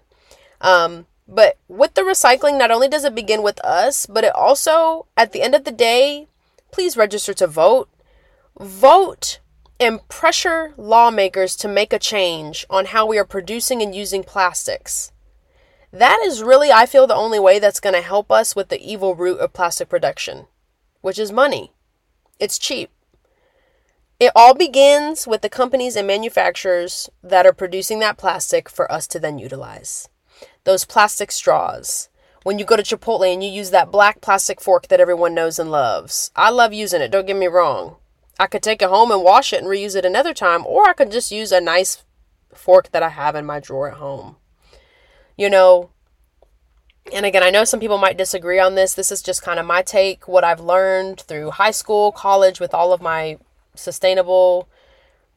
Um, 0.62 1.08
but 1.28 1.58
with 1.68 1.96
the 1.96 2.02
recycling, 2.02 2.58
not 2.58 2.72
only 2.72 2.88
does 2.88 3.04
it 3.04 3.16
begin 3.16 3.44
with 3.44 3.60
us, 3.64 4.06
but 4.06 4.24
it 4.24 4.34
also, 4.34 5.08
at 5.18 5.32
the 5.32 5.42
end 5.42 5.56
of 5.56 5.64
the 5.64 5.72
day, 5.72 6.28
please 6.72 6.98
register 6.98 7.34
to 7.36 7.48
vote. 7.48 7.90
Vote 8.60 9.40
and 9.80 10.08
pressure 10.08 10.74
lawmakers 10.78 11.56
to 11.58 11.68
make 11.68 11.94
a 11.94 12.00
change 12.00 12.66
on 12.70 12.88
how 12.88 13.06
we 13.06 13.18
are 13.18 13.26
producing 13.26 13.82
and 13.82 13.94
using 13.94 14.24
plastics. 14.24 15.12
That 15.92 16.20
is 16.26 16.44
really, 16.44 16.72
I 16.72 16.86
feel, 16.86 17.08
the 17.08 17.16
only 17.16 17.40
way 17.40 17.60
that's 17.60 17.80
going 17.80 17.96
to 17.96 18.02
help 18.02 18.32
us 18.32 18.56
with 18.56 18.70
the 18.70 18.82
evil 18.82 19.16
root 19.16 19.40
of 19.40 19.54
plastic 19.54 19.90
production, 19.90 20.48
which 21.02 21.20
is 21.20 21.32
money. 21.32 21.72
It's 22.40 22.60
cheap. 22.60 22.92
It 24.20 24.32
all 24.36 24.56
begins 24.56 25.28
with 25.28 25.42
the 25.42 25.50
companies 25.50 25.96
and 25.96 26.08
manufacturers 26.08 27.10
that 27.24 27.46
are 27.46 27.54
producing 27.54 28.00
that 28.00 28.18
plastic 28.18 28.68
for 28.68 28.92
us 28.92 29.06
to 29.08 29.20
then 29.20 29.38
utilize. 29.38 30.10
Those 30.64 30.86
plastic 30.86 31.32
straws, 31.32 32.10
when 32.48 32.58
you 32.58 32.64
go 32.64 32.78
to 32.78 32.82
Chipotle 32.82 33.34
and 33.34 33.44
you 33.44 33.50
use 33.50 33.72
that 33.72 33.92
black 33.92 34.22
plastic 34.22 34.62
fork 34.62 34.88
that 34.88 35.02
everyone 35.02 35.34
knows 35.34 35.60
and 35.60 35.70
loves. 35.70 36.32
I 36.34 36.50
love 36.50 36.72
using 36.72 37.02
it, 37.02 37.12
don't 37.12 37.28
get 37.28 37.36
me 37.36 37.48
wrong. 37.48 37.98
I 38.40 38.48
could 38.48 38.64
take 38.64 38.82
it 38.82 38.88
home 38.88 39.12
and 39.12 39.22
wash 39.22 39.52
it 39.52 39.60
and 39.60 39.68
reuse 39.68 39.98
it 39.98 40.06
another 40.06 40.34
time, 40.34 40.66
or 40.66 40.88
I 40.88 40.94
could 40.94 41.12
just 41.12 41.30
use 41.30 41.52
a 41.52 41.60
nice 41.60 42.06
fork 42.54 42.94
that 42.94 43.04
I 43.04 43.10
have 43.10 43.36
in 43.36 43.46
my 43.46 43.60
drawer 43.60 43.92
at 43.92 43.98
home. 43.98 44.38
You 45.36 45.50
know, 45.50 45.90
and 47.12 47.26
again, 47.26 47.44
I 47.44 47.50
know 47.50 47.66
some 47.66 47.82
people 47.82 47.98
might 47.98 48.16
disagree 48.16 48.62
on 48.62 48.76
this. 48.76 48.94
This 48.94 49.12
is 49.12 49.22
just 49.22 49.44
kind 49.44 49.60
of 49.60 49.66
my 49.66 49.82
take, 49.82 50.26
what 50.30 50.46
I've 50.46 50.62
learned 50.62 51.20
through 51.20 51.52
high 51.52 51.72
school, 51.72 52.14
college, 52.14 52.62
with 52.62 52.74
all 52.74 52.94
of 52.94 53.02
my 53.02 53.40
sustainable 53.76 54.70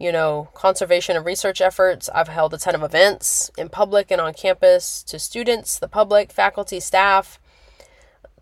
you 0.00 0.10
know, 0.10 0.48
conservation 0.54 1.14
and 1.14 1.26
research 1.26 1.60
efforts. 1.60 2.08
I've 2.14 2.28
held 2.28 2.54
a 2.54 2.58
ton 2.58 2.74
of 2.74 2.82
events 2.82 3.50
in 3.58 3.68
public 3.68 4.10
and 4.10 4.18
on 4.18 4.32
campus 4.32 5.02
to 5.04 5.18
students, 5.18 5.78
the 5.78 5.88
public, 5.88 6.32
faculty, 6.32 6.80
staff. 6.80 7.38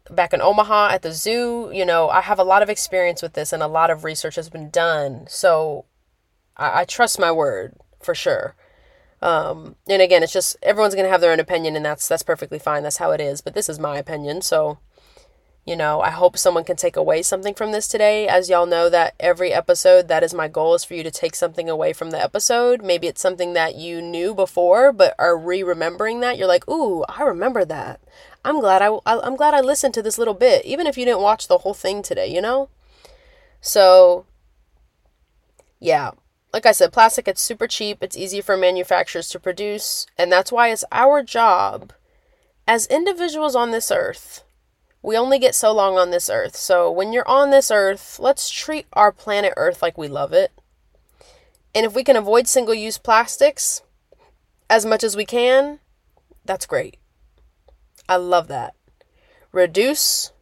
Back 0.09 0.33
in 0.33 0.41
Omaha 0.41 0.91
at 0.93 1.03
the 1.03 1.13
zoo, 1.13 1.71
you 1.75 1.85
know, 1.85 2.09
I 2.09 2.21
have 2.21 2.39
a 2.39 2.45
lot 2.45 2.63
of 2.63 2.71
experience 2.71 3.21
with 3.21 3.33
this 3.33 3.53
and 3.53 3.61
a 3.61 3.67
lot 3.67 3.91
of 3.91 4.05
research 4.05 4.37
has 4.37 4.49
been 4.49 4.71
done. 4.71 5.27
So 5.29 5.85
I, 6.57 6.83
I 6.83 6.85
trust 6.85 7.19
my 7.19 7.33
word 7.33 7.75
for 8.01 8.15
sure. 8.15 8.55
Um, 9.21 9.75
and 9.89 10.01
again, 10.01 10.23
it's 10.23 10.33
just 10.33 10.57
everyone's 10.63 10.95
gonna 10.95 11.09
have 11.09 11.21
their 11.21 11.33
own 11.33 11.41
opinion, 11.41 11.75
and 11.75 11.85
that's 11.85 12.07
that's 12.07 12.23
perfectly 12.23 12.61
fine. 12.61 12.85
That's 12.85 12.99
how 12.99 13.11
it 13.11 13.21
is. 13.21 13.41
But 13.41 13.55
this 13.55 13.69
is 13.69 13.81
my 13.81 13.99
opinion, 13.99 14.43
so 14.43 14.79
you 15.69 15.77
know, 15.77 16.01
I 16.01 16.09
hope 16.09 16.39
someone 16.39 16.65
can 16.65 16.77
take 16.77 16.97
away 16.97 17.21
something 17.21 17.53
from 17.53 17.73
this 17.73 17.87
today. 17.87 18.27
As 18.27 18.49
y'all 18.49 18.65
know, 18.65 18.89
that 18.89 19.15
every 19.21 19.53
episode, 19.53 20.09
that 20.09 20.23
is 20.23 20.33
my 20.33 20.49
goal, 20.49 20.75
is 20.75 20.83
for 20.83 20.95
you 20.95 21.03
to 21.03 21.11
take 21.11 21.35
something 21.35 21.69
away 21.69 21.93
from 21.93 22.11
the 22.11 22.19
episode. 22.19 22.83
Maybe 22.83 23.07
it's 23.07 23.21
something 23.21 23.53
that 23.53 23.75
you 23.75 24.01
knew 24.01 24.35
before, 24.35 24.95
but 24.95 25.15
are 25.19 25.37
re 25.37 25.63
remembering 25.63 26.21
that. 26.21 26.39
You're 26.39 26.49
like, 26.49 26.67
ooh, 26.71 27.05
I 27.05 27.23
remember 27.23 27.67
that. 27.67 28.01
I'm 28.47 28.61
glad 28.61 28.81
I, 28.81 28.99
I'm 29.05 29.37
glad 29.37 29.53
I 29.53 29.61
listened 29.61 29.93
to 29.93 30.03
this 30.03 30.17
little 30.17 30.33
bit, 30.33 30.65
even 30.65 30.87
if 30.87 30.97
you 30.97 31.05
didn't 31.05 31.21
watch 31.21 31.49
the 31.49 31.59
whole 31.59 31.75
thing 31.75 32.01
today, 32.01 32.29
you 32.29 32.41
know? 32.41 32.71
So, 33.61 34.25
yeah. 35.81 36.13
Like 36.51 36.65
I 36.65 36.73
said, 36.73 36.95
plastic, 36.95 37.29
it's 37.29 37.43
super 37.43 37.67
cheap. 37.67 38.03
It's 38.03 38.17
easy 38.17 38.41
for 38.41 38.57
manufacturers 38.57 39.29
to 39.29 39.39
produce. 39.39 40.07
And 40.17 40.33
that's 40.33 40.51
why 40.51 40.71
it's 40.71 40.85
our 40.91 41.23
job 41.23 41.93
as 42.67 42.87
individuals 42.87 43.55
on 43.55 43.71
this 43.71 43.91
earth 43.91 44.45
we 45.09 45.17
only 45.17 45.39
get 45.39 45.55
so 45.55 45.73
long 45.73 45.97
on 45.97 46.11
this 46.11 46.29
earth. 46.29 46.55
So 46.55 46.91
when 46.91 47.15
you're 47.15 47.27
on 47.27 47.49
this 47.49 47.71
earth, 47.71 48.19
let's 48.21 48.51
treat 48.51 48.85
our 48.93 49.11
planet 49.11 49.55
Earth 49.57 49.81
like 49.81 49.97
we 49.97 50.07
love 50.07 50.35
it. 50.35 50.53
And 51.75 51.87
if 51.87 51.95
we 51.95 52.05
can 52.05 52.15
avoid 52.15 52.47
single 52.47 52.75
use 52.75 52.99
plastics 52.99 53.81
as 54.69 54.85
much 54.85 55.03
as 55.03 55.17
we 55.17 55.25
can, 55.25 55.79
that's 56.45 56.67
great. 56.67 56.99
I 58.07 58.17
love 58.17 58.49
that. 58.49 58.75
Reduce 59.51 60.33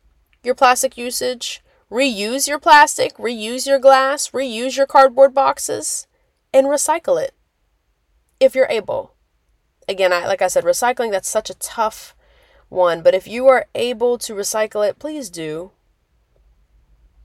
your 0.42 0.56
plastic 0.56 0.98
usage, 0.98 1.62
reuse 1.88 2.48
your 2.48 2.58
plastic, 2.58 3.16
reuse 3.18 3.68
your 3.68 3.78
glass, 3.78 4.30
reuse 4.30 4.76
your 4.76 4.86
cardboard 4.86 5.32
boxes, 5.32 6.08
and 6.52 6.66
recycle 6.66 7.22
it 7.22 7.34
if 8.40 8.56
you're 8.56 8.66
able. 8.68 9.14
Again, 9.86 10.12
I, 10.12 10.26
like 10.26 10.42
I 10.42 10.48
said, 10.48 10.64
recycling, 10.64 11.12
that's 11.12 11.28
such 11.28 11.50
a 11.50 11.54
tough 11.54 12.15
one, 12.68 13.02
but 13.02 13.14
if 13.14 13.26
you 13.26 13.46
are 13.46 13.66
able 13.74 14.18
to 14.18 14.34
recycle 14.34 14.88
it, 14.88 14.98
please 14.98 15.30
do. 15.30 15.70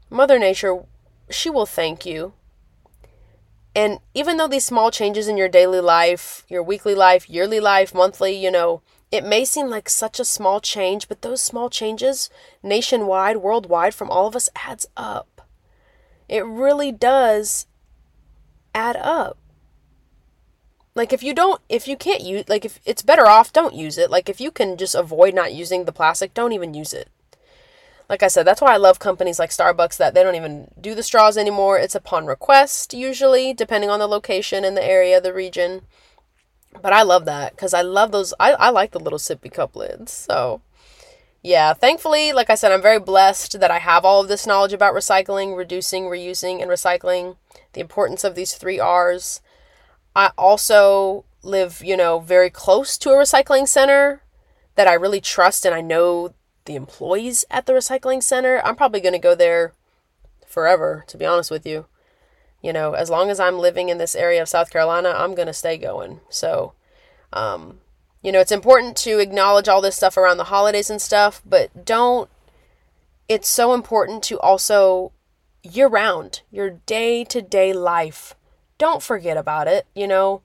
Mother 0.10 0.38
Nature, 0.38 0.84
she 1.30 1.50
will 1.50 1.66
thank 1.66 2.06
you. 2.06 2.34
And 3.74 4.00
even 4.14 4.38
though 4.38 4.48
these 4.48 4.66
small 4.66 4.92
changes 4.92 5.28
in 5.28 5.38
your 5.38 5.48
daily 5.48 5.80
life, 5.80 6.44
your 6.50 6.62
weekly 6.62 6.94
life, 6.94 7.30
yearly 7.30 7.60
life, 7.60 7.94
monthly, 7.94 8.34
you 8.34 8.52
know, 8.52 8.82
it 9.12 9.24
may 9.26 9.46
seem 9.46 9.68
like 9.68 9.90
such 9.90 10.20
a 10.20 10.26
small 10.26 10.60
change, 10.60 11.08
but 11.08 11.22
those 11.22 11.42
small 11.42 11.70
changes, 11.70 12.30
nationwide, 12.62 13.38
worldwide, 13.38 13.94
from 13.94 14.10
all 14.10 14.28
of 14.28 14.36
us, 14.36 14.50
adds 14.56 14.88
up. 14.96 15.48
It 16.28 16.46
really 16.46 16.92
does 16.92 17.66
add 18.74 18.96
up. 18.98 19.38
Like 20.94 21.14
if 21.14 21.24
you 21.24 21.34
don't 21.34 21.62
if 21.70 21.88
you 21.88 21.96
can't 21.96 22.22
use 22.22 22.44
like 22.50 22.66
if 22.66 22.80
it's 22.86 23.02
better 23.02 23.28
off 23.28 23.54
don't 23.54 23.76
use 23.76 23.98
it. 23.98 24.12
Like 24.12 24.28
if 24.30 24.42
you 24.42 24.52
can 24.52 24.78
just 24.78 24.96
avoid 24.96 25.34
not 25.34 25.54
using 25.54 25.86
the 25.86 25.92
plastic, 25.92 26.34
don't 26.34 26.54
even 26.54 26.74
use 26.74 26.94
it. 26.94 27.10
Like 28.10 28.24
I 28.24 28.28
said, 28.28 28.46
that's 28.46 28.60
why 28.60 28.74
I 28.74 28.78
love 28.78 29.00
companies 29.00 29.40
like 29.40 29.52
Starbucks 29.52 29.96
that 29.96 30.14
they 30.14 30.22
don't 30.22 30.36
even 30.36 30.68
do 30.80 30.94
the 30.94 31.02
straws 31.02 31.38
anymore. 31.38 31.80
It's 31.80 31.96
upon 31.96 32.26
request 32.26 32.94
usually, 32.94 33.54
depending 33.54 33.90
on 33.90 34.00
the 34.00 34.08
location 34.08 34.66
and 34.66 34.76
the 34.76 34.84
area, 34.84 35.22
the 35.22 35.34
region. 35.34 35.84
But 36.82 36.92
I 36.92 37.04
love 37.04 37.24
that 37.24 37.54
because 37.54 37.74
I 37.74 37.82
love 37.82 38.12
those. 38.12 38.34
I, 38.38 38.52
I 38.52 38.70
like 38.70 38.92
the 38.92 39.00
little 39.00 39.18
sippy 39.18 39.50
cup 39.50 39.78
lids. 39.78 40.12
So, 40.12 40.62
yeah, 41.42 41.74
thankfully, 41.74 42.34
like 42.34 42.50
I 42.50 42.56
said, 42.56 42.74
I'm 42.74 42.82
very 42.82 43.00
blessed 43.00 43.62
that 43.62 43.72
I 43.72 43.80
have 43.80 44.04
all 44.04 44.22
of 44.22 44.28
this 44.28 44.46
knowledge 44.46 44.74
about 44.74 44.94
recycling, 44.94 45.56
reducing, 45.56 46.04
reusing, 46.04 46.62
and 46.62 46.70
recycling, 46.70 47.38
the 47.72 47.82
importance 47.82 48.26
of 48.26 48.36
these 48.36 48.56
three 48.56 48.80
R's. 48.80 49.40
I 50.16 50.32
also 50.38 51.26
live, 51.44 51.82
you 51.84 51.98
know, 51.98 52.20
very 52.20 52.50
close 52.50 52.98
to 53.00 53.12
a 53.12 53.16
recycling 53.16 53.68
center 53.68 54.22
that 54.76 54.88
I 54.88 54.94
really 54.94 55.22
trust 55.22 55.66
and 55.66 55.74
I 55.74 55.82
know 55.82 56.34
the 56.66 56.76
employees 56.76 57.46
at 57.50 57.66
the 57.66 57.74
recycling 57.74 58.22
center. 58.22 58.62
I'm 58.64 58.76
probably 58.76 59.02
going 59.02 59.14
to 59.14 59.20
go 59.20 59.36
there 59.36 59.74
forever, 60.46 61.04
to 61.08 61.18
be 61.18 61.26
honest 61.26 61.50
with 61.50 61.66
you. 61.66 61.86
You 62.62 62.74
know, 62.74 62.94
as 62.94 63.10
long 63.10 63.30
as 63.30 63.40
I'm 63.40 63.58
living 63.58 63.90
in 63.90 63.98
this 63.98 64.16
area 64.16 64.42
of 64.42 64.50
South 64.50 64.70
Carolina, 64.70 65.14
I'm 65.18 65.34
going 65.34 65.48
to 65.48 65.54
stay 65.54 65.78
going. 65.78 66.20
So, 66.30 66.74
um, 67.34 67.80
you 68.22 68.32
know, 68.32 68.40
it's 68.40 68.52
important 68.52 68.96
to 68.98 69.18
acknowledge 69.18 69.68
all 69.68 69.82
this 69.82 69.96
stuff 69.96 70.16
around 70.16 70.38
the 70.38 70.46
holidays 70.46 70.90
and 70.90 71.02
stuff, 71.02 71.42
but 71.44 71.86
don't, 71.86 72.30
it's 73.28 73.48
so 73.48 73.74
important 73.74 74.22
to 74.24 74.40
also 74.40 75.12
year 75.64 75.88
round, 75.88 76.42
your 76.52 76.70
day 76.70 77.24
to 77.24 77.42
day 77.42 77.74
life 77.74 78.36
don't 78.82 79.04
forget 79.04 79.38
about 79.38 79.68
it. 79.68 79.86
You 79.94 80.08
know, 80.08 80.42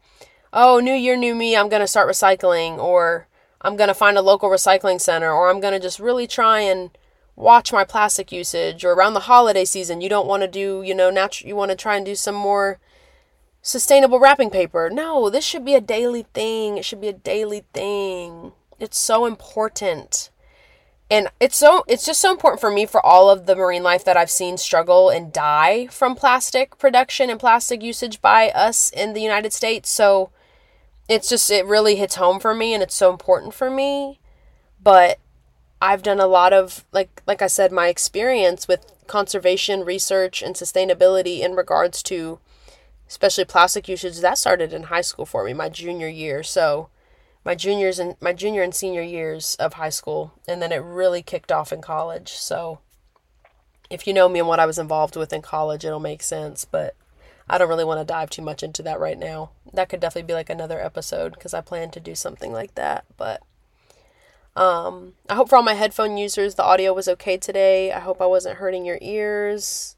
oh, 0.53 0.79
new 0.79 0.93
year, 0.93 1.17
new 1.17 1.35
me, 1.35 1.57
I'm 1.57 1.71
going 1.71 1.81
to 1.81 1.87
start 1.87 2.07
recycling, 2.07 2.77
or 2.77 3.29
I'm 3.63 3.77
going 3.77 3.89
to 3.89 3.95
find 3.95 4.19
a 4.19 4.23
local 4.23 4.51
recycling 4.51 5.01
center, 5.01 5.33
or 5.33 5.49
I'm 5.49 5.59
going 5.59 5.73
to 5.73 5.81
just 5.81 5.99
really 5.99 6.27
try 6.27 6.61
and 6.61 6.91
watch 7.35 7.73
my 7.73 7.83
plastic 7.83 8.31
usage, 8.31 8.85
or 8.85 8.93
around 8.93 9.15
the 9.15 9.21
holiday 9.21 9.65
season, 9.65 10.03
you 10.03 10.11
don't 10.11 10.27
want 10.27 10.43
to 10.43 10.49
do, 10.49 10.83
you 10.83 10.95
know, 10.95 11.09
natural, 11.09 11.49
you 11.49 11.57
want 11.57 11.71
to 11.71 11.77
try 11.77 11.97
and 11.97 12.05
do 12.05 12.15
some 12.15 12.35
more 12.35 12.79
sustainable 13.63 14.21
wrapping 14.21 14.51
paper. 14.51 14.91
No, 14.93 15.31
this 15.31 15.45
should 15.45 15.65
be 15.65 15.75
a 15.75 15.81
daily 15.81 16.27
thing. 16.35 16.77
It 16.77 16.85
should 16.85 17.01
be 17.01 17.09
a 17.09 17.15
daily 17.15 17.65
thing. 17.73 18.53
It's 18.79 18.99
so 18.99 19.25
important 19.25 20.29
and 21.11 21.29
it's 21.39 21.57
so 21.57 21.85
it's 21.87 22.05
just 22.05 22.21
so 22.21 22.33
important 22.33 22.61
for 22.61 22.71
me 22.71 22.85
for 22.85 23.05
all 23.05 23.31
of 23.31 23.47
the 23.47 23.55
marine 23.55 23.85
life 23.85 24.05
that 24.05 24.17
I've 24.17 24.31
seen 24.31 24.57
struggle 24.57 25.09
and 25.09 25.33
die 25.33 25.87
from 25.87 26.17
plastic 26.17 26.79
production 26.79 27.31
and 27.31 27.39
plastic 27.39 27.83
usage 27.83 28.21
by 28.21 28.51
us 28.51 28.91
in 28.91 29.13
the 29.13 29.21
United 29.21 29.53
States. 29.53 29.89
So 29.89 30.31
it's 31.09 31.29
just 31.29 31.51
it 31.51 31.65
really 31.65 31.97
hits 31.97 32.17
home 32.17 32.41
for 32.41 32.55
me 32.55 32.75
and 32.75 32.83
it's 32.83 32.95
so 32.95 33.11
important 33.13 33.55
for 33.55 33.71
me. 33.71 34.19
But 34.83 35.19
I've 35.81 36.03
done 36.03 36.19
a 36.19 36.27
lot 36.27 36.53
of 36.53 36.85
like 36.93 37.23
like 37.27 37.41
I 37.41 37.47
said 37.47 37.71
my 37.71 37.87
experience 37.87 38.67
with 38.67 38.93
conservation 39.07 39.85
research 39.85 40.43
and 40.43 40.57
sustainability 40.57 41.41
in 41.41 41.55
regards 41.55 42.03
to 42.05 42.41
especially 43.09 43.45
plastic 43.45 43.89
usage 43.89 44.19
that 44.19 44.39
started 44.39 44.73
in 44.73 44.85
high 44.85 45.03
school 45.03 45.25
for 45.25 45.45
me 45.45 45.53
my 45.53 45.69
junior 45.69 46.09
year. 46.09 46.43
So 46.43 46.89
my 47.47 47.55
juniors 47.55 48.01
and 48.01 48.17
my 48.21 48.33
junior 48.33 48.61
and 48.61 48.75
senior 48.75 49.03
years 49.03 49.55
of 49.61 49.75
high 49.75 49.89
school 49.89 50.33
and 50.49 50.61
then 50.61 50.73
it 50.73 50.79
really 50.79 51.23
kicked 51.23 51.53
off 51.53 51.73
in 51.73 51.81
college. 51.81 52.33
So 52.33 52.81
if 53.89 54.05
you 54.05 54.13
know 54.13 54.29
me 54.29 54.41
and 54.41 54.49
what 54.49 54.59
I 54.59 54.67
was 54.67 54.81
involved 54.81 55.15
with 55.15 55.33
in 55.33 55.43
college 55.43 55.85
it'll 55.85 56.01
make 56.01 56.25
sense 56.25 56.65
but 56.65 56.97
I 57.49 57.57
don't 57.57 57.69
really 57.69 57.85
want 57.85 58.01
to 58.01 58.05
dive 58.05 58.31
too 58.31 58.43
much 58.43 58.65
into 58.65 58.83
that 58.83 58.99
right 58.99 59.17
now. 59.17 59.51
That 59.73 59.89
could 59.89 60.01
definitely 60.01 60.27
be 60.27 60.35
like 60.35 60.51
another 60.51 60.81
episode 60.81 61.35
because 61.35 61.55
I 61.55 61.61
plan 61.61 61.93
to 61.93 62.01
do 62.01 62.17
something 62.17 62.53
like 62.53 62.75
that 62.75 63.05
but 63.17 63.43
um 64.57 65.13
I 65.31 65.37
hope 65.37 65.49
for 65.49 65.55
all 65.55 65.63
my 65.63 65.75
headphone 65.75 66.17
users 66.17 66.57
the 66.57 66.65
audio 66.65 66.93
was 66.93 67.07
okay 67.07 67.37
today. 67.37 67.93
I 67.93 68.01
hope 68.01 68.21
I 68.21 68.27
wasn't 68.27 68.57
hurting 68.57 68.85
your 68.85 68.99
ears. 69.01 69.95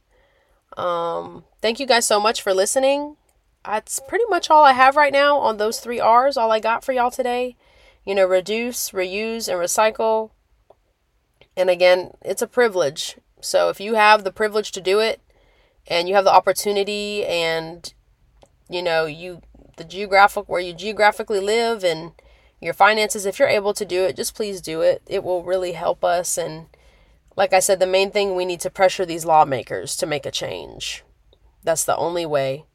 Um 0.76 1.44
thank 1.62 1.80
you 1.80 1.87
guys 1.87 2.06
so 2.06 2.20
much 2.20 2.42
for 2.42 2.52
listening 2.52 3.16
that's 3.64 4.01
pretty 4.09 4.25
much 4.29 4.51
all 4.51 4.64
I 4.64 4.73
have 4.73 4.97
right 4.97 5.12
now 5.12 5.38
on 5.38 5.57
those 5.57 5.81
three 5.81 6.01
R's. 6.01 6.37
All 6.37 6.51
I 6.51 6.61
got 6.61 6.85
for 6.85 6.92
y'all 6.92 7.11
today. 7.11 7.57
You 8.05 8.14
know, 8.14 8.27
reduce, 8.27 8.90
reuse, 8.90 9.49
and 9.49 9.59
recycle. 9.59 10.31
And 11.57 11.68
again, 11.68 12.12
it's 12.23 12.42
a 12.42 12.47
privilege. 12.47 13.16
So 13.40 13.68
if 13.68 13.81
you 13.81 13.94
have 13.94 14.25
the 14.25 14.33
privilege 14.33 14.73
to 14.73 14.81
do 14.81 15.01
it 15.01 15.21
and 15.87 16.09
you 16.09 16.14
have 16.14 16.25
the 16.25 16.33
opportunity 16.33 17.25
and 17.25 17.92
you 18.71 18.83
know, 18.83 19.07
you 19.07 19.42
the 19.77 19.85
geographic 19.85 20.49
where 20.49 20.61
you 20.61 20.73
geographically 20.73 21.40
live 21.40 21.85
and 21.85 22.12
your 22.61 22.75
finances, 22.75 23.27
if 23.27 23.38
you're 23.38 23.49
able 23.49 23.73
to 23.75 23.85
do 23.85 24.05
it, 24.05 24.16
just 24.16 24.35
please 24.35 24.61
do 24.61 24.81
it. 24.81 25.03
It 25.07 25.23
will 25.23 25.44
really 25.44 25.73
help 25.73 26.05
us 26.05 26.38
and 26.38 26.66
like 27.37 27.53
I 27.53 27.61
said, 27.61 27.79
the 27.79 27.87
main 27.87 28.11
thing 28.11 28.35
we 28.35 28.44
need 28.44 28.59
to 28.61 28.71
pressure 28.71 29.07
these 29.07 29.25
lawmakers 29.25 29.97
to 29.99 30.07
make 30.07 30.27
a 30.27 30.31
change. 30.33 31.05
That's 31.62 31.85
the 31.85 31.97
only 31.97 32.27
way 32.27 32.66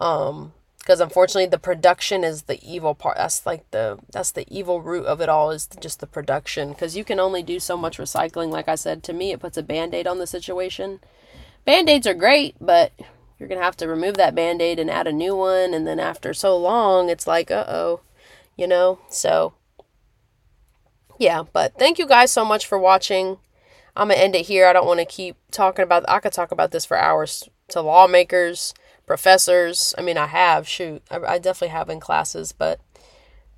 um 0.00 0.52
because 0.78 1.00
unfortunately 1.00 1.46
the 1.46 1.58
production 1.58 2.24
is 2.24 2.42
the 2.42 2.58
evil 2.68 2.94
part. 2.94 3.18
That's 3.18 3.44
like 3.44 3.70
the 3.70 3.98
that's 4.10 4.32
the 4.32 4.46
evil 4.52 4.80
root 4.80 5.04
of 5.06 5.20
it 5.20 5.28
all 5.28 5.50
is 5.50 5.68
just 5.78 6.00
the 6.00 6.06
production. 6.06 6.70
Because 6.70 6.96
you 6.96 7.04
can 7.04 7.20
only 7.20 7.42
do 7.42 7.60
so 7.60 7.76
much 7.76 7.98
recycling 7.98 8.50
like 8.50 8.68
i 8.68 8.74
said 8.74 9.02
to 9.04 9.12
me 9.12 9.30
it 9.30 9.40
puts 9.40 9.58
a 9.58 9.62
band-aid 9.62 10.06
on 10.06 10.18
the 10.18 10.26
situation. 10.26 11.00
Band-aids 11.64 12.06
are 12.06 12.14
great 12.14 12.56
but 12.60 12.92
you're 13.38 13.48
gonna 13.48 13.62
have 13.62 13.76
to 13.76 13.88
remove 13.88 14.16
that 14.16 14.34
band-aid 14.34 14.78
and 14.78 14.90
add 14.90 15.06
a 15.06 15.12
new 15.12 15.36
one 15.36 15.74
and 15.74 15.86
then 15.86 16.00
after 16.00 16.34
so 16.34 16.56
long 16.56 17.08
it's 17.10 17.26
like 17.26 17.50
uh-oh 17.50 18.00
you 18.56 18.66
know? 18.66 18.98
So 19.10 19.52
yeah 21.18 21.44
but 21.52 21.78
thank 21.78 21.98
you 21.98 22.06
guys 22.06 22.32
so 22.32 22.44
much 22.44 22.66
for 22.66 22.78
watching. 22.78 23.36
I'm 23.94 24.08
gonna 24.08 24.20
end 24.20 24.34
it 24.34 24.46
here. 24.46 24.66
I 24.66 24.72
don't 24.72 24.86
want 24.86 25.00
to 25.00 25.06
keep 25.06 25.36
talking 25.50 25.82
about 25.82 26.08
i 26.08 26.20
could 26.20 26.32
talk 26.32 26.50
about 26.50 26.70
this 26.70 26.86
for 26.86 26.96
hours 26.96 27.48
to 27.68 27.82
lawmakers 27.82 28.72
professors. 29.10 29.92
I 29.98 30.02
mean, 30.02 30.16
I 30.16 30.26
have, 30.26 30.68
shoot, 30.68 31.02
I, 31.10 31.16
I 31.16 31.38
definitely 31.38 31.72
have 31.72 31.90
in 31.90 31.98
classes, 31.98 32.52
but 32.52 32.78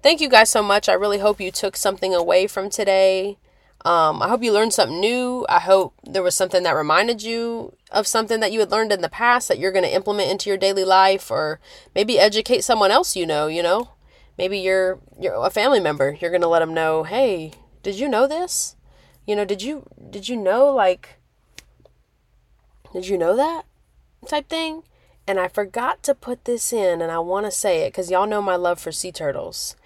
thank 0.03 0.23
you 0.23 0.31
guys 0.31 0.49
so 0.49 0.63
much. 0.63 0.89
I 0.89 0.95
really 0.95 1.19
hope 1.19 1.43
you 1.43 1.51
took 1.51 1.77
something 1.77 2.15
away 2.15 2.47
from 2.47 2.71
today. 2.71 3.37
Um, 3.85 4.23
I 4.23 4.31
hope 4.31 4.43
you 4.43 4.51
learned 4.51 4.73
something 4.73 4.99
new. 4.99 5.45
I 5.51 5.61
hope 5.61 5.93
there 6.05 6.23
was 6.23 6.35
something 6.35 6.63
that 6.63 6.75
reminded 6.75 7.23
you 7.23 7.77
of 7.91 8.07
something 8.07 8.41
that 8.41 8.51
you 8.51 8.61
had 8.61 8.71
learned 8.71 8.93
in 8.93 9.03
the 9.03 9.11
past 9.11 9.47
that 9.49 9.59
you're 9.59 9.73
going 9.73 9.85
to 9.85 9.95
implement 9.95 10.31
into 10.31 10.49
your 10.49 10.57
daily 10.57 10.85
life 10.85 11.31
or 11.31 11.61
maybe 11.95 12.19
educate 12.19 12.65
someone 12.65 12.91
else 12.91 13.15
you 13.15 13.27
know, 13.27 13.47
you 13.47 13.63
know. 13.63 13.91
Maybe 14.39 14.59
you're 14.59 15.01
you're 15.21 15.35
a 15.35 15.51
family 15.51 15.81
member. 15.81 16.17
You're 16.19 16.31
going 16.31 16.41
to 16.41 16.49
let 16.49 16.61
them 16.61 16.73
know, 16.73 17.03
"Hey, 17.03 17.53
did 17.83 17.97
you 17.97 18.09
know 18.09 18.27
this? 18.27 18.77
You 19.27 19.37
know, 19.37 19.45
did 19.45 19.61
you 19.61 19.85
did 20.09 20.31
you 20.31 20.37
know 20.37 20.73
like 20.73 21.21
did 22.95 23.07
you 23.07 23.19
know 23.19 23.37
that?" 23.37 23.67
type 24.27 24.49
thing. 24.49 24.85
And 25.33 25.41
I 25.41 25.49
forgot 25.49 26.03
to 26.03 26.15
put 26.15 26.45
this 26.45 26.75
in, 26.75 27.01
and 27.01 27.11
I 27.11 27.19
want 27.19 27.47
to 27.47 27.51
say 27.51 27.85
it 27.85 27.93
because 27.93 28.11
y'all 28.11 28.27
know 28.27 28.43
my 28.43 28.55
love 28.55 28.79
for 28.79 28.93
sea 28.93 29.11
turtles. 29.11 29.77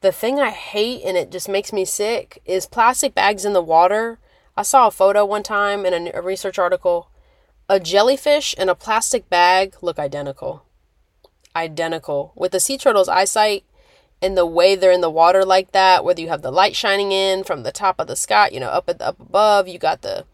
The 0.00 0.12
thing 0.12 0.38
I 0.38 0.50
hate, 0.50 1.02
and 1.04 1.16
it 1.16 1.32
just 1.32 1.48
makes 1.48 1.72
me 1.72 1.84
sick, 1.84 2.40
is 2.44 2.66
plastic 2.66 3.12
bags 3.12 3.44
in 3.44 3.52
the 3.52 3.60
water. 3.60 4.20
I 4.56 4.62
saw 4.62 4.86
a 4.86 4.92
photo 4.92 5.24
one 5.24 5.42
time 5.42 5.84
in 5.84 6.12
a, 6.14 6.22
research 6.22 6.56
article. 6.56 7.10
A 7.68 7.80
jellyfish 7.80 8.54
and 8.56 8.70
a 8.70 8.76
plastic 8.76 9.28
bag 9.28 9.74
look 9.82 9.98
identical. 9.98 10.62
Identical. 11.56 12.32
With 12.36 12.52
the 12.52 12.60
sea 12.60 12.78
turtle's 12.78 13.08
eyesight, 13.08 13.64
and 14.22 14.36
the 14.36 14.46
way 14.46 14.76
they're 14.76 14.92
in 14.92 15.00
the 15.00 15.10
water 15.10 15.44
like 15.44 15.72
that, 15.72 16.04
whether 16.04 16.20
you 16.20 16.28
have 16.28 16.42
the 16.42 16.52
light 16.52 16.76
shining 16.76 17.10
in 17.10 17.42
from 17.42 17.64
the 17.64 17.72
top 17.72 17.98
of 17.98 18.06
the 18.06 18.14
sky, 18.14 18.50
you 18.52 18.60
know, 18.60 18.68
up 18.68 18.88
at 18.88 19.00
the, 19.00 19.08
up 19.08 19.18
above, 19.18 19.66
you 19.66 19.80
got 19.80 20.02
the 20.02 20.26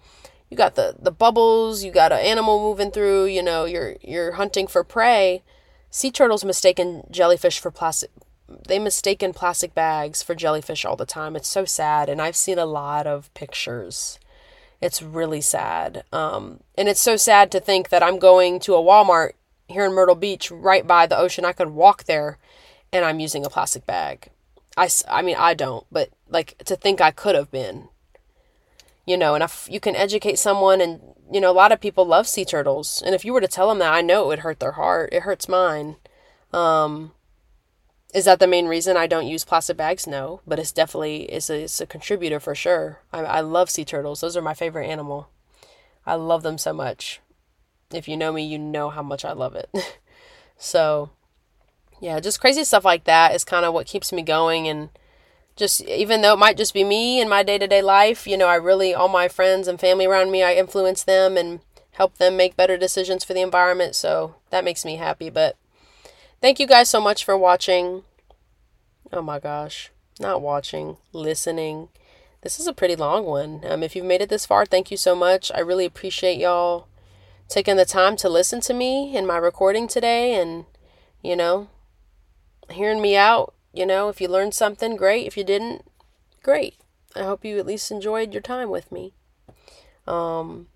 you 0.52 0.56
got 0.58 0.74
the 0.74 0.94
the 1.00 1.10
bubbles, 1.10 1.82
you 1.82 1.90
got 1.90 2.12
an 2.12 2.18
animal 2.18 2.60
moving 2.60 2.90
through, 2.90 3.24
you 3.24 3.42
know, 3.42 3.64
you're 3.64 3.96
you're 4.02 4.32
hunting 4.32 4.66
for 4.66 4.84
prey. 4.84 5.42
Sea 5.90 6.10
turtles 6.10 6.44
mistaken 6.44 7.04
jellyfish 7.10 7.58
for 7.58 7.70
plastic 7.70 8.10
they 8.68 8.78
mistaken 8.78 9.32
plastic 9.32 9.74
bags 9.74 10.22
for 10.22 10.34
jellyfish 10.34 10.84
all 10.84 10.94
the 10.94 11.06
time. 11.06 11.36
It's 11.36 11.48
so 11.48 11.64
sad 11.64 12.10
and 12.10 12.20
I've 12.20 12.36
seen 12.36 12.58
a 12.58 12.66
lot 12.66 13.06
of 13.06 13.32
pictures. 13.32 14.18
It's 14.82 15.00
really 15.00 15.40
sad. 15.40 16.04
Um, 16.12 16.60
and 16.76 16.86
it's 16.86 17.00
so 17.00 17.16
sad 17.16 17.50
to 17.52 17.58
think 17.58 17.88
that 17.88 18.02
I'm 18.02 18.18
going 18.18 18.60
to 18.60 18.74
a 18.74 18.82
Walmart 18.82 19.30
here 19.68 19.86
in 19.86 19.94
Myrtle 19.94 20.14
Beach 20.14 20.50
right 20.50 20.86
by 20.86 21.06
the 21.06 21.16
ocean. 21.16 21.46
I 21.46 21.52
could 21.52 21.70
walk 21.70 22.04
there 22.04 22.36
and 22.92 23.06
I'm 23.06 23.20
using 23.20 23.46
a 23.46 23.48
plastic 23.48 23.86
bag. 23.86 24.28
I, 24.76 24.90
I 25.08 25.22
mean, 25.22 25.36
I 25.38 25.54
don't, 25.54 25.86
but 25.90 26.10
like 26.28 26.58
to 26.66 26.76
think 26.76 27.00
I 27.00 27.10
could 27.10 27.36
have 27.36 27.50
been, 27.50 27.88
you 29.06 29.16
know, 29.16 29.34
and 29.34 29.42
if 29.42 29.68
you 29.70 29.80
can 29.80 29.96
educate 29.96 30.38
someone 30.38 30.80
and, 30.80 31.00
you 31.30 31.40
know, 31.40 31.50
a 31.50 31.52
lot 31.52 31.72
of 31.72 31.80
people 31.80 32.04
love 32.04 32.28
sea 32.28 32.44
turtles. 32.44 33.02
And 33.04 33.14
if 33.14 33.24
you 33.24 33.32
were 33.32 33.40
to 33.40 33.48
tell 33.48 33.68
them 33.68 33.78
that, 33.80 33.92
I 33.92 34.00
know 34.00 34.24
it 34.24 34.28
would 34.28 34.38
hurt 34.40 34.60
their 34.60 34.72
heart. 34.72 35.10
It 35.12 35.22
hurts 35.22 35.48
mine. 35.48 35.96
Um, 36.52 37.12
is 38.14 38.26
that 38.26 38.38
the 38.38 38.46
main 38.46 38.66
reason 38.66 38.96
I 38.96 39.06
don't 39.06 39.26
use 39.26 39.44
plastic 39.44 39.76
bags? 39.76 40.06
No, 40.06 40.40
but 40.46 40.58
it's 40.58 40.72
definitely 40.72 41.22
it's 41.24 41.50
a, 41.50 41.62
it's 41.62 41.80
a 41.80 41.86
contributor 41.86 42.38
for 42.38 42.54
sure. 42.54 43.00
I, 43.12 43.20
I 43.20 43.40
love 43.40 43.70
sea 43.70 43.84
turtles. 43.84 44.20
Those 44.20 44.36
are 44.36 44.42
my 44.42 44.54
favorite 44.54 44.86
animal. 44.86 45.30
I 46.06 46.14
love 46.14 46.42
them 46.42 46.58
so 46.58 46.72
much. 46.72 47.20
If 47.92 48.08
you 48.08 48.16
know 48.16 48.32
me, 48.32 48.44
you 48.44 48.58
know 48.58 48.90
how 48.90 49.02
much 49.02 49.24
I 49.24 49.32
love 49.32 49.54
it. 49.54 49.70
so, 50.56 51.10
yeah, 52.00 52.20
just 52.20 52.40
crazy 52.40 52.64
stuff 52.64 52.84
like 52.84 53.04
that 53.04 53.34
is 53.34 53.44
kind 53.44 53.64
of 53.64 53.74
what 53.74 53.86
keeps 53.86 54.12
me 54.12 54.22
going. 54.22 54.68
And 54.68 54.90
just 55.56 55.82
even 55.82 56.22
though 56.22 56.34
it 56.34 56.38
might 56.38 56.56
just 56.56 56.74
be 56.74 56.84
me 56.84 57.20
in 57.20 57.28
my 57.28 57.42
day 57.42 57.58
to 57.58 57.66
day 57.66 57.82
life, 57.82 58.26
you 58.26 58.36
know, 58.36 58.48
I 58.48 58.56
really, 58.56 58.94
all 58.94 59.08
my 59.08 59.28
friends 59.28 59.68
and 59.68 59.78
family 59.78 60.06
around 60.06 60.30
me, 60.30 60.42
I 60.42 60.54
influence 60.54 61.02
them 61.02 61.36
and 61.36 61.60
help 61.92 62.16
them 62.18 62.36
make 62.36 62.56
better 62.56 62.76
decisions 62.76 63.24
for 63.24 63.34
the 63.34 63.42
environment. 63.42 63.94
So 63.94 64.36
that 64.50 64.64
makes 64.64 64.84
me 64.84 64.96
happy. 64.96 65.30
But 65.30 65.56
thank 66.40 66.58
you 66.58 66.66
guys 66.66 66.88
so 66.88 67.00
much 67.00 67.24
for 67.24 67.36
watching. 67.36 68.02
Oh 69.12 69.22
my 69.22 69.38
gosh, 69.38 69.90
not 70.18 70.40
watching, 70.40 70.96
listening. 71.12 71.88
This 72.40 72.58
is 72.58 72.66
a 72.66 72.72
pretty 72.72 72.96
long 72.96 73.24
one. 73.24 73.60
Um, 73.68 73.82
if 73.82 73.94
you've 73.94 74.06
made 74.06 74.22
it 74.22 74.28
this 74.28 74.46
far, 74.46 74.66
thank 74.66 74.90
you 74.90 74.96
so 74.96 75.14
much. 75.14 75.52
I 75.54 75.60
really 75.60 75.84
appreciate 75.84 76.38
y'all 76.38 76.88
taking 77.48 77.76
the 77.76 77.84
time 77.84 78.16
to 78.16 78.28
listen 78.28 78.60
to 78.62 78.74
me 78.74 79.16
in 79.16 79.26
my 79.26 79.36
recording 79.36 79.86
today 79.86 80.34
and, 80.34 80.64
you 81.22 81.36
know, 81.36 81.68
hearing 82.70 83.02
me 83.02 83.16
out. 83.16 83.54
You 83.72 83.86
know, 83.86 84.08
if 84.08 84.20
you 84.20 84.28
learned 84.28 84.54
something, 84.54 84.96
great. 84.96 85.26
If 85.26 85.36
you 85.36 85.44
didn't, 85.44 85.82
great. 86.42 86.76
I 87.16 87.22
hope 87.22 87.44
you 87.44 87.58
at 87.58 87.66
least 87.66 87.90
enjoyed 87.90 88.32
your 88.32 88.42
time 88.42 88.70
with 88.70 88.90
me. 88.92 89.14
Um, 90.06 90.68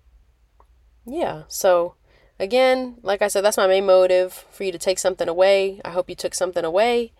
yeah, 1.05 1.43
so 1.47 1.95
again, 2.39 2.97
like 3.01 3.21
I 3.21 3.27
said, 3.27 3.41
that's 3.41 3.57
my 3.57 3.67
main 3.67 3.85
motive 3.85 4.45
for 4.51 4.63
you 4.63 4.71
to 4.71 4.77
take 4.77 4.99
something 4.99 5.27
away. 5.27 5.81
I 5.83 5.91
hope 5.91 6.09
you 6.09 6.15
took 6.15 6.33
something 6.33 6.65
away 6.65 7.13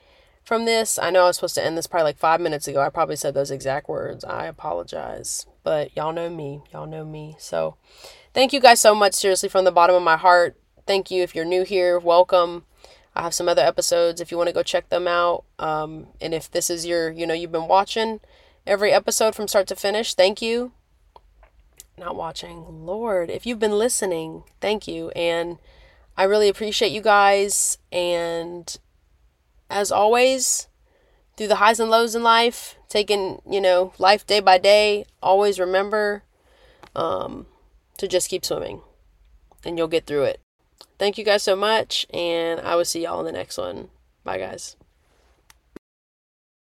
from 0.44 0.66
this. 0.66 0.98
I 0.98 1.10
know 1.10 1.24
I 1.24 1.28
was 1.28 1.36
supposed 1.36 1.56
to 1.56 1.66
end 1.66 1.78
this 1.78 1.88
probably 1.88 2.06
like 2.06 2.18
five 2.18 2.40
minutes 2.40 2.68
ago. 2.68 2.82
I 2.82 2.90
probably 2.90 3.18
said 3.18 3.34
those 3.34 3.52
exact 3.52 3.90
words. 3.90 4.24
I 4.24 4.46
apologize. 4.46 5.46
But 5.64 5.96
y'all 5.98 6.14
know 6.14 6.30
me. 6.30 6.62
Y'all 6.72 6.88
know 6.88 7.04
me. 7.04 7.36
So 7.40 7.76
thank 8.34 8.54
you 8.54 8.62
guys 8.62 8.80
so 8.80 8.96
much, 8.96 9.14
seriously, 9.14 9.50
from 9.50 9.66
the 9.66 9.72
bottom 9.72 9.96
of 9.96 10.04
my 10.04 10.16
heart. 10.16 10.58
Thank 10.86 11.12
you. 11.12 11.22
If 11.22 11.36
you're 11.36 11.44
new 11.44 11.64
here, 11.64 12.00
welcome. 12.00 12.64
I 13.18 13.24
have 13.24 13.34
some 13.34 13.50
other 13.50 13.64
episodes 13.64 14.22
if 14.22 14.32
you 14.32 14.38
want 14.38 14.48
to 14.48 14.54
go 14.54 14.62
check 14.62 14.90
them 14.90 15.08
out. 15.08 15.44
Um, 15.58 16.08
and 16.22 16.34
if 16.34 16.52
this 16.52 16.70
is 16.70 16.86
your, 16.86 17.12
you 17.12 17.26
know, 17.26 17.34
you've 17.34 17.52
been 17.52 17.68
watching 17.68 18.20
every 18.66 18.92
episode 18.92 19.34
from 19.34 19.48
start 19.48 19.68
to 19.68 19.76
finish, 19.76 20.14
thank 20.14 20.40
you. 20.40 20.72
Not 21.98 22.16
watching, 22.16 22.86
Lord, 22.86 23.32
if 23.32 23.48
you've 23.48 23.60
been 23.60 23.80
listening, 23.80 24.44
thank 24.62 24.88
you. 24.88 25.10
And 25.10 25.58
I 26.16 26.26
really 26.26 26.48
appreciate 26.48 26.92
you 26.92 27.02
guys. 27.02 27.80
And 27.92 28.78
as 29.68 29.92
always, 29.92 30.68
through 31.36 31.48
the 31.48 31.56
highs 31.56 31.80
and 31.80 31.90
lows 31.90 32.14
in 32.14 32.22
life, 32.22 32.76
taking, 32.88 33.42
you 33.50 33.60
know, 33.60 33.94
life 33.98 34.28
day 34.28 34.40
by 34.40 34.60
day, 34.60 35.06
always 35.24 35.60
remember 35.60 36.22
um, 36.96 37.48
to 37.98 38.08
just 38.08 38.30
keep 38.30 38.46
swimming 38.46 38.82
and 39.66 39.76
you'll 39.76 39.88
get 39.88 40.06
through 40.06 40.24
it. 40.24 40.40
Thank 40.98 41.18
you 41.18 41.26
guys 41.26 41.44
so 41.44 41.56
much, 41.56 42.08
and 42.12 42.60
I 42.62 42.76
will 42.76 42.86
see 42.86 43.04
y'all 43.04 43.20
in 43.20 43.26
the 43.26 43.32
next 43.32 43.58
one. 43.58 43.90
Bye, 44.24 44.40
guys. 44.40 44.77